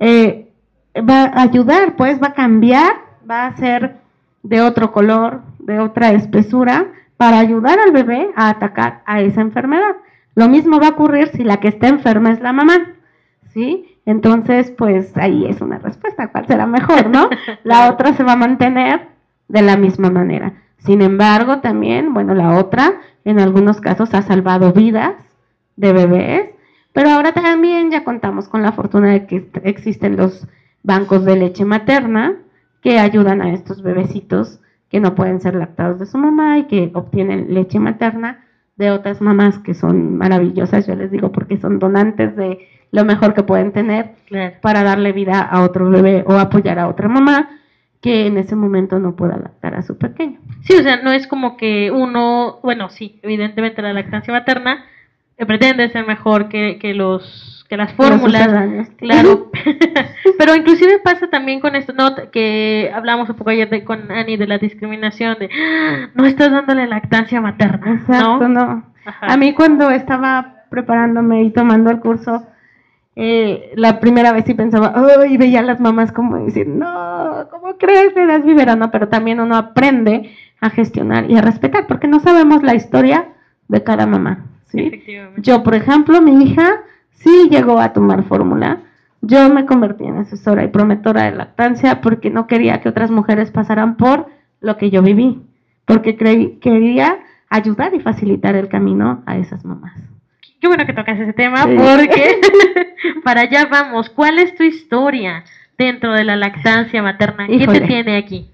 eh, 0.00 0.50
va 0.96 1.24
a 1.24 1.42
ayudar, 1.42 1.96
pues 1.96 2.20
va 2.22 2.28
a 2.28 2.34
cambiar, 2.34 2.92
va 3.30 3.46
a 3.46 3.56
ser 3.56 4.01
de 4.42 4.60
otro 4.60 4.92
color, 4.92 5.42
de 5.58 5.78
otra 5.78 6.10
espesura, 6.12 6.86
para 7.16 7.38
ayudar 7.38 7.78
al 7.78 7.92
bebé 7.92 8.30
a 8.34 8.50
atacar 8.50 9.02
a 9.06 9.20
esa 9.20 9.40
enfermedad. 9.40 9.96
Lo 10.34 10.48
mismo 10.48 10.80
va 10.80 10.88
a 10.88 10.90
ocurrir 10.90 11.28
si 11.28 11.44
la 11.44 11.58
que 11.58 11.68
está 11.68 11.88
enferma 11.88 12.30
es 12.30 12.40
la 12.40 12.52
mamá. 12.52 12.94
¿sí? 13.52 13.98
Entonces, 14.06 14.72
pues 14.72 15.16
ahí 15.16 15.46
es 15.46 15.60
una 15.60 15.78
respuesta, 15.78 16.28
¿cuál 16.32 16.46
será 16.46 16.66
mejor, 16.66 17.08
no? 17.08 17.28
La 17.64 17.90
otra 17.90 18.14
se 18.14 18.24
va 18.24 18.32
a 18.32 18.36
mantener 18.36 19.08
de 19.48 19.62
la 19.62 19.76
misma 19.76 20.10
manera. 20.10 20.54
Sin 20.78 21.02
embargo, 21.02 21.60
también, 21.60 22.12
bueno, 22.12 22.34
la 22.34 22.58
otra 22.58 22.94
en 23.24 23.38
algunos 23.38 23.80
casos 23.80 24.12
ha 24.14 24.22
salvado 24.22 24.72
vidas 24.72 25.14
de 25.76 25.92
bebés, 25.92 26.50
pero 26.92 27.10
ahora 27.10 27.32
también 27.32 27.92
ya 27.92 28.02
contamos 28.02 28.48
con 28.48 28.62
la 28.62 28.72
fortuna 28.72 29.10
de 29.12 29.26
que 29.26 29.48
existen 29.62 30.16
los 30.16 30.48
bancos 30.82 31.24
de 31.24 31.36
leche 31.36 31.64
materna 31.64 32.34
que 32.82 32.98
ayudan 32.98 33.40
a 33.40 33.52
estos 33.52 33.82
bebecitos 33.82 34.60
que 34.90 35.00
no 35.00 35.14
pueden 35.14 35.40
ser 35.40 35.54
lactados 35.54 35.98
de 35.98 36.06
su 36.06 36.18
mamá 36.18 36.58
y 36.58 36.64
que 36.64 36.90
obtienen 36.92 37.54
leche 37.54 37.78
materna 37.78 38.44
de 38.76 38.90
otras 38.90 39.20
mamás 39.20 39.58
que 39.58 39.74
son 39.74 40.16
maravillosas, 40.16 40.86
yo 40.86 40.94
les 40.94 41.10
digo, 41.10 41.32
porque 41.32 41.58
son 41.58 41.78
donantes 41.78 42.36
de 42.36 42.68
lo 42.90 43.04
mejor 43.04 43.32
que 43.32 43.42
pueden 43.42 43.72
tener 43.72 44.16
para 44.60 44.82
darle 44.82 45.12
vida 45.12 45.40
a 45.40 45.62
otro 45.62 45.88
bebé 45.88 46.24
o 46.26 46.34
apoyar 46.34 46.78
a 46.78 46.88
otra 46.88 47.08
mamá 47.08 47.58
que 48.02 48.26
en 48.26 48.36
ese 48.36 48.56
momento 48.56 48.98
no 48.98 49.14
pueda 49.14 49.36
lactar 49.36 49.74
a 49.74 49.82
su 49.82 49.96
pequeño. 49.96 50.40
Sí, 50.62 50.74
o 50.74 50.82
sea, 50.82 51.00
no 51.02 51.12
es 51.12 51.26
como 51.26 51.56
que 51.56 51.90
uno, 51.90 52.58
bueno, 52.62 52.90
sí, 52.90 53.20
evidentemente 53.22 53.80
la 53.80 53.92
lactancia 53.92 54.32
materna 54.32 54.84
eh, 55.38 55.46
pretende 55.46 55.88
ser 55.88 56.06
mejor 56.06 56.48
que, 56.48 56.78
que 56.80 56.94
los 56.94 57.61
que 57.72 57.78
las 57.78 57.94
fórmulas, 57.94 58.90
claro, 58.98 59.50
pero 60.38 60.54
inclusive 60.54 60.98
pasa 60.98 61.28
también 61.28 61.58
con 61.58 61.74
esto, 61.74 61.94
¿no? 61.94 62.14
que 62.30 62.92
hablamos 62.94 63.30
un 63.30 63.36
poco 63.36 63.48
ayer 63.48 63.70
de, 63.70 63.82
con 63.82 64.12
Ani 64.12 64.36
de 64.36 64.46
la 64.46 64.58
discriminación, 64.58 65.38
de 65.38 65.48
ah, 65.50 66.10
no 66.14 66.26
estás 66.26 66.50
dándole 66.50 66.86
lactancia 66.86 67.40
materna, 67.40 67.94
Exacto, 67.94 68.46
no. 68.46 68.84
A 69.22 69.36
mí 69.38 69.54
cuando 69.54 69.90
estaba 69.90 70.64
preparándome 70.68 71.44
y 71.44 71.50
tomando 71.50 71.90
el 71.90 72.00
curso, 72.00 72.46
eh, 73.16 73.72
la 73.74 74.00
primera 74.00 74.32
vez 74.32 74.44
sí 74.44 74.52
pensaba, 74.52 74.92
oh, 74.94 75.24
y 75.24 75.38
veía 75.38 75.60
a 75.60 75.62
las 75.62 75.80
mamás 75.80 76.12
como 76.12 76.44
decir, 76.44 76.68
no, 76.68 77.48
¿cómo 77.50 77.78
crees? 77.78 78.14
Le 78.14 78.26
das 78.26 78.44
biberano, 78.44 78.90
pero 78.90 79.08
también 79.08 79.40
uno 79.40 79.56
aprende 79.56 80.30
a 80.60 80.68
gestionar 80.68 81.30
y 81.30 81.38
a 81.38 81.40
respetar, 81.40 81.86
porque 81.86 82.06
no 82.06 82.20
sabemos 82.20 82.62
la 82.62 82.74
historia 82.74 83.28
de 83.68 83.82
cada 83.82 84.06
mamá. 84.06 84.44
¿sí? 84.66 85.02
Yo, 85.38 85.62
por 85.62 85.74
ejemplo, 85.74 86.20
mi 86.20 86.44
hija 86.44 86.82
sí 87.22 87.48
llegó 87.50 87.78
a 87.78 87.92
tomar 87.92 88.24
fórmula. 88.24 88.80
Yo 89.20 89.48
me 89.48 89.66
convertí 89.66 90.04
en 90.04 90.18
asesora 90.18 90.64
y 90.64 90.68
prometora 90.68 91.24
de 91.24 91.32
lactancia 91.32 92.00
porque 92.00 92.30
no 92.30 92.46
quería 92.46 92.80
que 92.80 92.88
otras 92.88 93.10
mujeres 93.10 93.50
pasaran 93.50 93.96
por 93.96 94.26
lo 94.60 94.76
que 94.76 94.90
yo 94.90 95.02
viví, 95.02 95.42
porque 95.84 96.16
creí, 96.16 96.58
quería 96.60 97.20
ayudar 97.48 97.94
y 97.94 98.00
facilitar 98.00 98.56
el 98.56 98.68
camino 98.68 99.22
a 99.26 99.36
esas 99.36 99.64
mamás. 99.64 99.92
Qué 100.60 100.68
bueno 100.68 100.86
que 100.86 100.92
tocas 100.92 101.18
ese 101.18 101.32
tema 101.32 101.64
porque 101.64 102.40
para 103.24 103.42
allá 103.42 103.66
vamos. 103.70 104.10
¿Cuál 104.10 104.38
es 104.38 104.54
tu 104.54 104.62
historia 104.62 105.44
dentro 105.78 106.12
de 106.12 106.24
la 106.24 106.36
lactancia 106.36 107.02
materna? 107.02 107.46
¿Qué 107.46 107.66
te 107.66 107.80
tiene 107.80 108.16
aquí? 108.16 108.48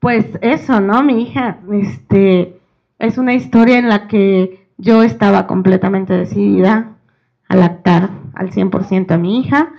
Pues 0.00 0.26
eso, 0.40 0.80
¿no? 0.80 1.02
Mi 1.02 1.22
hija, 1.22 1.58
este, 1.72 2.58
es 2.98 3.18
una 3.18 3.34
historia 3.34 3.78
en 3.78 3.88
la 3.88 4.06
que 4.08 4.66
yo 4.78 5.02
estaba 5.02 5.46
completamente 5.46 6.14
decidida 6.14 6.95
a 7.48 7.56
lactar 7.56 8.10
al 8.34 8.50
100% 8.50 9.12
a 9.12 9.18
mi 9.18 9.40
hija. 9.40 9.72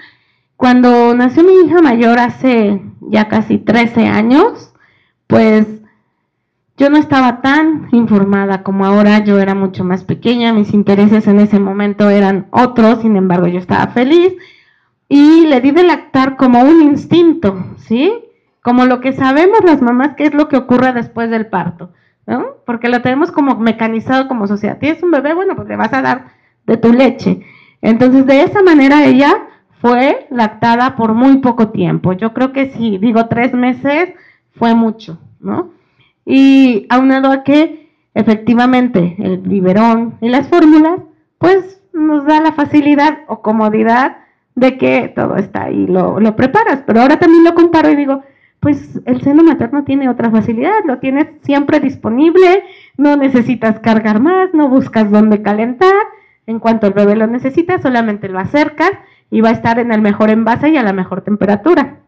Cuando 0.56 1.14
nació 1.14 1.44
mi 1.44 1.54
hija 1.66 1.82
mayor 1.82 2.20
hace 2.20 2.82
ya 3.02 3.28
casi 3.28 3.58
13 3.58 4.08
años, 4.08 4.74
pues 5.28 5.68
yo 6.78 6.90
no 6.90 6.98
estaba 6.98 7.42
tan 7.42 7.90
informada 7.92 8.64
como 8.64 8.86
ahora, 8.86 9.24
yo 9.24 9.40
era 9.40 9.56
mucho 9.56 9.84
más 9.84 10.04
pequeña, 10.04 10.54
mis 10.54 10.74
intereses 10.74 11.28
en 11.28 11.40
ese 11.40 11.60
momento 11.60 12.10
eran 12.10 12.48
otros, 12.52 13.02
sin 13.02 13.16
embargo 13.18 13.48
yo 13.48 13.60
estaba 13.60 13.88
feliz 13.88 14.34
y 15.10 15.46
le 15.48 15.60
di 15.62 15.72
de 15.72 15.84
lactar 15.84 16.38
como 16.38 16.62
un 16.62 16.82
instinto, 16.82 17.66
¿sí? 17.78 18.14
Como 18.62 18.86
lo 18.86 19.00
que 19.00 19.14
sabemos 19.14 19.60
las 19.66 19.82
mamás 19.82 20.16
que 20.16 20.26
es 20.26 20.34
lo 20.34 20.50
que 20.50 20.58
ocurre 20.58 20.94
después 20.94 21.30
del 21.30 21.48
parto, 21.48 21.92
¿no? 22.26 22.46
Porque 22.66 22.90
lo 22.90 23.02
tenemos 23.02 23.32
como 23.32 23.56
mecanizado 23.56 24.28
como 24.28 24.48
sociedad. 24.48 24.78
Tienes 24.80 25.02
un 25.02 25.12
bebé, 25.12 25.34
bueno, 25.34 25.56
pues 25.56 25.68
le 25.68 25.78
vas 25.78 25.94
a 25.94 26.02
dar 26.02 26.28
de 26.68 26.78
tu 26.78 26.94
leche. 26.94 27.44
Entonces 27.82 28.26
de 28.26 28.44
esa 28.44 28.64
manera 28.64 29.06
ella 29.06 29.48
fue 29.82 30.28
lactada 30.30 30.96
por 30.96 31.14
muy 31.14 31.38
poco 31.38 31.70
tiempo. 31.70 32.14
Yo 32.14 32.34
creo 32.34 32.52
que 32.52 32.72
si 32.72 32.98
digo 32.98 33.28
tres 33.28 33.54
meses 33.54 34.14
fue 34.56 34.74
mucho, 34.76 35.20
¿no? 35.40 35.72
Y 36.26 36.88
aunado 36.90 37.32
a 37.32 37.44
que 37.44 37.90
efectivamente 38.14 39.16
el 39.20 39.38
biberón 39.38 40.16
y 40.22 40.30
las 40.30 40.48
fórmulas, 40.48 41.02
pues 41.38 41.82
nos 41.94 42.26
da 42.26 42.42
la 42.42 42.52
facilidad 42.52 43.20
o 43.28 43.42
comodidad 43.42 44.18
de 44.56 44.78
que 44.78 45.14
todo 45.16 45.36
está 45.36 45.66
ahí, 45.66 45.86
lo, 45.86 46.20
lo 46.20 46.36
preparas. 46.36 46.84
Pero 46.86 47.02
ahora 47.02 47.20
también 47.20 47.44
lo 47.44 47.54
comparo 47.54 47.92
y 47.92 47.96
digo, 47.96 48.24
pues 48.60 49.00
el 49.06 49.22
seno 49.22 49.44
materno 49.44 49.84
tiene 49.84 50.10
otra 50.10 50.32
facilidad, 50.32 50.84
lo 50.86 50.98
tienes 50.98 51.28
siempre 51.44 51.80
disponible, 51.80 52.64
no 52.98 53.16
necesitas 53.16 53.80
cargar 53.80 54.20
más, 54.20 54.54
no 54.54 54.68
buscas 54.68 55.12
dónde 55.12 55.44
calentar, 55.44 55.94
en 56.48 56.60
cuanto 56.60 56.88
el 56.88 56.94
bebé 56.94 57.16
lo 57.16 57.28
necesita, 57.28 57.80
solamente 57.80 58.28
lo 58.30 58.40
acercas 58.40 58.92
y 59.30 59.42
va 59.42 59.50
a 59.50 59.54
estar 59.54 59.78
en 59.78 59.92
el 59.92 60.02
mejor 60.02 60.32
envase 60.32 60.70
y 60.70 60.78
a 60.78 60.84
la 60.84 60.94
mejor 60.94 61.22
temperatura, 61.22 62.00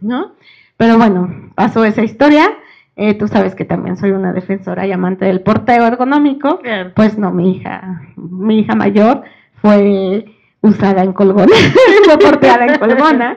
¿no? 0.00 0.32
Pero 0.76 0.98
bueno, 0.98 1.50
pasó 1.54 1.84
esa 1.84 2.02
historia 2.02 2.50
eh, 2.98 3.12
tú 3.12 3.28
sabes 3.28 3.54
que 3.54 3.66
también 3.66 3.98
soy 3.98 4.12
una 4.12 4.32
defensora 4.32 4.86
y 4.86 4.92
amante 4.92 5.26
del 5.26 5.42
porteo 5.42 5.86
ergonómico. 5.86 6.60
Pues 6.94 7.18
no, 7.18 7.30
mi 7.30 7.56
hija, 7.56 8.00
mi 8.16 8.60
hija 8.60 8.74
mayor 8.74 9.22
fue 9.60 10.24
usada 10.62 11.02
en 11.02 11.12
colgona, 11.12 11.52
fue 12.06 12.18
porteada 12.18 12.66
en 12.66 12.78
colgona. 12.78 13.36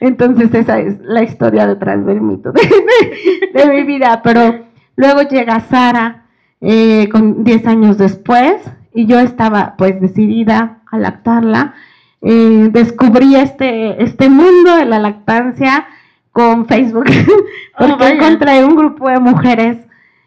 Entonces 0.00 0.54
esa 0.54 0.78
es 0.78 1.00
la 1.00 1.24
historia 1.24 1.66
detrás 1.66 2.06
del 2.06 2.20
mito 2.20 2.52
de, 2.52 3.66
mi 3.66 3.82
vida. 3.82 4.22
Pero 4.22 4.64
luego 4.94 5.22
llega 5.22 5.58
Sara 5.58 6.26
eh, 6.60 7.08
con 7.10 7.42
10 7.42 7.66
años 7.66 7.98
después 7.98 8.62
y 8.94 9.06
yo 9.06 9.18
estaba 9.18 9.74
pues 9.76 10.00
decidida 10.00 10.78
a 10.90 10.98
lactarla. 10.98 11.74
Eh, 12.22 12.68
descubrí 12.70 13.34
este, 13.34 14.02
este 14.02 14.28
mundo 14.28 14.76
de 14.76 14.84
la 14.84 14.98
lactancia 14.98 15.86
con 16.32 16.66
Facebook, 16.66 17.04
porque 17.78 18.04
oh, 18.04 18.08
encontré 18.08 18.64
un 18.64 18.76
grupo 18.76 19.08
de 19.08 19.18
mujeres. 19.18 19.78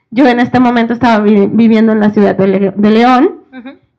Yo 0.09 0.27
en 0.27 0.39
este 0.39 0.59
momento 0.59 0.93
estaba 0.93 1.23
viviendo 1.23 1.91
en 1.91 1.99
la 1.99 2.11
ciudad 2.11 2.35
de, 2.35 2.71
León 2.91 3.41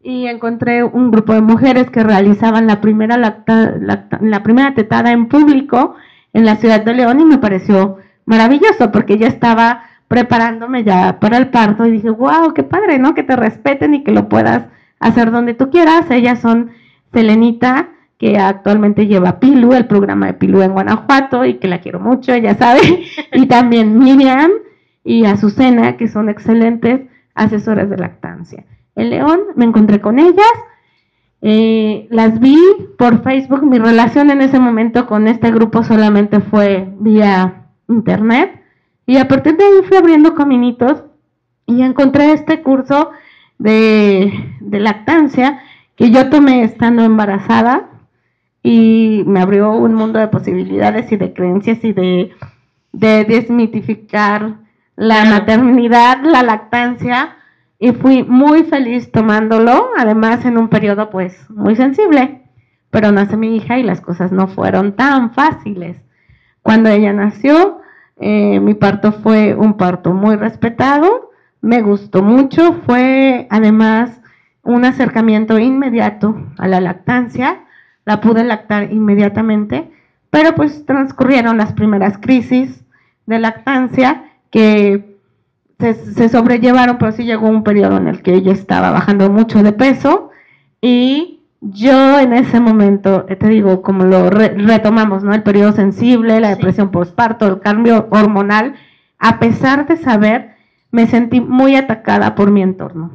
y 0.02 0.26
encontré 0.26 0.84
un 0.84 1.10
grupo 1.10 1.32
de 1.32 1.40
mujeres 1.40 1.90
que 1.90 2.04
realizaban 2.04 2.66
la 2.66 2.80
primera, 2.80 3.16
la 3.16 4.42
primera 4.42 4.74
tetada 4.74 5.10
en 5.10 5.26
público 5.26 5.96
en 6.32 6.44
la 6.44 6.56
ciudad 6.56 6.84
de 6.84 6.94
León 6.94 7.20
y 7.20 7.24
me 7.24 7.38
pareció 7.38 7.98
maravilloso 8.26 8.92
porque 8.92 9.18
ya 9.18 9.28
estaba 9.28 9.84
preparándome 10.14 10.84
ya 10.84 11.18
para 11.18 11.38
el 11.38 11.48
parto 11.48 11.84
y 11.84 11.90
dije, 11.90 12.08
wow, 12.08 12.54
qué 12.54 12.62
padre, 12.62 13.00
¿no? 13.00 13.16
Que 13.16 13.24
te 13.24 13.34
respeten 13.34 13.94
y 13.94 14.04
que 14.04 14.12
lo 14.12 14.28
puedas 14.28 14.66
hacer 15.00 15.32
donde 15.32 15.54
tú 15.54 15.70
quieras. 15.70 16.08
Ellas 16.08 16.38
son 16.38 16.70
Selenita, 17.12 17.88
que 18.16 18.38
actualmente 18.38 19.08
lleva 19.08 19.40
Pilu, 19.40 19.72
el 19.72 19.86
programa 19.86 20.26
de 20.26 20.34
Pilu 20.34 20.62
en 20.62 20.70
Guanajuato 20.70 21.44
y 21.44 21.54
que 21.54 21.66
la 21.66 21.80
quiero 21.80 21.98
mucho, 21.98 22.32
ella 22.32 22.54
sabe, 22.54 22.80
y 23.32 23.46
también 23.46 23.98
Miriam 23.98 24.52
y 25.02 25.24
Azucena, 25.24 25.96
que 25.96 26.06
son 26.06 26.28
excelentes 26.28 27.00
asesoras 27.34 27.90
de 27.90 27.96
lactancia. 27.96 28.64
En 28.94 29.10
León 29.10 29.40
me 29.56 29.64
encontré 29.64 30.00
con 30.00 30.20
ellas, 30.20 30.54
eh, 31.42 32.06
las 32.10 32.38
vi 32.38 32.56
por 32.96 33.24
Facebook, 33.24 33.64
mi 33.64 33.80
relación 33.80 34.30
en 34.30 34.42
ese 34.42 34.60
momento 34.60 35.08
con 35.08 35.26
este 35.26 35.50
grupo 35.50 35.82
solamente 35.82 36.38
fue 36.38 36.88
vía 37.00 37.64
internet 37.88 38.63
y 39.06 39.18
a 39.18 39.28
partir 39.28 39.56
de 39.56 39.64
ahí 39.64 39.82
fui 39.86 39.96
abriendo 39.96 40.34
caminitos 40.34 41.04
y 41.66 41.82
encontré 41.82 42.32
este 42.32 42.62
curso 42.62 43.10
de, 43.58 44.32
de 44.60 44.80
lactancia 44.80 45.62
que 45.96 46.10
yo 46.10 46.28
tomé 46.30 46.64
estando 46.64 47.02
embarazada 47.02 47.88
y 48.64 49.22
me 49.26 49.40
abrió 49.40 49.72
un 49.72 49.94
mundo 49.94 50.18
de 50.18 50.28
posibilidades 50.28 51.12
y 51.12 51.16
de 51.16 51.34
creencias 51.34 51.84
y 51.84 51.92
de, 51.92 52.32
desmitificar 52.92 54.56
la 54.96 55.24
maternidad, 55.26 56.22
la 56.22 56.42
lactancia 56.42 57.36
y 57.78 57.92
fui 57.92 58.22
muy 58.22 58.64
feliz 58.64 59.12
tomándolo, 59.12 59.90
además 59.98 60.44
en 60.46 60.56
un 60.56 60.68
periodo 60.68 61.10
pues 61.10 61.36
muy 61.50 61.76
sensible, 61.76 62.42
pero 62.90 63.12
nace 63.12 63.36
mi 63.36 63.56
hija 63.56 63.78
y 63.78 63.82
las 63.82 64.00
cosas 64.00 64.32
no 64.32 64.48
fueron 64.48 64.96
tan 64.96 65.34
fáciles. 65.34 66.00
Cuando 66.62 66.88
ella 66.88 67.12
nació, 67.12 67.80
eh, 68.16 68.60
mi 68.60 68.74
parto 68.74 69.12
fue 69.12 69.54
un 69.54 69.76
parto 69.76 70.12
muy 70.12 70.36
respetado, 70.36 71.30
me 71.60 71.82
gustó 71.82 72.22
mucho, 72.22 72.74
fue 72.86 73.46
además 73.50 74.20
un 74.62 74.84
acercamiento 74.84 75.58
inmediato 75.58 76.36
a 76.58 76.68
la 76.68 76.80
lactancia 76.80 77.64
la 78.04 78.20
pude 78.20 78.44
lactar 78.44 78.92
inmediatamente, 78.92 79.90
pero 80.30 80.54
pues 80.54 80.84
transcurrieron 80.84 81.56
las 81.56 81.72
primeras 81.72 82.18
crisis 82.18 82.84
de 83.26 83.38
lactancia 83.38 84.24
que 84.50 85.16
se, 85.78 86.28
sobrellevaron, 86.28 86.98
pero 86.98 87.12
sí 87.12 87.24
llegó 87.24 87.48
un 87.48 87.64
periodo 87.64 87.96
en 87.96 88.08
el 88.08 88.22
que 88.22 88.34
ella 88.34 88.52
estaba 88.52 88.90
bajando 88.90 89.30
mucho 89.30 89.62
de 89.62 89.72
peso 89.72 90.30
y 90.80 91.33
yo 91.70 92.20
en 92.20 92.32
ese 92.32 92.60
momento, 92.60 93.26
eh, 93.28 93.36
te 93.36 93.48
digo, 93.48 93.82
como 93.82 94.04
lo 94.04 94.28
retomamos, 94.28 95.24
¿no? 95.24 95.34
El 95.34 95.42
periodo 95.42 95.72
sensible, 95.72 96.40
la 96.40 96.50
depresión 96.50 96.90
postparto, 96.90 97.46
el 97.46 97.60
cambio 97.60 98.06
hormonal, 98.10 98.74
a 99.18 99.38
pesar 99.38 99.86
de 99.86 99.96
saber, 99.96 100.54
me 100.90 101.06
sentí 101.06 101.40
muy 101.40 101.76
atacada 101.76 102.34
por 102.34 102.50
mi 102.50 102.62
entorno. 102.62 103.10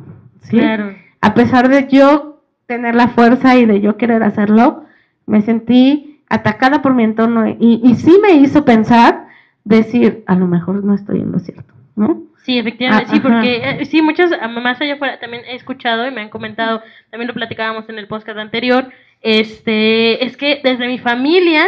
Claro. 0.50 0.96
A 1.22 1.34
pesar 1.36 1.70
de 1.70 1.88
yo 1.88 2.42
tener 2.66 2.96
la 2.96 3.10
fuerza 3.10 3.56
y 3.56 3.66
de 3.66 3.82
yo 3.82 3.98
querer 3.98 4.24
hacerlo, 4.24 4.84
me 5.28 5.42
sentí 5.42 6.22
atacada 6.28 6.82
por 6.82 6.94
mi 6.94 7.04
entorno 7.04 7.48
y, 7.48 7.82
y 7.84 7.96
sí 7.96 8.20
me 8.22 8.34
hizo 8.34 8.66
pensar, 8.66 9.28
decir, 9.64 10.24
a 10.26 10.36
lo 10.36 10.48
mejor 10.48 10.84
no 10.84 10.96
estoy 10.96 11.22
en 11.22 11.32
lo 11.32 11.40
cierto, 11.40 11.74
¿no? 11.96 12.29
Sí, 12.44 12.58
efectivamente, 12.58 13.12
sí, 13.12 13.18
ah, 13.18 13.22
porque 13.22 13.62
eh, 13.64 13.86
sí, 13.86 14.02
muchas 14.02 14.32
mamás 14.32 14.80
allá 14.82 14.96
afuera 14.96 15.20
también 15.20 15.44
he 15.46 15.56
escuchado 15.56 16.08
y 16.08 16.12
me 16.12 16.22
han 16.22 16.30
comentado, 16.30 16.82
también 17.12 17.28
lo 17.28 17.34
platicábamos 17.34 17.88
en 17.90 18.00
el 18.00 18.08
podcast 18.08 18.40
anterior, 18.40 18.90
este, 19.22 20.26
es 20.26 20.38
que 20.38 20.62
desde 20.64 20.88
mi 20.88 20.98
familia, 20.98 21.66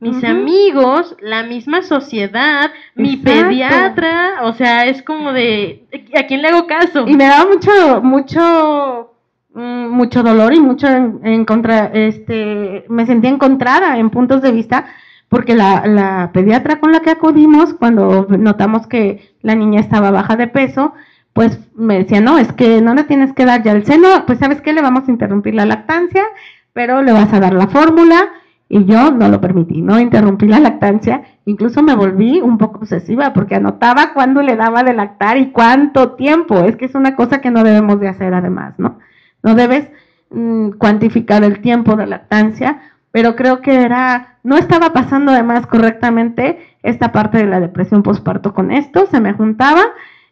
mis 0.00 0.24
amigos, 0.24 1.14
la 1.20 1.42
misma 1.42 1.82
sociedad, 1.82 2.72
mi 2.94 3.18
pediatra, 3.18 4.42
o 4.42 4.52
sea, 4.54 4.86
es 4.86 5.02
como 5.02 5.32
de, 5.32 5.84
¿a 6.18 6.22
quién 6.22 6.42
le 6.42 6.48
hago 6.48 6.66
caso? 6.66 7.06
Y 7.06 7.14
me 7.14 7.26
da 7.26 7.46
mucho, 7.46 8.00
mucho 8.02 9.10
Mm, 9.52 9.88
mucho 9.88 10.22
dolor 10.22 10.54
y 10.54 10.60
mucho 10.60 10.86
en, 10.86 11.44
contra, 11.44 11.86
este, 11.86 12.84
me 12.88 13.04
sentí 13.04 13.26
encontrada 13.26 13.98
en 13.98 14.10
puntos 14.10 14.42
de 14.42 14.52
vista 14.52 14.86
porque 15.30 15.54
la, 15.54 16.30
pediatra 16.34 16.80
con 16.80 16.90
la 16.90 17.00
que 17.00 17.10
acudimos 17.10 17.72
cuando 17.74 18.26
notamos 18.28 18.88
que 18.88 19.32
la 19.42 19.54
niña 19.54 19.80
estaba 19.80 20.10
baja 20.10 20.36
de 20.36 20.48
peso, 20.48 20.92
pues 21.32 21.56
me 21.76 21.98
decía, 21.98 22.20
no, 22.20 22.36
es 22.36 22.52
que 22.52 22.82
no 22.82 22.94
le 22.94 23.04
tienes 23.04 23.32
que 23.32 23.44
dar 23.44 23.62
ya 23.62 23.70
el 23.70 23.86
seno, 23.86 24.08
pues 24.26 24.40
sabes 24.40 24.60
qué, 24.60 24.72
le 24.72 24.82
vamos 24.82 25.06
a 25.06 25.10
interrumpir 25.12 25.54
la 25.54 25.66
lactancia, 25.66 26.24
pero 26.72 27.00
le 27.02 27.12
vas 27.12 27.32
a 27.32 27.38
dar 27.38 27.54
la 27.54 27.68
fórmula 27.68 28.32
y 28.68 28.84
yo 28.86 29.12
no 29.12 29.28
lo 29.28 29.40
permití, 29.40 29.82
no 29.82 30.00
interrumpí 30.00 30.48
la 30.48 30.58
lactancia, 30.58 31.22
incluso 31.44 31.80
me 31.80 31.94
volví 31.94 32.40
un 32.40 32.58
poco 32.58 32.80
obsesiva 32.80 33.32
porque 33.32 33.54
anotaba 33.54 34.12
cuándo 34.12 34.42
le 34.42 34.56
daba 34.56 34.82
de 34.82 34.94
lactar 34.94 35.36
y 35.36 35.52
cuánto 35.52 36.12
tiempo, 36.14 36.58
es 36.64 36.74
que 36.74 36.86
es 36.86 36.96
una 36.96 37.14
cosa 37.14 37.40
que 37.40 37.52
no 37.52 37.62
debemos 37.62 38.00
de 38.00 38.08
hacer 38.08 38.34
además, 38.34 38.74
¿no? 38.78 38.98
No 39.44 39.54
debes 39.54 39.88
mm, 40.30 40.70
cuantificar 40.70 41.44
el 41.44 41.60
tiempo 41.60 41.94
de 41.94 42.08
lactancia, 42.08 42.80
pero 43.12 43.36
creo 43.36 43.60
que 43.60 43.82
era, 43.82 44.38
no 44.42 44.56
estaba 44.56 44.92
pasando 44.92 45.32
además 45.32 45.66
correctamente 45.66 46.58
esta 46.82 47.12
parte 47.12 47.38
de 47.38 47.46
la 47.46 47.60
depresión 47.60 48.02
postparto 48.02 48.54
con 48.54 48.70
esto, 48.70 49.06
se 49.06 49.20
me 49.20 49.32
juntaba 49.32 49.82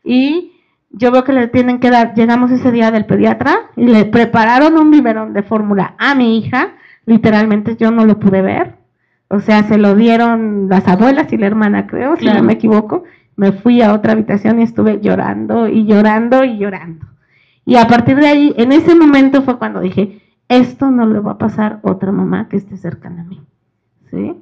y 0.04 0.52
yo 0.90 1.10
veo 1.10 1.24
que 1.24 1.32
le 1.32 1.48
tienen 1.48 1.80
que 1.80 1.90
dar, 1.90 2.14
llegamos 2.14 2.50
ese 2.50 2.72
día 2.72 2.90
del 2.90 3.06
pediatra 3.06 3.70
y 3.76 3.86
le 3.86 4.04
prepararon 4.06 4.78
un 4.78 4.90
biberón 4.90 5.32
de 5.32 5.42
fórmula 5.42 5.94
a 5.98 6.14
mi 6.14 6.38
hija, 6.38 6.74
literalmente 7.04 7.76
yo 7.76 7.90
no 7.90 8.06
lo 8.06 8.18
pude 8.18 8.42
ver, 8.42 8.76
o 9.28 9.40
sea, 9.40 9.64
se 9.64 9.76
lo 9.76 9.94
dieron 9.94 10.68
las 10.68 10.88
abuelas 10.88 11.32
y 11.32 11.36
la 11.36 11.46
hermana, 11.46 11.86
creo, 11.86 12.16
si 12.16 12.24
no 12.24 12.42
me 12.42 12.54
equivoco, 12.54 13.04
me 13.36 13.52
fui 13.52 13.82
a 13.82 13.92
otra 13.92 14.12
habitación 14.12 14.60
y 14.60 14.64
estuve 14.64 15.00
llorando 15.00 15.68
y 15.68 15.84
llorando 15.84 16.44
y 16.44 16.58
llorando. 16.58 17.06
Y 17.66 17.76
a 17.76 17.86
partir 17.86 18.16
de 18.16 18.26
ahí, 18.26 18.54
en 18.56 18.72
ese 18.72 18.94
momento 18.94 19.42
fue 19.42 19.58
cuando 19.58 19.80
dije, 19.80 20.22
esto 20.48 20.90
no 20.90 21.06
le 21.06 21.20
va 21.20 21.32
a 21.32 21.38
pasar 21.38 21.80
a 21.82 21.90
otra 21.90 22.12
mamá 22.12 22.48
que 22.48 22.56
esté 22.56 22.76
cercana 22.76 23.22
a 23.22 23.24
mí. 23.24 23.40
¿Sí? 24.10 24.36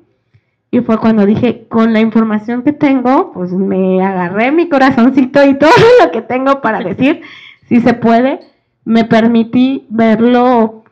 Y 0.70 0.80
fue 0.80 0.98
cuando 0.98 1.24
dije, 1.26 1.66
con 1.68 1.92
la 1.92 2.00
información 2.00 2.62
que 2.62 2.72
tengo, 2.72 3.32
pues 3.32 3.52
me 3.52 4.04
agarré 4.04 4.52
mi 4.52 4.68
corazoncito 4.68 5.44
y 5.44 5.54
todo 5.54 5.70
lo 6.04 6.10
que 6.10 6.22
tengo 6.22 6.60
para 6.60 6.80
decir, 6.80 7.22
si 7.68 7.80
se 7.80 7.94
puede, 7.94 8.40
me 8.84 9.04
permití 9.04 9.86
verlo 9.88 10.84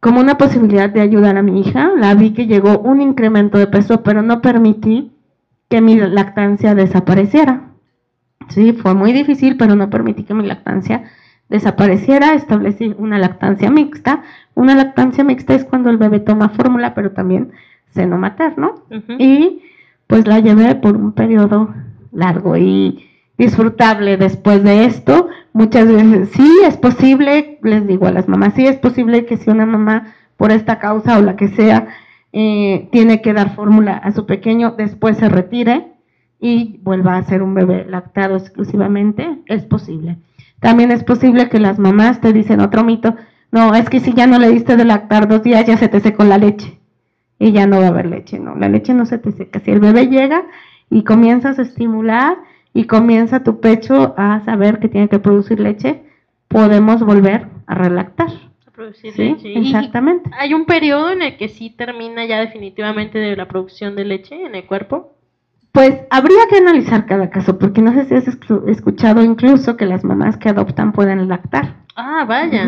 como 0.00 0.20
una 0.20 0.38
posibilidad 0.38 0.88
de 0.88 1.00
ayudar 1.00 1.36
a 1.36 1.42
mi 1.42 1.60
hija. 1.60 1.90
La 1.96 2.14
vi 2.14 2.32
que 2.32 2.46
llegó 2.46 2.78
un 2.78 3.00
incremento 3.00 3.58
de 3.58 3.66
peso, 3.66 4.02
pero 4.02 4.22
no 4.22 4.40
permití 4.40 5.12
que 5.68 5.80
mi 5.80 5.96
lactancia 5.96 6.74
desapareciera. 6.74 7.70
Sí, 8.48 8.72
fue 8.72 8.94
muy 8.94 9.12
difícil, 9.12 9.56
pero 9.56 9.74
no 9.74 9.90
permití 9.90 10.22
que 10.22 10.34
mi 10.34 10.46
lactancia 10.46 11.04
desapareciera, 11.48 12.34
establecí 12.34 12.94
una 12.98 13.18
lactancia 13.18 13.70
mixta. 13.70 14.22
Una 14.54 14.74
lactancia 14.74 15.24
mixta 15.24 15.54
es 15.54 15.64
cuando 15.64 15.90
el 15.90 15.98
bebé 15.98 16.20
toma 16.20 16.48
fórmula, 16.50 16.94
pero 16.94 17.12
también 17.12 17.52
seno 17.90 18.18
materno. 18.18 18.74
Y 19.18 19.62
pues 20.06 20.26
la 20.26 20.40
llevé 20.40 20.74
por 20.74 20.96
un 20.96 21.12
periodo 21.12 21.74
largo 22.12 22.56
y 22.56 23.08
disfrutable 23.38 24.16
después 24.16 24.62
de 24.62 24.84
esto. 24.84 25.28
Muchas 25.52 25.86
veces 25.88 26.30
sí 26.32 26.50
es 26.64 26.76
posible, 26.76 27.58
les 27.62 27.86
digo 27.86 28.06
a 28.06 28.12
las 28.12 28.28
mamás, 28.28 28.54
sí 28.54 28.66
es 28.66 28.76
posible 28.76 29.26
que 29.26 29.36
si 29.36 29.50
una 29.50 29.66
mamá 29.66 30.14
por 30.36 30.52
esta 30.52 30.78
causa 30.78 31.18
o 31.18 31.22
la 31.22 31.36
que 31.36 31.48
sea 31.48 31.88
eh, 32.32 32.88
tiene 32.92 33.22
que 33.22 33.32
dar 33.32 33.54
fórmula 33.54 33.96
a 33.96 34.12
su 34.12 34.26
pequeño, 34.26 34.74
después 34.76 35.16
se 35.16 35.28
retire 35.28 35.92
y 36.40 36.80
vuelva 36.82 37.16
a 37.16 37.22
ser 37.24 37.42
un 37.42 37.54
bebé 37.54 37.86
lactado 37.88 38.36
exclusivamente, 38.36 39.38
es 39.46 39.64
posible. 39.64 40.18
También 40.60 40.90
es 40.90 41.04
posible 41.04 41.48
que 41.48 41.60
las 41.60 41.78
mamás 41.78 42.20
te 42.20 42.32
dicen 42.32 42.60
otro 42.60 42.82
mito, 42.84 43.14
no, 43.52 43.74
es 43.74 43.88
que 43.88 44.00
si 44.00 44.12
ya 44.12 44.26
no 44.26 44.38
le 44.38 44.48
diste 44.50 44.76
de 44.76 44.84
lactar 44.84 45.28
dos 45.28 45.42
días, 45.42 45.66
ya 45.66 45.76
se 45.76 45.88
te 45.88 46.00
secó 46.00 46.24
la 46.24 46.38
leche. 46.38 46.78
Y 47.38 47.52
ya 47.52 47.66
no 47.66 47.78
va 47.80 47.86
a 47.86 47.88
haber 47.88 48.06
leche, 48.06 48.38
no, 48.38 48.54
la 48.56 48.68
leche 48.68 48.94
no 48.94 49.04
se 49.06 49.18
te 49.18 49.30
seca. 49.32 49.60
Si 49.60 49.70
el 49.70 49.80
bebé 49.80 50.06
llega 50.08 50.44
y 50.90 51.04
comienzas 51.04 51.58
a 51.58 51.62
estimular 51.62 52.38
y 52.72 52.84
comienza 52.84 53.42
tu 53.44 53.60
pecho 53.60 54.14
a 54.16 54.40
saber 54.44 54.78
que 54.78 54.88
tiene 54.88 55.08
que 55.08 55.18
producir 55.18 55.60
leche, 55.60 56.02
podemos 56.48 57.02
volver 57.02 57.48
a 57.66 57.74
relactar. 57.74 58.28
Producir 58.74 59.12
Sí, 59.12 59.22
leche. 59.22 59.52
Y- 59.52 59.66
exactamente. 59.66 60.30
¿Hay 60.38 60.52
un 60.52 60.66
periodo 60.66 61.10
en 61.10 61.22
el 61.22 61.36
que 61.38 61.48
sí 61.48 61.70
termina 61.70 62.26
ya 62.26 62.40
definitivamente 62.40 63.18
de 63.18 63.34
la 63.34 63.48
producción 63.48 63.96
de 63.96 64.04
leche 64.04 64.34
en 64.44 64.54
el 64.54 64.66
cuerpo? 64.66 65.15
Pues 65.76 66.00
habría 66.08 66.46
que 66.48 66.56
analizar 66.56 67.04
cada 67.04 67.28
caso, 67.28 67.58
porque 67.58 67.82
no 67.82 67.92
sé 67.92 68.06
si 68.06 68.14
has 68.14 68.26
escu- 68.26 68.66
escuchado 68.66 69.22
incluso 69.22 69.76
que 69.76 69.84
las 69.84 70.04
mamás 70.04 70.38
que 70.38 70.48
adoptan 70.48 70.92
pueden 70.92 71.28
lactar. 71.28 71.74
Ah, 71.94 72.24
vaya. 72.26 72.66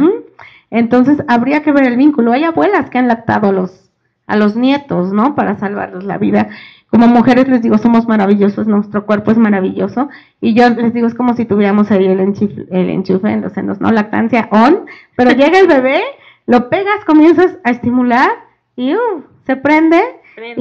Entonces 0.71 1.25
habría 1.27 1.63
que 1.63 1.73
ver 1.73 1.85
el 1.85 1.97
vínculo. 1.97 2.33
Hay 2.33 2.45
abuelas 2.45 2.91
que 2.91 2.99
han 2.99 3.09
lactado 3.09 3.49
a 3.49 3.53
los, 3.53 3.91
a 4.27 4.37
los 4.37 4.57
nietos, 4.57 5.11
¿no? 5.11 5.35
Para 5.35 5.57
salvarles 5.57 6.05
la 6.05 6.19
vida. 6.19 6.51
Como 6.91 7.07
mujeres 7.09 7.49
les 7.49 7.63
digo, 7.63 7.79
somos 7.79 8.07
maravillosos, 8.07 8.67
nuestro 8.67 9.07
cuerpo 9.07 9.31
es 9.31 9.39
maravilloso. 9.39 10.11
Y 10.43 10.53
yo 10.53 10.69
les 10.69 10.93
digo, 10.93 11.07
es 11.07 11.15
como 11.15 11.33
si 11.33 11.47
tuviéramos 11.47 11.91
ahí 11.91 12.05
el 12.05 12.21
enchufe, 12.21 12.67
el 12.71 12.91
enchufe 12.91 13.31
en 13.31 13.41
los 13.41 13.55
senos, 13.55 13.81
¿no? 13.81 13.91
Lactancia 13.91 14.51
on, 14.53 14.85
pero 15.17 15.31
llega 15.31 15.59
el 15.59 15.67
bebé, 15.67 16.03
lo 16.45 16.69
pegas, 16.69 17.07
comienzas 17.07 17.57
a 17.65 17.71
estimular 17.71 18.29
y 18.77 18.93
uh, 18.95 19.25
se 19.47 19.57
prende 19.57 20.03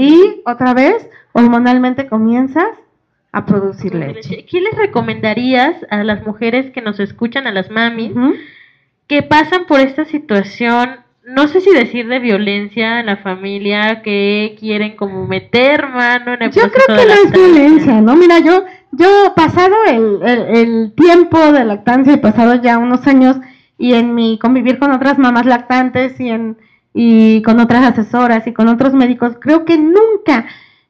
y 0.02 0.42
otra 0.46 0.74
vez 0.74 1.10
hormonalmente 1.38 2.08
comienzas 2.08 2.70
a 3.32 3.46
producir 3.46 3.94
leche. 3.94 4.46
¿Qué 4.50 4.60
les 4.60 4.76
recomendarías 4.76 5.76
a 5.92 6.04
las 6.04 6.26
mujeres 6.26 6.72
que 6.72 6.82
nos 6.82 7.00
escuchan, 7.00 7.46
a 7.46 7.52
las 7.52 7.70
mamis, 7.70 8.12
que 9.06 9.22
pasan 9.22 9.66
por 9.68 9.80
esta 9.80 10.06
situación, 10.06 11.02
no 11.24 11.48
sé 11.48 11.62
si 11.62 11.72
decir 11.72 12.08
de 12.08 12.18
violencia 12.18 13.00
en 13.00 13.06
la 13.06 13.18
familia, 13.18 14.02
que 14.02 14.56
quieren 14.60 14.96
como 14.96 15.28
meter 15.28 15.88
mano 15.90 16.34
en 16.34 16.42
el 16.42 16.52
Yo 16.52 16.72
creo 16.72 16.98
que 16.98 17.06
no 17.06 17.14
es 17.14 17.32
violencia, 17.32 18.02
¿no? 18.02 18.16
Mira, 18.16 18.40
yo, 18.40 18.66
yo 18.92 19.34
pasado 19.36 19.76
el, 19.88 20.20
el, 20.24 20.58
el 20.58 20.94
tiempo 20.96 21.38
de 21.52 21.66
lactancia 21.66 22.14
y 22.14 22.18
pasado 22.18 22.56
ya 22.56 22.80
unos 22.80 23.06
años 23.06 23.38
y 23.78 23.94
en 23.94 24.16
mi 24.16 24.40
convivir 24.40 24.80
con 24.80 24.92
otras 24.92 25.20
mamás 25.20 25.46
lactantes 25.46 26.20
y 26.20 26.30
en 26.30 26.58
y 27.00 27.44
con 27.44 27.60
otras 27.60 27.84
asesoras 27.86 28.48
y 28.48 28.54
con 28.54 28.70
otros 28.70 28.94
médicos, 28.94 29.34
creo 29.40 29.66
que 29.66 29.78
nunca 29.78 30.48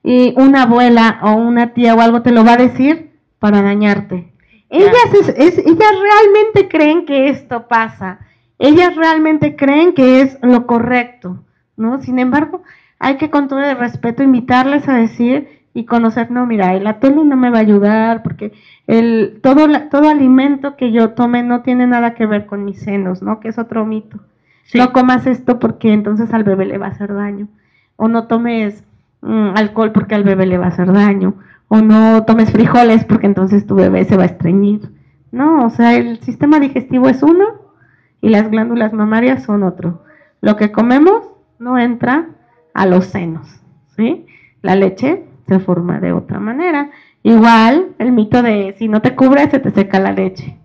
eh, 0.09 0.33
una 0.37 0.63
abuela 0.63 1.19
o 1.21 1.33
una 1.33 1.73
tía 1.73 1.93
o 1.93 1.99
algo 1.99 2.21
te 2.21 2.31
lo 2.31 2.45
va 2.45 2.53
a 2.53 2.57
decir 2.57 3.11
para 3.39 3.61
dañarte. 3.61 4.31
Ellas, 4.69 5.13
es, 5.13 5.29
es- 5.29 5.57
ellas 5.59 5.91
realmente 6.01 6.67
creen 6.69 7.05
que 7.05 7.29
esto 7.29 7.67
pasa. 7.67 8.19
Ellas 8.57 8.95
realmente 8.95 9.55
creen 9.55 9.93
que 9.93 10.21
es 10.21 10.37
lo 10.41 10.65
correcto, 10.65 11.43
¿no? 11.75 12.01
Sin 12.01 12.19
embargo, 12.19 12.63
hay 12.99 13.17
que 13.17 13.29
con 13.29 13.47
todo 13.47 13.59
el 13.59 13.77
respeto 13.77 14.23
invitarles 14.23 14.87
a 14.87 14.95
decir 14.95 15.47
y 15.73 15.85
conocer, 15.85 16.31
no, 16.31 16.45
mira, 16.47 16.73
el 16.73 16.87
atole 16.87 17.23
no 17.23 17.35
me 17.37 17.49
va 17.51 17.57
a 17.59 17.61
ayudar 17.61 18.23
porque 18.23 18.51
el, 18.87 19.39
todo, 19.43 19.67
la- 19.67 19.89
todo 19.89 20.09
alimento 20.09 20.75
que 20.77 20.91
yo 20.91 21.09
tome 21.11 21.43
no 21.43 21.61
tiene 21.61 21.85
nada 21.85 22.13
que 22.15 22.25
ver 22.25 22.45
con 22.45 22.63
mis 22.65 22.79
senos, 22.81 23.21
¿no? 23.21 23.39
Que 23.41 23.49
es 23.49 23.59
otro 23.59 23.85
mito. 23.85 24.19
Sí. 24.63 24.77
No 24.79 24.91
comas 24.91 25.27
esto 25.27 25.59
porque 25.59 25.93
entonces 25.93 26.33
al 26.33 26.43
bebé 26.43 26.65
le 26.65 26.77
va 26.77 26.87
a 26.87 26.91
hacer 26.91 27.13
daño. 27.13 27.47
O 27.95 28.07
no 28.07 28.25
tomes 28.27 28.83
mm, 29.21 29.49
alcohol 29.55 29.91
porque 29.91 30.15
al 30.15 30.23
bebé 30.23 30.45
le 30.45 30.57
va 30.57 30.65
a 30.65 30.69
hacer 30.69 30.91
daño. 30.91 31.35
O 31.69 31.81
no 31.81 32.23
tomes 32.23 32.51
frijoles 32.51 33.03
porque 33.05 33.27
entonces 33.27 33.67
tu 33.67 33.75
bebé 33.75 34.05
se 34.05 34.17
va 34.17 34.23
a 34.23 34.27
estreñir. 34.27 34.91
No, 35.31 35.65
o 35.65 35.69
sea, 35.69 35.95
el 35.95 36.19
sistema 36.19 36.59
digestivo 36.59 37.09
es 37.09 37.21
uno 37.21 37.45
y 38.21 38.29
las 38.29 38.49
glándulas 38.49 38.93
mamarias 38.93 39.43
son 39.43 39.63
otro. 39.63 40.03
Lo 40.41 40.55
que 40.55 40.71
comemos 40.71 41.23
no 41.59 41.77
entra 41.77 42.29
a 42.73 42.85
los 42.85 43.05
senos, 43.05 43.47
¿sí? 43.95 44.25
La 44.61 44.75
leche 44.75 45.25
se 45.47 45.59
forma 45.59 45.99
de 45.99 46.13
otra 46.13 46.39
manera. 46.39 46.91
Igual 47.23 47.95
el 47.99 48.11
mito 48.11 48.41
de 48.41 48.75
si 48.77 48.87
no 48.87 49.01
te 49.01 49.15
cubres 49.15 49.49
se 49.49 49.59
te 49.59 49.71
seca 49.71 49.99
la 49.99 50.11
leche. 50.11 50.57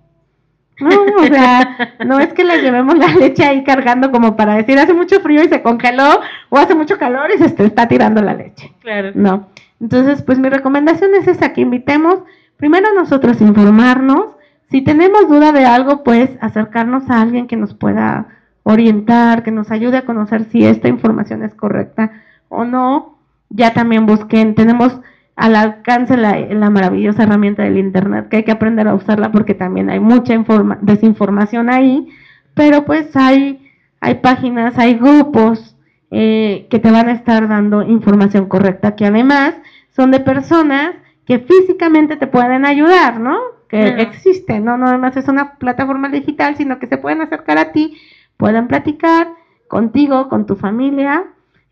No, 0.81 0.89
o 0.89 1.27
sea, 1.27 1.97
no 2.05 2.19
es 2.19 2.33
que 2.33 2.45
le 2.45 2.61
llevemos 2.61 2.97
la 2.97 3.09
leche 3.09 3.45
ahí 3.45 3.63
cargando 3.63 4.11
como 4.11 4.37
para 4.37 4.55
decir 4.55 4.79
hace 4.79 4.95
mucho 4.95 5.21
frío 5.21 5.43
y 5.45 5.49
se 5.49 5.63
congeló 5.63 6.21
o 6.49 6.59
hace 6.59 6.75
mucho 6.75 6.99
calor 6.99 7.31
y 7.35 7.39
se 7.39 7.65
está 7.65 7.89
tirando 7.89 8.23
la 8.23 8.35
leche. 8.35 8.73
Claro. 8.81 9.13
No. 9.15 9.49
Entonces, 9.81 10.23
pues 10.23 10.39
mi 10.39 10.49
recomendación 10.49 11.15
es 11.15 11.29
esa, 11.29 11.53
que 11.53 11.61
invitemos 11.61 12.21
primero 12.57 12.95
nosotros 12.95 13.41
a 13.41 13.45
informarnos. 13.45 14.37
Si 14.71 14.83
tenemos 14.83 15.29
duda 15.29 15.53
de 15.53 15.65
algo, 15.65 16.05
pues 16.05 16.31
acercarnos 16.41 17.11
a 17.11 17.21
alguien 17.21 17.47
que 17.47 17.57
nos 17.57 17.75
pueda 17.75 18.29
orientar, 18.63 19.43
que 19.43 19.51
nos 19.51 19.71
ayude 19.71 19.99
a 19.99 20.05
conocer 20.07 20.45
si 20.45 20.65
esta 20.65 20.89
información 20.89 21.43
es 21.43 21.55
correcta 21.55 22.13
o 22.49 22.65
no. 22.65 23.19
Ya 23.51 23.75
también 23.75 24.07
busquen, 24.07 24.55
tenemos 24.55 25.01
al 25.43 25.57
alcance 25.57 26.17
la, 26.17 26.39
la 26.39 26.71
maravillosa 26.71 27.25
herramienta 27.25 27.65
del 27.65 27.77
Internet, 27.77 28.29
que 28.29 28.37
hay 28.39 28.45
que 28.45 28.53
aprender 28.53 28.87
a 28.87 28.95
usarla 28.95 29.33
porque 29.33 29.55
también 29.55 29.91
hay 29.91 29.99
mucha 29.99 30.35
informa- 30.35 30.79
desinformación 30.81 31.69
ahí, 31.69 32.09
pero 32.55 32.85
pues 32.85 33.17
hay, 33.17 33.69
hay 34.01 34.15
páginas, 34.17 34.79
hay 34.79 34.95
grupos 34.95 35.77
eh, 36.13 36.69
que 36.71 36.79
te 36.79 36.93
van 36.93 37.09
a 37.09 37.13
estar 37.13 37.49
dando 37.49 37.83
información 37.83 38.47
correcta, 38.47 38.95
que 38.95 39.05
además 39.07 39.55
son 39.97 40.13
de 40.13 40.21
personas 40.21 40.91
que 41.27 41.41
físicamente 41.41 42.17
te 42.17 42.29
pueden 42.29 42.65
ayudar, 42.65 43.19
¿no? 43.19 43.37
Que 43.69 43.81
Claro. 43.81 44.03
existen, 44.03 44.65
no, 44.65 44.77
no 44.79 44.87
además 44.87 45.17
es 45.17 45.27
una 45.27 45.55
plataforma 45.59 46.09
digital, 46.09 46.55
sino 46.57 46.79
que 46.79 46.87
se 46.87 46.99
pueden 46.99 47.21
acercar 47.21 47.59
a 47.59 47.73
ti, 47.73 47.97
pueden 48.37 48.69
platicar 48.69 49.29
contigo, 49.67 50.29
con 50.29 50.47
tu 50.47 50.55
familia 50.55 51.25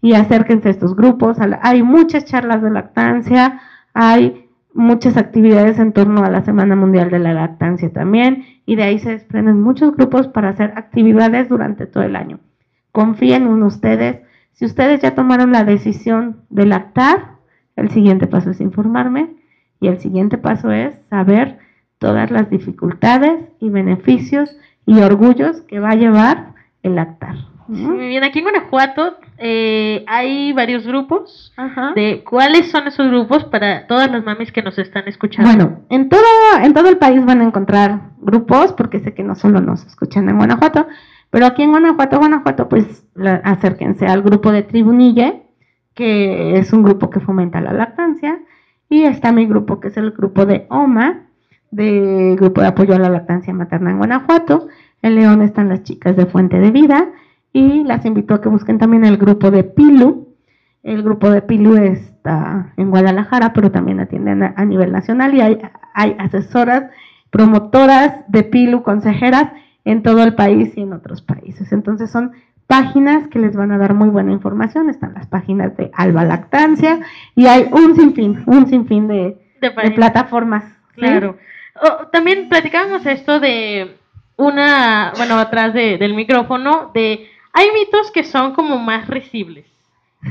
y 0.03 0.15
acérquense 0.15 0.69
a 0.69 0.71
estos 0.73 0.97
grupos. 0.97 1.39
Hay 1.63 1.83
muchas 1.83 2.25
charlas 2.25 2.63
de 2.63 2.71
lactancia, 2.71 3.61
hay 3.95 4.49
muchas 4.73 5.17
actividades 5.17 5.79
en 5.79 5.93
torno 5.93 6.25
a 6.25 6.31
la 6.31 6.45
Semana 6.45 6.77
Mundial 6.77 7.11
de 7.11 7.19
la 7.19 7.35
Lactancia 7.35 7.93
también 7.93 8.45
y 8.67 8.77
de 8.77 8.85
ahí 8.85 8.99
se 8.99 9.11
desprenden 9.11 9.61
muchos 9.61 9.97
grupos 9.97 10.29
para 10.29 10.51
hacer 10.51 10.73
actividades 10.77 11.49
durante 11.49 11.87
todo 11.87 12.05
el 12.05 12.17
año. 12.17 12.39
Confíen 12.93 13.45
en 13.45 13.63
ustedes. 13.63 14.21
Si 14.53 14.65
ustedes 14.65 15.01
ya 15.01 15.15
tomaron 15.15 15.53
la 15.53 15.65
decisión 15.65 16.43
de 16.51 16.67
lactar, 16.67 17.37
el 17.77 17.91
siguiente 17.91 18.27
paso 18.27 18.51
es 18.51 18.61
informarme 18.61 19.37
y 19.81 19.89
el 19.89 19.99
siguiente 20.01 20.39
paso 20.39 20.71
es 20.71 20.95
saber 21.09 21.59
todas 21.99 22.31
las 22.31 22.51
dificultades 22.51 23.45
y 23.59 23.71
beneficios 23.71 24.57
y 24.87 25.01
orgullos 25.01 25.63
que 25.63 25.81
va 25.81 25.91
a 25.91 25.97
llevar 25.97 26.55
el 26.83 26.97
lactar. 26.97 27.37
Muy 27.69 28.09
bien, 28.09 28.25
aquí 28.25 28.41
en 28.41 28.47
Guanajuato 28.47 29.19
eh, 29.41 30.05
hay 30.07 30.53
varios 30.53 30.87
grupos. 30.87 31.53
Ajá. 31.57 31.93
De 31.97 32.23
¿Cuáles 32.29 32.71
son 32.71 32.87
esos 32.87 33.09
grupos 33.09 33.45
para 33.47 33.87
todas 33.87 34.11
las 34.11 34.25
mamis 34.25 34.53
que 34.53 34.63
nos 34.63 34.79
están 34.79 35.05
escuchando? 35.09 35.51
Bueno, 35.51 35.81
en 35.89 36.09
todo, 36.09 36.21
en 36.63 36.73
todo 36.75 36.89
el 36.89 36.99
país 36.99 37.25
van 37.25 37.41
a 37.41 37.45
encontrar 37.45 38.11
grupos, 38.21 38.73
porque 38.75 39.01
sé 39.01 39.15
que 39.15 39.23
no 39.25 39.35
solo 39.35 39.61
nos 39.61 39.85
escuchan 39.87 40.29
en 40.29 40.37
Guanajuato, 40.37 40.87
pero 41.31 41.47
aquí 41.47 41.63
en 41.63 41.71
Guanajuato, 41.71 42.19
Guanajuato, 42.19 42.69
pues 42.69 43.07
la- 43.15 43.37
acérquense 43.45 44.07
al 44.07 44.23
grupo 44.23 44.53
de 44.53 44.63
Tribunille, 44.63 45.43
que 45.95 46.59
es 46.59 46.73
un 46.73 46.83
grupo 46.83 47.09
que 47.11 47.21
fomenta 47.21 47.61
la 47.61 47.73
lactancia, 47.73 48.39
y 48.89 49.05
está 49.05 49.33
mi 49.33 49.47
grupo, 49.47 49.81
que 49.81 49.89
es 49.89 49.97
el 49.97 50.11
grupo 50.13 50.45
de 50.47 50.67
OMA, 50.69 51.27
de 51.71 52.37
Grupo 52.39 52.61
de 52.61 52.67
Apoyo 52.67 52.95
a 52.95 52.99
la 52.99 53.09
Lactancia 53.09 53.55
Materna 53.55 53.91
en 53.93 53.99
Guanajuato. 53.99 54.67
En 55.03 55.15
León 55.15 55.41
están 55.43 55.69
las 55.69 55.85
chicas 55.85 56.17
de 56.17 56.27
Fuente 56.27 56.59
de 56.59 56.73
Vida, 56.73 57.09
y 57.53 57.85
las 57.85 58.05
invito 58.07 58.35
a 58.35 58.41
que 58.41 58.49
busquen 58.49 58.79
también 58.79 59.05
el 59.05 59.17
grupo 59.17 59.51
de 59.51 59.65
PILU, 59.65 60.29
el 60.83 61.03
grupo 61.03 61.29
de 61.31 61.43
Pilu 61.43 61.77
está 61.77 62.73
en 62.77 62.91
Guadalajara, 62.91 63.53
pero 63.53 63.71
también 63.71 64.01
atienden 64.01 64.43
a, 64.43 64.55
a 64.57 64.65
nivel 64.65 64.93
nacional 64.93 65.35
y 65.35 65.41
hay, 65.43 65.59
hay 65.95 66.17
asesoras, 66.19 66.85
promotoras 67.31 68.21
de 68.29 68.43
Pilu, 68.45 68.83
consejeras 68.83 69.53
en 69.85 70.03
todo 70.03 70.23
el 70.25 70.35
país 70.35 70.73
y 70.77 70.83
en 70.83 70.93
otros 70.93 71.23
países. 71.23 71.73
Entonces 71.73 72.11
son 72.11 72.33
páginas 72.67 73.29
que 73.29 73.39
les 73.39 73.55
van 73.57 73.73
a 73.73 73.79
dar 73.79 73.95
muy 73.95 74.09
buena 74.09 74.33
información. 74.33 74.89
Están 74.91 75.15
las 75.15 75.27
páginas 75.27 75.77
de 75.77 75.91
Alba 75.95 76.25
Lactancia 76.25 77.01
y 77.35 77.47
hay 77.47 77.69
un 77.73 77.95
sinfín, 77.97 78.43
un 78.47 78.67
sinfín 78.67 79.07
de, 79.09 79.37
De 79.61 79.71
de 79.71 79.91
plataformas. 79.93 80.65
¿sí? 80.95 81.01
Claro. 81.01 81.37
Oh, 81.83 82.07
también 82.09 82.49
platicábamos 82.49 83.05
esto 83.07 83.41
de 83.41 83.97
una, 84.37 85.13
bueno, 85.17 85.39
atrás 85.39 85.73
de- 85.75 85.99
del 85.99 86.15
micrófono, 86.15 86.91
de 86.95 87.27
hay 87.53 87.69
mitos 87.73 88.11
que 88.11 88.25
son 88.25 88.53
como 88.55 88.79
más 88.79 89.09
risibles 89.09 89.67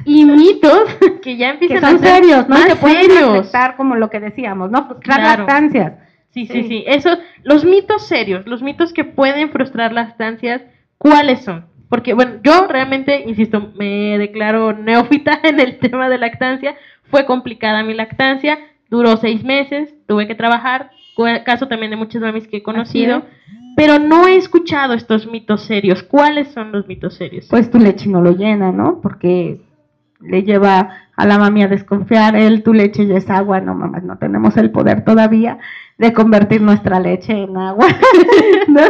y 0.05 0.25
mitos 0.25 0.83
que 1.21 1.37
ya 1.37 1.57
Que 1.57 1.65
empiezan 1.65 1.81
son 1.81 1.95
a 1.95 1.99
ser 2.07 2.23
serios, 2.23 2.47
¿no? 2.49 2.55
más 2.55 2.65
que 2.67 2.75
pueden 2.75 3.11
afectar 3.17 3.75
como 3.75 3.95
lo 3.95 4.09
que 4.09 4.19
decíamos, 4.19 4.69
¿no? 4.71 4.87
Frustrar 4.87 5.19
Claro. 5.19 5.43
lactancias. 5.43 5.93
Sí, 6.31 6.45
sí, 6.45 6.61
Sí. 6.61 6.67
sí. 6.67 6.83
Eso, 6.85 7.17
los 7.43 7.65
mitos 7.65 8.05
serios, 8.07 8.45
los 8.45 8.61
mitos 8.61 8.93
que 8.93 9.03
pueden 9.03 9.49
frustrar 9.49 9.91
lactancias, 9.93 10.61
¿cuáles 10.99 11.43
son? 11.43 11.65
Porque, 11.89 12.13
bueno, 12.13 12.33
yo 12.43 12.67
realmente, 12.67 13.23
insisto, 13.25 13.71
me 13.75 14.15
declaro 14.19 14.73
neófita 14.73 15.39
en 15.43 15.59
el 15.59 15.79
tema 15.79 16.07
de 16.07 16.19
lactancia. 16.19 16.75
Fue 17.09 17.25
complicada 17.25 17.81
mi 17.81 17.95
lactancia, 17.95 18.59
duró 18.91 19.17
seis 19.17 19.43
meses, 19.43 19.91
tuve 20.07 20.27
que 20.27 20.35
trabajar, 20.35 20.91
caso 21.45 21.67
también 21.67 21.91
de 21.91 21.97
muchas 21.97 22.21
mamis 22.21 22.47
que 22.47 22.57
he 22.57 22.63
conocido, 22.63 23.23
pero 23.75 23.99
no 23.99 24.27
he 24.27 24.35
escuchado 24.35 24.93
estos 24.93 25.27
mitos 25.27 25.63
serios. 25.63 26.03
¿Cuáles 26.03 26.49
son 26.49 26.71
los 26.71 26.87
mitos 26.87 27.15
serios? 27.15 27.47
pues 27.49 27.69
tu 27.71 27.79
leche 27.79 28.09
no 28.09 28.21
lo 28.21 28.31
llena, 28.31 28.71
¿no? 28.71 28.99
Porque 29.01 29.61
le 30.21 30.43
lleva 30.43 31.07
a 31.15 31.25
la 31.25 31.37
mami 31.37 31.63
a 31.63 31.67
desconfiar, 31.67 32.35
él, 32.35 32.63
tu 32.63 32.73
leche 32.73 33.05
ya 33.05 33.17
es 33.17 33.29
agua, 33.29 33.59
no 33.59 33.73
mamá, 33.75 33.99
no 33.99 34.17
tenemos 34.17 34.55
el 34.57 34.71
poder 34.71 35.03
todavía 35.03 35.59
de 35.97 36.13
convertir 36.13 36.61
nuestra 36.61 36.99
leche 36.99 37.33
en 37.33 37.57
agua. 37.57 37.87
¿no? 38.67 38.81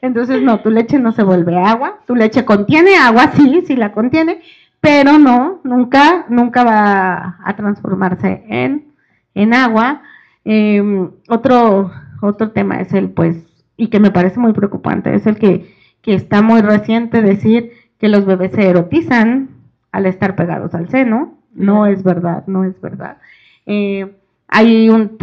Entonces, 0.00 0.42
no, 0.42 0.60
tu 0.60 0.70
leche 0.70 0.98
no 0.98 1.12
se 1.12 1.24
vuelve 1.24 1.58
agua, 1.58 1.98
tu 2.06 2.14
leche 2.14 2.44
contiene 2.44 2.96
agua, 2.96 3.32
sí, 3.36 3.62
sí 3.66 3.76
la 3.76 3.92
contiene, 3.92 4.40
pero 4.80 5.18
no, 5.18 5.60
nunca, 5.64 6.26
nunca 6.28 6.62
va 6.62 7.38
a 7.44 7.56
transformarse 7.56 8.44
en, 8.48 8.92
en 9.34 9.54
agua. 9.54 10.02
Em, 10.44 11.10
otro, 11.28 11.90
otro 12.20 12.50
tema 12.50 12.80
es 12.80 12.92
el, 12.92 13.10
pues, 13.10 13.44
y 13.76 13.88
que 13.88 14.00
me 14.00 14.10
parece 14.10 14.38
muy 14.38 14.52
preocupante, 14.52 15.14
es 15.14 15.26
el 15.26 15.36
que, 15.36 15.74
que 16.02 16.14
está 16.14 16.42
muy 16.42 16.60
reciente 16.60 17.22
decir 17.22 17.72
que 17.98 18.08
los 18.08 18.26
bebés 18.26 18.52
se 18.52 18.68
erotizan 18.68 19.48
al 19.92 20.06
estar 20.06 20.36
pegados 20.36 20.74
al 20.74 20.88
seno. 20.88 21.38
No 21.54 21.86
es 21.86 22.02
verdad, 22.02 22.44
no 22.46 22.64
es 22.64 22.80
verdad. 22.80 23.18
Eh, 23.64 24.12
hay 24.48 24.90
un, 24.90 25.16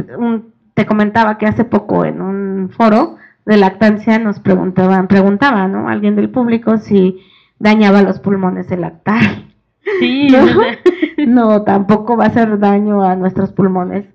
te 0.74 0.86
comentaba 0.86 1.38
que 1.38 1.46
hace 1.46 1.66
poco 1.66 2.06
en 2.06 2.22
un 2.22 2.70
foro 2.70 3.18
de 3.46 3.58
lactancia 3.58 4.18
nos 4.20 4.40
preguntaban, 4.40 5.08
preguntaba, 5.08 5.68
¿no? 5.68 5.90
Alguien 5.90 6.16
del 6.16 6.30
público 6.30 6.78
si 6.78 7.20
dañaba 7.60 8.02
los 8.02 8.20
pulmones 8.20 8.72
el 8.72 8.82
lactar. 8.82 9.22
Sí, 10.00 10.28
no, 11.28 11.64
tampoco 11.64 12.18
va 12.18 12.26
a 12.26 12.28
hacer 12.28 12.60
daño 12.60 13.04
a 13.04 13.16
nuestros 13.16 13.52
pulmones 13.52 14.06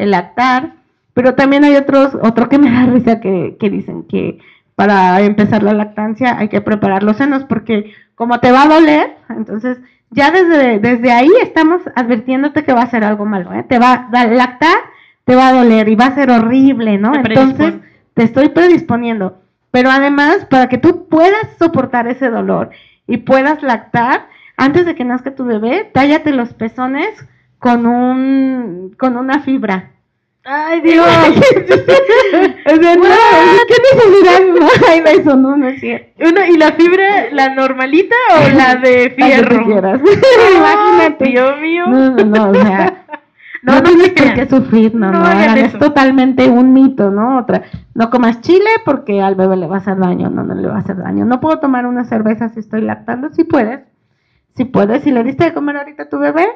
el 0.00 0.10
lactar. 0.12 0.74
Pero 1.14 1.34
también 1.34 1.64
hay 1.64 1.76
otros, 1.76 2.16
otro 2.22 2.48
que 2.48 2.58
me 2.58 2.70
da 2.70 2.86
risa 2.86 3.20
que, 3.20 3.56
que 3.58 3.70
dicen 3.70 4.04
que 4.04 4.38
para 4.76 5.20
empezar 5.20 5.62
la 5.62 5.74
lactancia 5.74 6.38
hay 6.38 6.48
que 6.48 6.60
preparar 6.60 7.02
los 7.02 7.18
senos 7.18 7.44
porque 7.44 7.92
como 8.14 8.40
te 8.40 8.52
va 8.52 8.62
a 8.62 8.68
doler, 8.68 9.16
entonces 9.28 9.78
ya 10.10 10.30
desde, 10.30 10.78
desde 10.78 11.12
ahí 11.12 11.30
estamos 11.42 11.82
advirtiéndote 11.94 12.64
que 12.64 12.72
va 12.72 12.82
a 12.82 12.90
ser 12.90 13.04
algo 13.04 13.24
malo, 13.24 13.52
¿eh? 13.52 13.64
Te 13.68 13.78
va 13.78 14.08
a 14.12 14.26
lactar, 14.26 14.76
te 15.24 15.36
va 15.36 15.48
a 15.48 15.52
doler 15.52 15.88
y 15.88 15.94
va 15.94 16.06
a 16.06 16.14
ser 16.14 16.30
horrible, 16.30 16.98
¿no? 16.98 17.14
Entonces 17.14 17.74
te 18.14 18.24
estoy 18.24 18.48
predisponiendo. 18.48 19.38
Pero 19.70 19.90
además, 19.90 20.46
para 20.50 20.68
que 20.68 20.78
tú 20.78 21.08
puedas 21.08 21.46
soportar 21.58 22.08
ese 22.08 22.28
dolor 22.28 22.70
y 23.06 23.18
puedas 23.18 23.62
lactar, 23.62 24.26
antes 24.56 24.84
de 24.84 24.94
que 24.94 25.04
nazca 25.04 25.34
tu 25.34 25.44
bebé, 25.44 25.88
tállate 25.92 26.32
los 26.32 26.52
pezones 26.54 27.08
con 27.60 27.86
un 27.86 28.96
con 28.98 29.16
una 29.16 29.40
fibra. 29.40 29.90
Ay, 30.42 30.80
Dios. 30.80 31.06
¿qué 32.64 32.76
necesidad 33.94 34.40
hay 34.88 35.00
de 35.00 35.12
eso? 35.12 35.36
No, 35.36 35.56
no 35.56 35.68
es 35.68 35.78
cierto. 35.80 36.06
¿Y 36.18 36.56
la 36.56 36.72
fibra, 36.72 37.30
la 37.30 37.54
normalita 37.54 38.16
o 38.36 38.48
la 38.56 38.74
de 38.76 39.10
fierro? 39.10 39.62
Imagínate. 39.62 41.24
Dios 41.26 41.60
mío. 41.60 41.86
No, 41.86 42.10
no, 42.10 42.24
no, 42.24 42.50
o 42.50 42.54
sea. 42.54 43.04
No, 43.62 43.74
no, 43.74 43.82
tienes 43.82 44.12
por 44.12 44.32
qué 44.32 44.48
sufrir, 44.48 44.94
no, 44.94 45.12
no, 45.12 45.30
es 45.30 45.78
totalmente 45.78 46.48
un 46.48 46.72
mito, 46.72 47.10
¿no? 47.10 47.36
Otra, 47.40 47.64
no 47.94 48.08
comas 48.08 48.40
chile 48.40 48.70
porque 48.86 49.20
al 49.20 49.34
bebé 49.34 49.58
le 49.58 49.66
va 49.66 49.74
a 49.74 49.78
hacer 49.80 49.98
daño, 49.98 50.30
no, 50.30 50.42
no 50.42 50.54
le 50.54 50.66
va 50.66 50.76
a 50.76 50.78
hacer 50.78 50.96
daño. 50.96 51.26
No 51.26 51.40
puedo 51.40 51.58
tomar 51.60 51.84
una 51.84 52.04
cerveza 52.04 52.48
si 52.48 52.60
estoy 52.60 52.80
lactando, 52.80 53.28
si 53.34 53.44
puedes, 53.44 53.80
si 54.56 54.64
puedes, 54.64 55.02
si 55.02 55.10
le 55.10 55.22
diste 55.24 55.44
de 55.44 55.52
comer 55.52 55.76
ahorita 55.76 56.04
a 56.04 56.08
tu 56.08 56.18
bebé, 56.18 56.48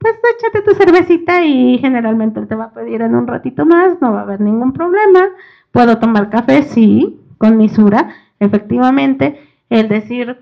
pues 0.00 0.14
échate 0.34 0.62
tu 0.62 0.74
cervecita 0.74 1.44
y 1.44 1.76
generalmente 1.78 2.40
él 2.40 2.48
te 2.48 2.54
va 2.54 2.64
a 2.64 2.72
pedir 2.72 3.02
en 3.02 3.14
un 3.14 3.26
ratito 3.26 3.66
más, 3.66 4.00
no 4.00 4.12
va 4.12 4.20
a 4.20 4.22
haber 4.22 4.40
ningún 4.40 4.72
problema. 4.72 5.28
Puedo 5.72 5.98
tomar 5.98 6.30
café, 6.30 6.62
sí, 6.62 7.20
con 7.36 7.58
misura, 7.58 8.08
efectivamente. 8.40 9.38
El 9.68 9.88
decir, 9.88 10.38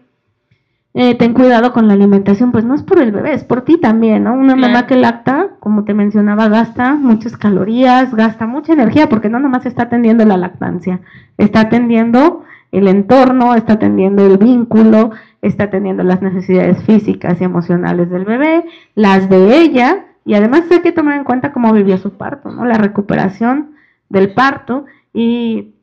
eh, 0.94 1.16
ten 1.16 1.34
cuidado 1.34 1.72
con 1.72 1.88
la 1.88 1.94
alimentación, 1.94 2.52
pues 2.52 2.64
no 2.64 2.76
es 2.76 2.84
por 2.84 3.02
el 3.02 3.10
bebé, 3.10 3.34
es 3.34 3.42
por 3.42 3.62
ti 3.62 3.78
también, 3.78 4.24
¿no? 4.24 4.34
Una 4.34 4.54
mamá 4.54 4.86
que 4.86 4.94
lacta, 4.94 5.50
como 5.58 5.82
te 5.82 5.92
mencionaba, 5.92 6.48
gasta 6.48 6.94
muchas 6.94 7.36
calorías, 7.36 8.14
gasta 8.14 8.46
mucha 8.46 8.74
energía, 8.74 9.08
porque 9.08 9.28
no 9.28 9.40
nomás 9.40 9.66
está 9.66 9.84
atendiendo 9.84 10.24
la 10.24 10.36
lactancia, 10.36 11.00
está 11.36 11.62
atendiendo 11.62 12.44
el 12.70 12.86
entorno, 12.86 13.56
está 13.56 13.72
atendiendo 13.74 14.24
el 14.24 14.38
vínculo, 14.38 15.10
está 15.42 15.70
teniendo 15.70 16.02
las 16.02 16.22
necesidades 16.22 16.82
físicas 16.84 17.40
y 17.40 17.44
emocionales 17.44 18.10
del 18.10 18.24
bebé, 18.24 18.64
las 18.94 19.28
de 19.28 19.58
ella, 19.58 20.06
y 20.24 20.34
además 20.34 20.64
hay 20.70 20.80
que 20.80 20.92
tomar 20.92 21.16
en 21.16 21.24
cuenta 21.24 21.52
cómo 21.52 21.72
vivió 21.72 21.96
su 21.98 22.16
parto, 22.16 22.50
¿no? 22.50 22.64
La 22.64 22.74
recuperación 22.74 23.76
del 24.08 24.34
parto 24.34 24.86
y 25.12 25.74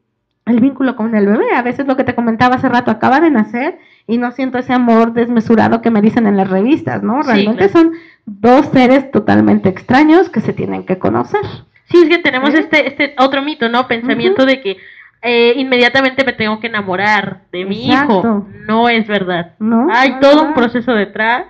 el 0.46 0.60
vínculo 0.60 0.96
con 0.96 1.16
el 1.16 1.26
bebé. 1.26 1.56
A 1.56 1.62
veces 1.62 1.88
lo 1.88 1.96
que 1.96 2.04
te 2.04 2.16
comentaba 2.16 2.56
hace 2.56 2.70
rato, 2.70 2.92
acaba 2.92 3.20
de 3.20 3.32
nacer 3.32 3.80
y 4.08 4.18
no 4.18 4.32
siento 4.32 4.58
ese 4.58 4.74
amor 4.74 5.14
desmesurado 5.14 5.82
que 5.82 5.90
me 5.90 6.02
dicen 6.02 6.28
en 6.28 6.38
las 6.38 6.50
revistas, 6.50 7.02
¿no? 7.02 7.24
Realmente 7.24 7.70
son 7.70 7.94
dos 8.26 8.68
seres 8.68 9.10
totalmente 9.12 9.70
extraños 9.70 10.30
que 10.30 10.42
se 10.42 10.54
tienen 10.54 10.86
que 10.86 11.00
conocer. 11.00 11.42
Sí, 11.86 12.04
es 12.04 12.10
que 12.10 12.18
tenemos 12.20 12.54
este, 12.54 12.88
este 12.88 13.16
otro 13.18 13.42
mito, 13.42 13.70
¿no? 13.70 13.88
Pensamiento 13.88 14.46
de 14.46 14.62
que 14.62 14.78
eh, 15.22 15.54
inmediatamente 15.56 16.24
me 16.24 16.34
tengo 16.34 16.60
que 16.60 16.68
enamorar 16.68 17.42
de 17.52 17.66
mi 17.66 17.88
hijo. 17.88 18.48
No 18.68 18.90
es 18.90 19.08
verdad. 19.08 19.54
No, 19.60 19.88
Hay 19.92 20.20
todo 20.20 20.44
un 20.44 20.54
proceso 20.54 20.94
detrás 20.94 21.46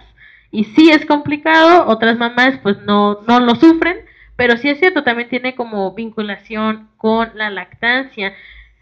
y 0.52 0.64
sí 0.64 0.90
es 0.90 1.06
complicado, 1.06 1.86
otras 1.88 2.18
mamás 2.18 2.58
pues 2.64 2.78
no, 2.84 3.20
no 3.28 3.42
lo 3.42 3.56
sufren, 3.56 3.98
pero 4.38 4.56
sí 4.56 4.70
es 4.70 4.80
cierto, 4.80 5.04
también 5.04 5.28
tiene 5.28 5.56
como 5.56 5.94
vinculación 5.94 6.88
con 6.98 7.30
la 7.36 7.50
lactancia. 7.50 8.34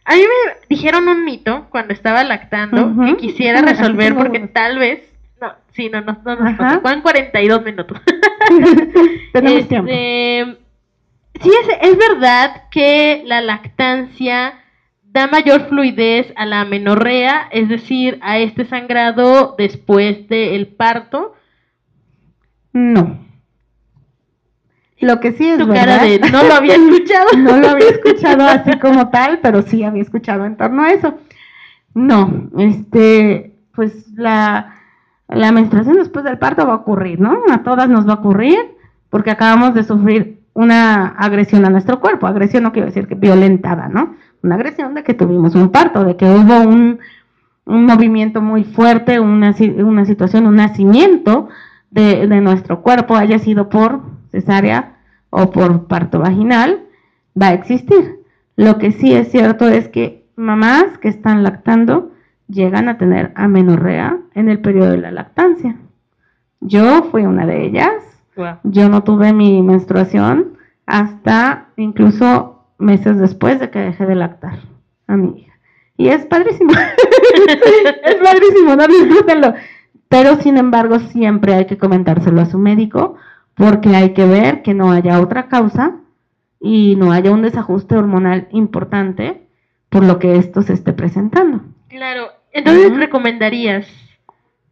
A 0.05 0.15
mí 0.15 0.21
me 0.21 0.53
dijeron 0.69 1.07
un 1.07 1.25
mito 1.25 1.67
cuando 1.69 1.93
estaba 1.93 2.23
lactando 2.23 2.93
que 3.05 3.17
quisiera 3.17 3.61
resolver 3.63 4.13
porque 4.15 4.39
tal 4.41 4.77
vez 4.77 5.01
no, 5.41 5.53
sí, 5.71 5.89
no, 5.89 6.01
no, 6.01 6.19
no 6.23 6.35
nos 6.35 6.57
pasó. 6.57 6.81
42 7.01 7.63
minutos. 7.63 7.99
Tenemos 9.33 9.67
tiempo. 9.67 9.89
Este, 9.89 10.57
sí, 11.41 11.49
es, 11.49 11.77
es 11.81 11.97
verdad 11.97 12.63
que 12.69 13.23
la 13.25 13.41
lactancia 13.41 14.62
da 15.13 15.27
mayor 15.27 15.67
fluidez 15.69 16.33
a 16.35 16.45
la 16.45 16.65
menorrea, 16.65 17.47
es 17.51 17.69
decir, 17.69 18.17
a 18.21 18.39
este 18.39 18.65
sangrado 18.65 19.53
después 19.57 20.27
del 20.27 20.67
parto. 20.67 21.35
No. 22.73 23.19
Lo 24.99 25.19
que 25.19 25.33
sí 25.33 25.47
es 25.47 25.59
Tu 25.59 25.67
verdad. 25.67 25.85
cara 25.99 26.03
de 26.03 26.19
no 26.31 26.43
lo 26.43 26.53
había 26.53 26.75
escuchado. 26.83 27.27
no 27.37 27.57
lo 27.57 27.69
había 27.69 27.89
escuchado 27.89 28.45
así 28.47 28.71
como 28.79 29.09
tal, 29.09 29.39
pero 29.41 29.61
sí 29.61 29.83
había 29.83 30.01
escuchado 30.01 30.45
en 30.45 30.57
torno 30.57 30.83
a 30.83 30.91
eso. 30.91 31.17
No, 31.93 32.49
este, 32.57 33.55
pues 33.75 34.07
la, 34.15 34.75
la 35.27 35.51
menstruación 35.51 35.97
después 35.97 36.25
del 36.25 36.39
parto 36.39 36.65
va 36.65 36.73
a 36.73 36.77
ocurrir, 36.77 37.19
¿no? 37.19 37.43
A 37.51 37.61
todas 37.63 37.87
nos 37.89 38.07
va 38.07 38.13
a 38.13 38.19
ocurrir 38.19 38.57
porque 39.09 39.29
acabamos 39.29 39.75
de 39.75 39.83
sufrir 39.83 40.39
una 40.53 41.07
agresión 41.07 41.65
a 41.65 41.69
nuestro 41.69 41.99
cuerpo. 41.99 42.25
Agresión 42.25 42.63
no 42.63 42.71
quiero 42.71 42.87
decir 42.87 43.07
que 43.07 43.15
violentada, 43.15 43.89
¿no? 43.89 44.15
Una 44.43 44.55
agresión 44.55 44.93
de 44.93 45.03
que 45.03 45.13
tuvimos 45.13 45.55
un 45.55 45.69
parto, 45.69 46.03
de 46.03 46.15
que 46.15 46.25
hubo 46.25 46.59
un, 46.61 46.99
movimiento 47.65 48.41
muy 48.41 48.65
fuerte, 48.65 49.21
una, 49.21 49.55
una 49.77 50.05
situación, 50.05 50.45
un 50.45 50.57
nacimiento 50.57 51.47
de, 51.91 52.27
de, 52.27 52.41
nuestro 52.41 52.81
cuerpo, 52.81 53.15
haya 53.15 53.39
sido 53.39 53.69
por 53.69 54.01
cesárea 54.31 54.97
o 55.29 55.49
por 55.49 55.87
parto 55.87 56.19
vaginal, 56.19 56.83
va 57.41 57.47
a 57.47 57.53
existir. 57.53 58.19
Lo 58.57 58.77
que 58.77 58.91
sí 58.91 59.13
es 59.13 59.31
cierto 59.31 59.69
es 59.69 59.87
que 59.87 60.25
mamás 60.35 60.97
que 60.99 61.07
están 61.07 61.41
lactando 61.41 62.11
llegan 62.47 62.89
a 62.89 62.97
tener 62.97 63.31
amenorrea 63.35 64.17
en 64.33 64.49
el 64.49 64.59
periodo 64.59 64.91
de 64.91 64.97
la 64.97 65.11
lactancia. 65.11 65.77
Yo 66.59 67.03
fui 67.11 67.25
una 67.25 67.45
de 67.45 67.65
ellas. 67.65 67.91
Yo 68.63 68.89
no 68.89 69.03
tuve 69.03 69.31
mi 69.31 69.61
menstruación 69.61 70.57
hasta 70.85 71.67
incluso 71.77 72.62
meses 72.77 73.17
después 73.17 73.59
de 73.59 73.69
que 73.69 73.79
dejé 73.79 74.05
de 74.05 74.15
lactar 74.15 74.59
a 75.07 75.17
mi 75.17 75.41
hija. 75.41 75.53
Y 75.97 76.09
es 76.09 76.25
padrísimo. 76.25 76.71
es 78.03 78.15
padrísimo, 78.15 78.75
no 78.75 78.87
disfrútenlo. 78.87 79.53
Pero 80.09 80.37
sin 80.37 80.57
embargo, 80.57 80.99
siempre 80.99 81.53
hay 81.53 81.65
que 81.65 81.77
comentárselo 81.77 82.41
a 82.41 82.45
su 82.45 82.57
médico 82.57 83.15
porque 83.55 83.95
hay 83.95 84.13
que 84.13 84.25
ver 84.25 84.61
que 84.61 84.73
no 84.73 84.91
haya 84.91 85.19
otra 85.21 85.47
causa 85.47 85.95
y 86.59 86.95
no 86.97 87.11
haya 87.11 87.31
un 87.31 87.41
desajuste 87.41 87.95
hormonal 87.95 88.47
importante 88.51 89.47
por 89.89 90.03
lo 90.03 90.19
que 90.19 90.37
esto 90.37 90.61
se 90.61 90.73
esté 90.73 90.93
presentando. 90.93 91.61
Claro, 91.89 92.29
entonces 92.51 92.95
recomendarías 92.95 93.85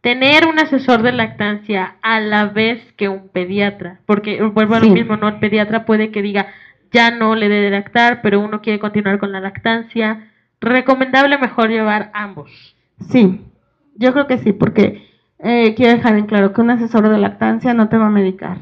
tener 0.00 0.46
un 0.46 0.58
asesor 0.58 1.02
de 1.02 1.12
lactancia 1.12 1.96
a 2.02 2.20
la 2.20 2.46
vez 2.46 2.80
que 2.94 3.08
un 3.08 3.28
pediatra, 3.28 4.00
porque 4.04 4.42
vuelvo 4.42 4.74
a 4.74 4.80
lo 4.80 4.88
mismo, 4.88 5.16
no 5.16 5.28
el 5.28 5.38
pediatra 5.38 5.84
puede 5.84 6.10
que 6.10 6.22
diga, 6.22 6.48
ya 6.92 7.10
no 7.10 7.34
le 7.34 7.48
debe 7.48 7.70
lactar, 7.70 8.20
pero 8.22 8.40
uno 8.40 8.60
quiere 8.60 8.78
continuar 8.78 9.18
con 9.18 9.32
la 9.32 9.40
lactancia, 9.40 10.30
recomendable 10.60 11.38
mejor 11.38 11.70
llevar 11.70 12.10
ambos. 12.14 12.76
Sí, 13.08 13.40
yo 13.96 14.12
creo 14.12 14.26
que 14.26 14.38
sí, 14.38 14.52
porque 14.52 15.08
eh, 15.38 15.74
quiero 15.74 15.96
dejar 15.96 16.16
en 16.16 16.26
claro 16.26 16.52
que 16.52 16.60
un 16.60 16.70
asesor 16.70 17.08
de 17.08 17.18
lactancia 17.18 17.74
no 17.74 17.88
te 17.88 17.96
va 17.96 18.06
a 18.06 18.10
medicar. 18.10 18.58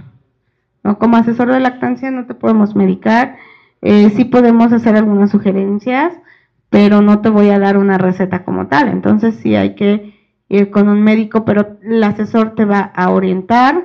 ¿no? 0.83 0.99
Como 0.99 1.17
asesor 1.17 1.53
de 1.53 1.61
lactancia 1.61 2.11
no 2.11 2.27
te 2.27 2.35
podemos 2.35 2.75
medicar, 2.75 3.37
eh, 3.83 4.11
sí 4.11 4.25
podemos 4.25 4.73
hacer 4.73 4.97
algunas 4.97 5.31
sugerencias, 5.31 6.15
pero 6.71 7.03
no 7.03 7.21
te 7.21 7.29
voy 7.29 7.51
a 7.51 7.59
dar 7.59 7.77
una 7.77 7.99
receta 7.99 8.45
como 8.45 8.69
tal. 8.69 8.89
Entonces 8.89 9.35
sí 9.43 9.57
hay 9.57 9.75
que 9.75 10.15
ir 10.49 10.71
con 10.71 10.89
un 10.89 11.03
médico, 11.03 11.45
pero 11.45 11.79
el 11.83 12.03
asesor 12.03 12.55
te 12.55 12.65
va 12.65 12.81
a 12.81 13.11
orientar, 13.11 13.85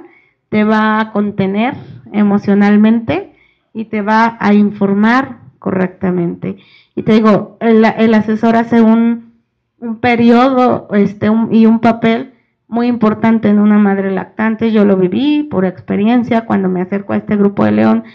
te 0.49 0.63
va 0.63 0.99
a 0.99 1.11
contener 1.11 1.75
emocionalmente 2.13 3.34
y 3.75 3.85
te 3.85 4.01
va 4.01 4.37
a 4.39 4.53
informar 4.53 5.39
correctamente. 5.59 6.55
Y 6.95 7.03
te 7.03 7.11
digo, 7.11 7.57
el, 7.59 7.83
el 7.83 8.13
asesor 8.13 8.55
hace 8.55 8.81
un, 8.81 9.33
un 9.79 9.99
periodo 9.99 10.87
este, 10.93 11.29
y 11.51 11.65
un 11.65 11.79
papel 11.81 12.35
muy 12.69 12.87
importante 12.87 13.49
en 13.49 13.59
una 13.59 13.77
madre 13.77 14.11
lactante. 14.11 14.71
Yo 14.71 14.85
lo 14.85 14.95
viví 14.95 15.43
por 15.43 15.65
experiencia 15.65 16.45
cuando 16.45 16.69
me 16.69 16.81
acerco 16.81 17.11
a 17.11 17.17
este 17.17 17.35
grupo 17.35 17.65
de 17.65 17.73
León, 17.73 18.05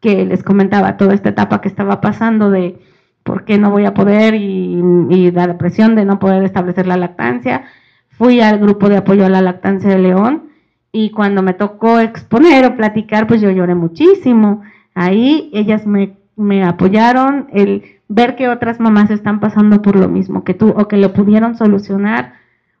que 0.00 0.24
les 0.24 0.42
comentaba 0.42 0.96
toda 0.96 1.14
esta 1.14 1.28
etapa 1.28 1.60
que 1.60 1.68
estaba 1.68 2.00
pasando 2.00 2.50
de 2.50 2.80
por 3.22 3.44
qué 3.44 3.56
no 3.56 3.70
voy 3.70 3.84
a 3.86 3.94
poder 3.94 4.34
y, 4.34 4.82
y 5.10 5.30
la 5.30 5.46
depresión 5.46 5.94
de 5.94 6.04
no 6.04 6.18
poder 6.18 6.42
establecer 6.42 6.88
la 6.88 6.96
lactancia. 6.96 7.66
Fui 8.08 8.40
al 8.40 8.58
grupo 8.58 8.88
de 8.88 8.96
apoyo 8.96 9.24
a 9.24 9.30
la 9.30 9.40
lactancia 9.42 9.90
de 9.90 10.00
León 10.00 10.50
y 10.90 11.10
cuando 11.10 11.40
me 11.40 11.54
tocó 11.54 12.00
exponer 12.00 12.66
o 12.66 12.76
platicar, 12.76 13.28
pues 13.28 13.40
yo 13.40 13.52
lloré 13.52 13.76
muchísimo. 13.76 14.62
Ahí 14.94 15.50
ellas 15.52 15.86
me, 15.86 16.16
me 16.36 16.64
apoyaron, 16.64 17.48
el 17.52 17.84
ver 18.08 18.36
que 18.36 18.48
otras 18.48 18.80
mamás 18.80 19.10
están 19.10 19.40
pasando 19.40 19.82
por 19.82 19.96
lo 19.96 20.08
mismo 20.08 20.44
que 20.44 20.54
tú 20.54 20.68
o 20.76 20.88
que 20.88 20.96
lo 20.96 21.12
pudieron 21.12 21.56
solucionar 21.56 22.34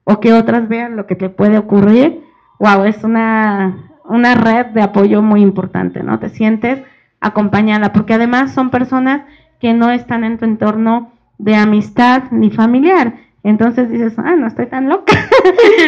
o 0.04 0.20
que 0.20 0.32
otras 0.32 0.68
vean 0.68 0.96
lo 0.96 1.06
que 1.06 1.16
te 1.16 1.28
puede 1.28 1.58
ocurrir. 1.58 2.22
Wow, 2.58 2.84
es 2.84 3.02
una, 3.04 3.90
una 4.04 4.34
red 4.34 4.66
de 4.66 4.82
apoyo 4.82 5.22
muy 5.22 5.40
importante, 5.40 6.02
¿no? 6.02 6.18
Te 6.18 6.28
sientes 6.28 6.80
acompañada, 7.20 7.92
porque 7.92 8.14
además 8.14 8.52
son 8.52 8.70
personas 8.70 9.22
que 9.58 9.72
no 9.72 9.90
están 9.90 10.24
en 10.24 10.38
tu 10.38 10.44
entorno 10.44 11.12
de 11.38 11.56
amistad 11.56 12.24
ni 12.30 12.50
familiar. 12.50 13.14
Entonces 13.42 13.90
dices, 13.90 14.14
ah, 14.18 14.36
no 14.36 14.46
estoy 14.46 14.66
tan 14.66 14.88
loca. 14.88 15.14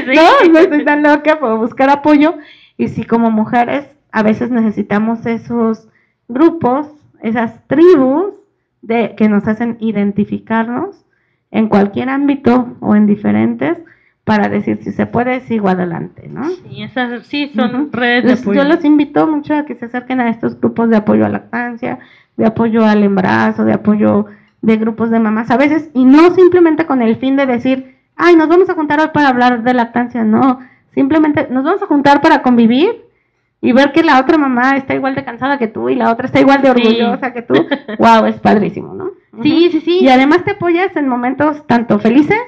no, 0.15 0.53
no 0.53 0.59
estoy 0.59 0.85
tan 0.85 1.03
loca, 1.03 1.39
puedo 1.39 1.59
buscar 1.59 1.91
apoyo. 1.91 2.35
Y 2.79 2.89
si 2.89 3.05
como 3.05 3.31
mujeres 3.31 3.87
a 4.13 4.23
veces 4.23 4.51
necesitamos 4.51 5.27
esos 5.27 5.89
grupos, 6.29 6.89
esas 7.23 7.67
tribus 7.67 8.35
de, 8.83 9.15
que 9.17 9.29
nos 9.29 9.47
hacen 9.49 9.77
identificarnos 9.81 11.05
en 11.51 11.69
cualquier 11.69 12.09
ámbito 12.09 12.77
o 12.81 12.95
en 12.95 13.07
diferentes, 13.07 13.79
para 14.27 14.49
decir 14.49 14.81
si 14.83 14.91
se 14.91 15.07
puede, 15.07 15.39
sigo 15.43 15.69
adelante, 15.69 16.29
¿no? 16.29 16.47
Sí, 16.47 16.83
esas 16.83 17.25
sí 17.29 17.53
son 17.55 17.93
redes 17.93 18.25
de 18.25 18.33
apoyo. 18.33 18.61
Yo 18.61 18.69
los 18.69 18.85
invito 18.85 19.25
mucho 19.29 19.55
a 19.55 19.65
que 19.65 19.77
se 19.77 19.85
acerquen 19.85 20.21
a 20.21 20.31
estos 20.31 20.59
grupos 20.59 20.91
de 20.91 20.97
apoyo 20.97 21.25
a 21.25 21.29
lactancia, 21.29 22.01
de 22.37 22.45
apoyo 22.45 22.85
al 22.85 23.05
embarazo, 23.05 23.65
de 23.65 23.73
apoyo 23.73 24.27
de 24.63 24.77
grupos 24.79 25.11
de 25.11 25.21
mamás 25.21 25.53
a 25.53 25.57
veces, 25.57 25.91
y 25.95 26.05
no 26.05 26.35
simplemente 26.35 26.87
con 26.87 27.03
el 27.03 27.17
fin 27.19 27.37
de 27.37 27.47
decir, 27.47 27.99
ay, 28.17 28.35
nos 28.35 28.49
vamos 28.49 28.69
a 28.69 28.75
juntar 28.75 28.99
hoy 28.99 29.11
para 29.15 29.29
hablar 29.29 29.63
de 29.63 29.75
lactancia, 29.75 30.25
no, 30.25 30.59
simplemente 30.93 31.47
nos 31.49 31.63
vamos 31.63 31.83
a 31.85 31.87
juntar 31.87 32.21
para 32.21 32.43
convivir 32.43 33.06
y 33.67 33.73
ver 33.73 33.91
que 33.91 34.05
la 34.05 34.21
otra 34.21 34.39
mamá 34.39 34.77
está 34.77 34.95
igual 34.95 35.17
de 35.17 35.25
cansada 35.25 35.59
que 35.59 35.67
tú 35.67 35.89
y 35.89 35.97
la 35.97 36.13
otra 36.13 36.27
está 36.27 36.39
igual 36.39 36.63
de 36.63 36.71
orgullosa 36.71 37.33
que 37.33 37.43
tú, 37.43 37.55
wow, 37.99 38.25
es 38.27 38.39
padrísimo, 38.39 38.95
¿no? 38.95 39.11
Sí, 39.43 39.71
sí, 39.73 39.81
sí. 39.81 39.99
Y 40.03 40.09
además 40.09 40.45
te 40.45 40.53
apoyas 40.53 40.95
en 40.95 41.09
momentos 41.09 41.67
tanto 41.67 41.99
felices 41.99 42.39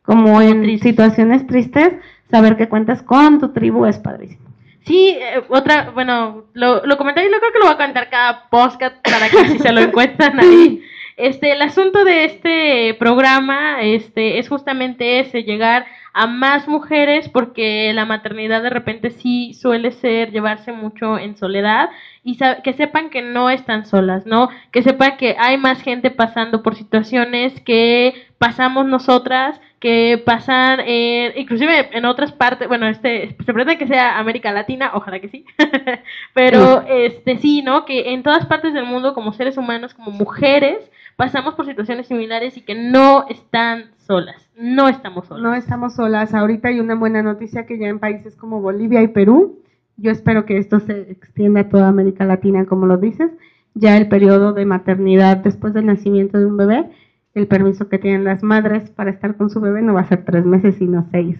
como 0.00 0.40
en 0.40 0.78
situaciones 0.78 1.46
tristes, 1.46 1.92
saber 2.30 2.56
que 2.56 2.70
cuentas 2.70 3.02
con 3.02 3.38
tu 3.38 3.52
tribu 3.52 3.84
es 3.84 3.98
padrísimo. 3.98 4.48
Sí, 4.86 5.10
eh, 5.10 5.42
otra, 5.50 5.90
bueno, 5.90 6.44
lo, 6.54 6.86
lo 6.86 6.96
comenté 6.96 7.26
y 7.26 7.30
lo 7.30 7.38
creo 7.38 7.52
que 7.52 7.58
lo 7.58 7.66
voy 7.66 7.74
a 7.74 7.84
contar 7.84 8.08
cada 8.08 8.48
podcast 8.48 8.96
para 9.02 9.28
que 9.28 9.48
si 9.48 9.58
se 9.58 9.72
lo 9.72 9.82
encuentran 9.82 10.40
ahí. 10.40 10.82
Este, 11.16 11.52
el 11.52 11.62
asunto 11.62 12.04
de 12.04 12.24
este 12.24 12.94
programa 12.98 13.82
este, 13.82 14.38
es 14.38 14.48
justamente 14.48 15.20
ese, 15.20 15.42
llegar 15.42 15.86
a 16.14 16.26
más 16.26 16.68
mujeres 16.68 17.28
porque 17.28 17.92
la 17.94 18.04
maternidad 18.04 18.62
de 18.62 18.70
repente 18.70 19.10
sí 19.10 19.54
suele 19.54 19.92
ser 19.92 20.30
llevarse 20.30 20.72
mucho 20.72 21.18
en 21.18 21.36
soledad 21.36 21.90
y 22.22 22.38
que 22.62 22.72
sepan 22.74 23.10
que 23.10 23.22
no 23.22 23.50
están 23.50 23.86
solas, 23.86 24.26
¿no? 24.26 24.48
Que 24.70 24.82
sepan 24.82 25.16
que 25.16 25.36
hay 25.38 25.56
más 25.56 25.82
gente 25.82 26.10
pasando 26.10 26.62
por 26.62 26.76
situaciones 26.76 27.60
que 27.62 28.14
pasamos 28.38 28.86
nosotras, 28.86 29.60
que 29.82 30.22
pasan 30.24 30.78
en, 30.86 31.32
inclusive 31.36 31.88
en 31.90 32.04
otras 32.04 32.30
partes, 32.30 32.68
bueno, 32.68 32.86
este, 32.86 33.36
se 33.44 33.52
pretende 33.52 33.78
que 33.78 33.88
sea 33.88 34.16
América 34.20 34.52
Latina, 34.52 34.92
ojalá 34.94 35.18
que 35.18 35.28
sí, 35.28 35.44
pero 36.34 36.84
este 36.88 37.38
sí, 37.38 37.62
¿no? 37.62 37.84
Que 37.84 38.12
en 38.12 38.22
todas 38.22 38.46
partes 38.46 38.74
del 38.74 38.86
mundo 38.86 39.12
como 39.12 39.32
seres 39.32 39.56
humanos, 39.56 39.92
como 39.92 40.12
mujeres, 40.12 40.88
pasamos 41.16 41.56
por 41.56 41.66
situaciones 41.66 42.06
similares 42.06 42.56
y 42.56 42.60
que 42.60 42.76
no 42.76 43.26
están 43.28 43.90
solas, 43.98 44.48
no 44.56 44.86
estamos 44.86 45.26
solas. 45.26 45.42
No 45.42 45.52
estamos 45.52 45.96
solas, 45.96 46.32
ahorita 46.32 46.68
hay 46.68 46.78
una 46.78 46.94
buena 46.94 47.20
noticia 47.24 47.66
que 47.66 47.76
ya 47.76 47.88
en 47.88 47.98
países 47.98 48.36
como 48.36 48.60
Bolivia 48.60 49.02
y 49.02 49.08
Perú, 49.08 49.64
yo 49.96 50.12
espero 50.12 50.46
que 50.46 50.58
esto 50.58 50.78
se 50.78 51.10
extienda 51.10 51.62
a 51.62 51.68
toda 51.68 51.88
América 51.88 52.24
Latina, 52.24 52.66
como 52.66 52.86
lo 52.86 52.98
dices, 52.98 53.32
ya 53.74 53.96
el 53.96 54.06
periodo 54.06 54.52
de 54.52 54.64
maternidad 54.64 55.38
después 55.38 55.74
del 55.74 55.86
nacimiento 55.86 56.38
de 56.38 56.46
un 56.46 56.56
bebé 56.56 56.88
el 57.34 57.46
permiso 57.46 57.88
que 57.88 57.98
tienen 57.98 58.24
las 58.24 58.42
madres 58.42 58.90
para 58.90 59.10
estar 59.10 59.36
con 59.36 59.50
su 59.50 59.60
bebé 59.60 59.82
no 59.82 59.94
va 59.94 60.02
a 60.02 60.08
ser 60.08 60.24
tres 60.24 60.44
meses, 60.44 60.76
sino 60.76 61.06
seis. 61.10 61.38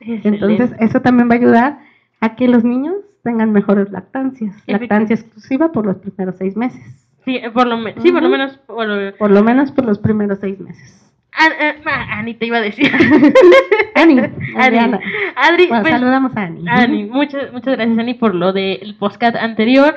Entonces, 0.00 0.72
eso 0.80 1.00
también 1.00 1.28
va 1.28 1.34
a 1.34 1.38
ayudar 1.38 1.78
a 2.20 2.36
que 2.36 2.48
los 2.48 2.64
niños 2.64 2.96
tengan 3.22 3.52
mejores 3.52 3.90
lactancias. 3.90 4.54
Lactancia 4.66 5.14
exclusiva 5.14 5.72
por 5.72 5.86
los 5.86 5.96
primeros 5.96 6.36
seis 6.38 6.56
meses. 6.56 6.82
Sí, 7.24 7.40
por 7.52 7.66
lo, 7.66 7.76
sí, 8.00 8.10
por 8.10 8.22
lo 8.22 8.28
menos. 8.28 8.56
Por 8.66 9.30
lo... 9.30 9.44
menos 9.44 9.72
por 9.72 9.84
los 9.84 9.98
primeros 9.98 10.38
seis 10.40 10.58
meses. 10.60 11.04
Ani 11.32 12.34
te 12.34 12.46
iba 12.46 12.56
a 12.56 12.62
decir. 12.62 12.90
Ani, 13.94 14.18
Adri. 14.56 14.78
Adri 15.36 15.66
pues, 15.68 15.88
saludamos 15.88 16.36
a 16.36 16.42
Ani. 16.42 16.64
Ani, 16.68 17.04
muchas, 17.04 17.52
muchas 17.52 17.76
gracias, 17.76 17.98
Ani, 17.98 18.14
por 18.14 18.34
lo 18.34 18.52
del 18.52 18.96
podcast 18.98 19.36
anterior. 19.36 19.94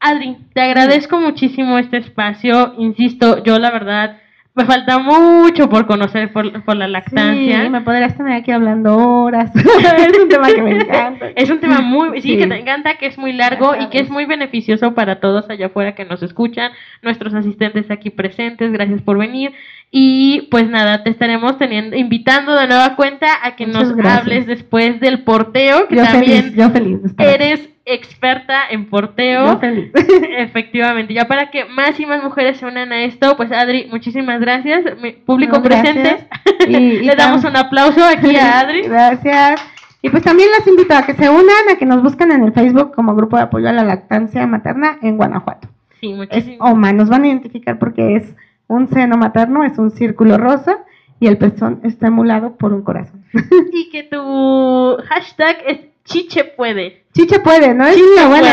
Adri, 0.00 0.36
te 0.52 0.60
agradezco 0.60 1.20
muchísimo 1.20 1.78
este 1.78 1.98
espacio. 1.98 2.74
Insisto, 2.76 3.42
yo 3.44 3.58
la 3.58 3.70
verdad 3.70 4.18
me 4.56 4.64
falta 4.66 5.00
mucho 5.00 5.68
por 5.68 5.86
conocer 5.86 6.32
por, 6.32 6.76
la 6.76 6.86
lactancia. 6.86 7.62
Sí, 7.62 7.68
me 7.70 7.80
podrías 7.80 8.16
tener 8.16 8.34
aquí 8.34 8.52
hablando 8.52 8.96
horas. 8.96 9.50
es 9.56 10.18
un 10.18 10.28
tema 10.28 10.46
que 10.46 10.62
me 10.62 10.76
encanta. 10.76 11.26
Es 11.34 11.50
un 11.50 11.58
tema 11.58 11.80
muy, 11.80 12.22
sí, 12.22 12.36
que 12.36 12.46
te 12.46 12.60
encanta, 12.60 12.96
que 12.96 13.06
es 13.06 13.18
muy 13.18 13.32
largo 13.32 13.74
y 13.74 13.88
que 13.88 13.98
es 13.98 14.10
muy 14.10 14.26
beneficioso 14.26 14.94
para 14.94 15.18
todos 15.18 15.50
allá 15.50 15.66
afuera 15.66 15.96
que 15.96 16.04
nos 16.04 16.22
escuchan, 16.22 16.70
nuestros 17.02 17.34
asistentes 17.34 17.90
aquí 17.90 18.10
presentes, 18.10 18.72
gracias 18.72 19.02
por 19.02 19.18
venir. 19.18 19.52
Y 19.90 20.48
pues 20.50 20.68
nada, 20.68 21.02
te 21.02 21.10
estaremos 21.10 21.58
teniendo, 21.58 21.96
invitando 21.96 22.54
de 22.54 22.68
nueva 22.68 22.94
cuenta 22.94 23.26
a 23.42 23.56
que 23.56 23.66
nos 23.66 23.92
hables 24.04 24.46
después 24.46 25.00
del 25.00 25.24
porteo, 25.24 25.88
que 25.88 25.96
también 25.96 26.54
yo 26.54 26.70
feliz 26.70 27.00
eres 27.18 27.73
experta 27.84 28.62
en 28.70 28.86
porteo. 28.86 29.60
Efectivamente, 30.38 31.14
ya 31.14 31.26
para 31.26 31.50
que 31.50 31.64
más 31.66 31.98
y 32.00 32.06
más 32.06 32.22
mujeres 32.22 32.58
se 32.58 32.66
unan 32.66 32.92
a 32.92 33.04
esto, 33.04 33.36
pues 33.36 33.52
Adri, 33.52 33.86
muchísimas 33.90 34.40
gracias. 34.40 34.84
público 35.26 35.62
presente, 35.62 36.26
y, 36.68 37.00
le 37.00 37.14
damos 37.14 37.44
un 37.44 37.56
aplauso 37.56 38.04
aquí 38.04 38.36
a 38.36 38.60
Adri. 38.60 38.82
Gracias. 38.82 39.62
Y 40.02 40.10
pues 40.10 40.22
también 40.22 40.50
las 40.50 40.66
invito 40.66 40.94
a 40.94 41.06
que 41.06 41.14
se 41.14 41.30
unan, 41.30 41.70
a 41.72 41.76
que 41.78 41.86
nos 41.86 42.02
busquen 42.02 42.30
en 42.30 42.42
el 42.42 42.52
Facebook 42.52 42.94
como 42.94 43.14
Grupo 43.14 43.36
de 43.36 43.44
Apoyo 43.44 43.68
a 43.68 43.72
la 43.72 43.84
Lactancia 43.84 44.46
Materna 44.46 44.98
en 45.00 45.16
Guanajuato. 45.16 45.68
Sí, 46.00 46.12
muchísimo. 46.12 46.58
OMA, 46.62 46.92
nos 46.92 47.08
van 47.08 47.24
a 47.24 47.28
identificar 47.28 47.78
porque 47.78 48.16
es 48.16 48.34
un 48.66 48.88
seno 48.88 49.16
materno, 49.16 49.64
es 49.64 49.78
un 49.78 49.90
círculo 49.90 50.36
rosa 50.36 50.84
y 51.20 51.26
el 51.26 51.38
pezón 51.38 51.80
está 51.84 52.08
emulado 52.08 52.56
por 52.56 52.74
un 52.74 52.82
corazón. 52.82 53.24
y 53.72 53.88
que 53.88 54.02
tu 54.02 54.96
hashtag 55.08 55.56
es 55.66 55.93
Chiche 56.04 56.44
puede. 56.44 57.04
Chiche 57.14 57.40
puede, 57.40 57.74
¿no? 57.74 57.86
Chiche 57.86 58.26
bueno, 58.28 58.46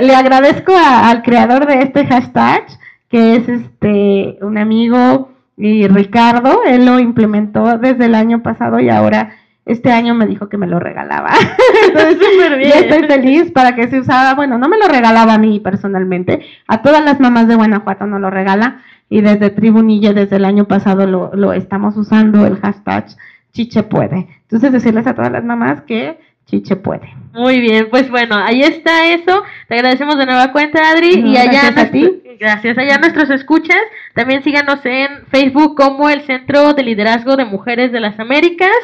Le, 0.00 0.14
agradezco 0.14 0.72
al 0.76 1.22
creador 1.22 1.66
de 1.66 1.82
este 1.82 2.06
hashtag, 2.06 2.66
que 3.08 3.36
es 3.36 3.48
este 3.48 4.38
un 4.40 4.56
amigo 4.56 5.30
y 5.56 5.86
Ricardo, 5.88 6.62
él 6.66 6.86
lo 6.86 6.98
implementó 6.98 7.78
desde 7.78 8.06
el 8.06 8.14
año 8.14 8.42
pasado 8.42 8.80
y 8.80 8.88
ahora 8.88 9.36
este 9.64 9.90
año 9.90 10.14
me 10.14 10.26
dijo 10.26 10.48
que 10.48 10.58
me 10.58 10.66
lo 10.66 10.78
regalaba. 10.78 11.30
Entonces, 11.88 12.58
bien. 12.58 12.72
estoy 12.74 13.04
feliz 13.04 13.50
para 13.52 13.74
que 13.74 13.88
se 13.88 14.00
usara, 14.00 14.34
bueno, 14.34 14.58
no 14.58 14.68
me 14.68 14.78
lo 14.78 14.86
regalaba 14.86 15.34
a 15.34 15.38
mí 15.38 15.60
personalmente, 15.60 16.46
a 16.68 16.82
todas 16.82 17.04
las 17.04 17.20
mamás 17.20 17.48
de 17.48 17.56
Guanajuato 17.56 18.06
no 18.06 18.18
lo 18.18 18.30
regala 18.30 18.82
y 19.08 19.20
desde 19.20 19.50
Tribunille 19.50 20.14
desde 20.14 20.36
el 20.36 20.44
año 20.44 20.66
pasado 20.66 21.06
lo, 21.06 21.34
lo 21.34 21.52
estamos 21.52 21.96
usando 21.96 22.46
el 22.46 22.56
hashtag 22.60 23.06
Chiche 23.52 23.82
puede. 23.82 24.28
Entonces 24.42 24.70
decirles 24.70 25.06
a 25.06 25.14
todas 25.14 25.32
las 25.32 25.44
mamás 25.44 25.80
que 25.82 26.18
Chiche 26.46 26.76
puede. 26.76 27.12
Muy 27.32 27.60
bien, 27.60 27.88
pues 27.90 28.08
bueno, 28.08 28.36
ahí 28.36 28.60
está 28.60 29.06
eso. 29.12 29.42
Te 29.68 29.74
agradecemos 29.74 30.16
de 30.16 30.26
nueva 30.26 30.52
cuenta, 30.52 30.90
Adri. 30.90 31.20
y 31.20 31.36
allá 31.36 31.70
gracias 31.72 31.76
a 31.76 31.90
ti. 31.90 32.22
Gracias 32.38 32.78
allá 32.78 32.98
nuestros 32.98 33.30
escuchas. 33.30 33.80
También 34.14 34.44
síganos 34.44 34.78
en 34.84 35.26
Facebook 35.26 35.74
como 35.76 36.08
el 36.08 36.22
Centro 36.22 36.72
de 36.74 36.82
Liderazgo 36.82 37.36
de 37.36 37.44
Mujeres 37.44 37.92
de 37.92 38.00
las 38.00 38.18
Américas. 38.20 38.76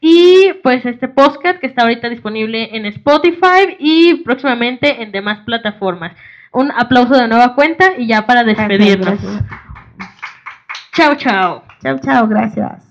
Y 0.00 0.54
pues 0.62 0.86
este 0.86 1.08
podcast 1.08 1.58
que 1.58 1.66
está 1.66 1.82
ahorita 1.82 2.08
disponible 2.08 2.74
en 2.74 2.86
Spotify 2.86 3.76
y 3.78 4.22
próximamente 4.24 5.02
en 5.02 5.12
demás 5.12 5.40
plataformas. 5.44 6.12
Un 6.52 6.72
aplauso 6.72 7.16
de 7.16 7.28
nueva 7.28 7.54
cuenta 7.54 7.92
y 7.98 8.06
ya 8.06 8.26
para 8.26 8.44
despedirnos. 8.44 9.20
Chao, 10.92 11.14
chao. 11.16 11.64
Chao, 11.82 11.98
chao, 11.98 12.26
gracias. 12.26 12.89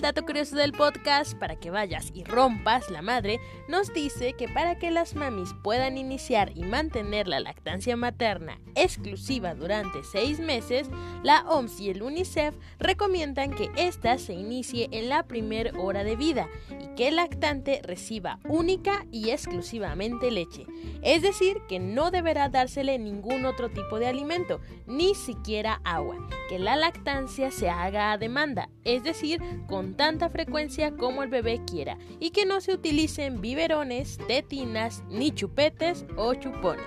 Dato 0.00 0.24
curioso 0.24 0.56
del 0.56 0.72
podcast 0.72 1.34
para 1.34 1.56
que 1.56 1.70
vayas 1.70 2.10
y 2.14 2.24
rompas 2.24 2.90
la 2.90 3.02
madre 3.02 3.40
nos 3.68 3.92
dice 3.92 4.34
que 4.34 4.48
para 4.48 4.78
que 4.78 4.90
las 4.90 5.14
mamis 5.14 5.54
puedan 5.62 5.98
iniciar 5.98 6.52
y 6.54 6.64
mantener 6.64 7.28
la 7.28 7.40
lactancia 7.40 7.96
materna 7.96 8.58
exclusiva 8.74 9.54
durante 9.54 10.04
seis 10.04 10.40
meses, 10.40 10.88
la 11.22 11.44
OMS 11.48 11.80
y 11.80 11.90
el 11.90 12.02
UNICEF 12.02 12.54
recomiendan 12.78 13.52
que 13.52 13.70
ésta 13.76 14.18
se 14.18 14.34
inicie 14.34 14.88
en 14.92 15.08
la 15.08 15.22
primera 15.24 15.72
hora 15.78 16.04
de 16.04 16.16
vida 16.16 16.48
y 16.80 16.94
que 16.94 17.08
el 17.08 17.16
lactante 17.16 17.80
reciba 17.82 18.38
única 18.48 19.06
y 19.10 19.30
exclusivamente 19.30 20.30
leche. 20.30 20.66
Es 21.02 21.22
decir, 21.22 21.58
que 21.68 21.78
no 21.78 22.10
deberá 22.10 22.48
dársele 22.48 22.98
ningún 22.98 23.44
otro 23.44 23.70
tipo 23.70 23.98
de 23.98 24.06
alimento, 24.06 24.60
ni 24.86 25.14
siquiera 25.14 25.80
agua. 25.84 26.16
Que 26.48 26.58
la 26.58 26.76
lactancia 26.76 27.50
se 27.50 27.68
haga 27.68 28.12
a 28.12 28.18
demanda, 28.18 28.68
es 28.84 29.02
decir, 29.02 29.40
tanta 29.94 30.30
frecuencia 30.30 30.92
como 30.96 31.22
el 31.22 31.28
bebé 31.28 31.60
quiera, 31.66 31.98
y 32.18 32.30
que 32.30 32.46
no 32.46 32.60
se 32.60 32.72
utilicen 32.72 33.40
biberones, 33.40 34.18
tetinas, 34.26 35.02
ni 35.08 35.30
chupetes 35.30 36.04
o 36.16 36.34
chupones. 36.34 36.84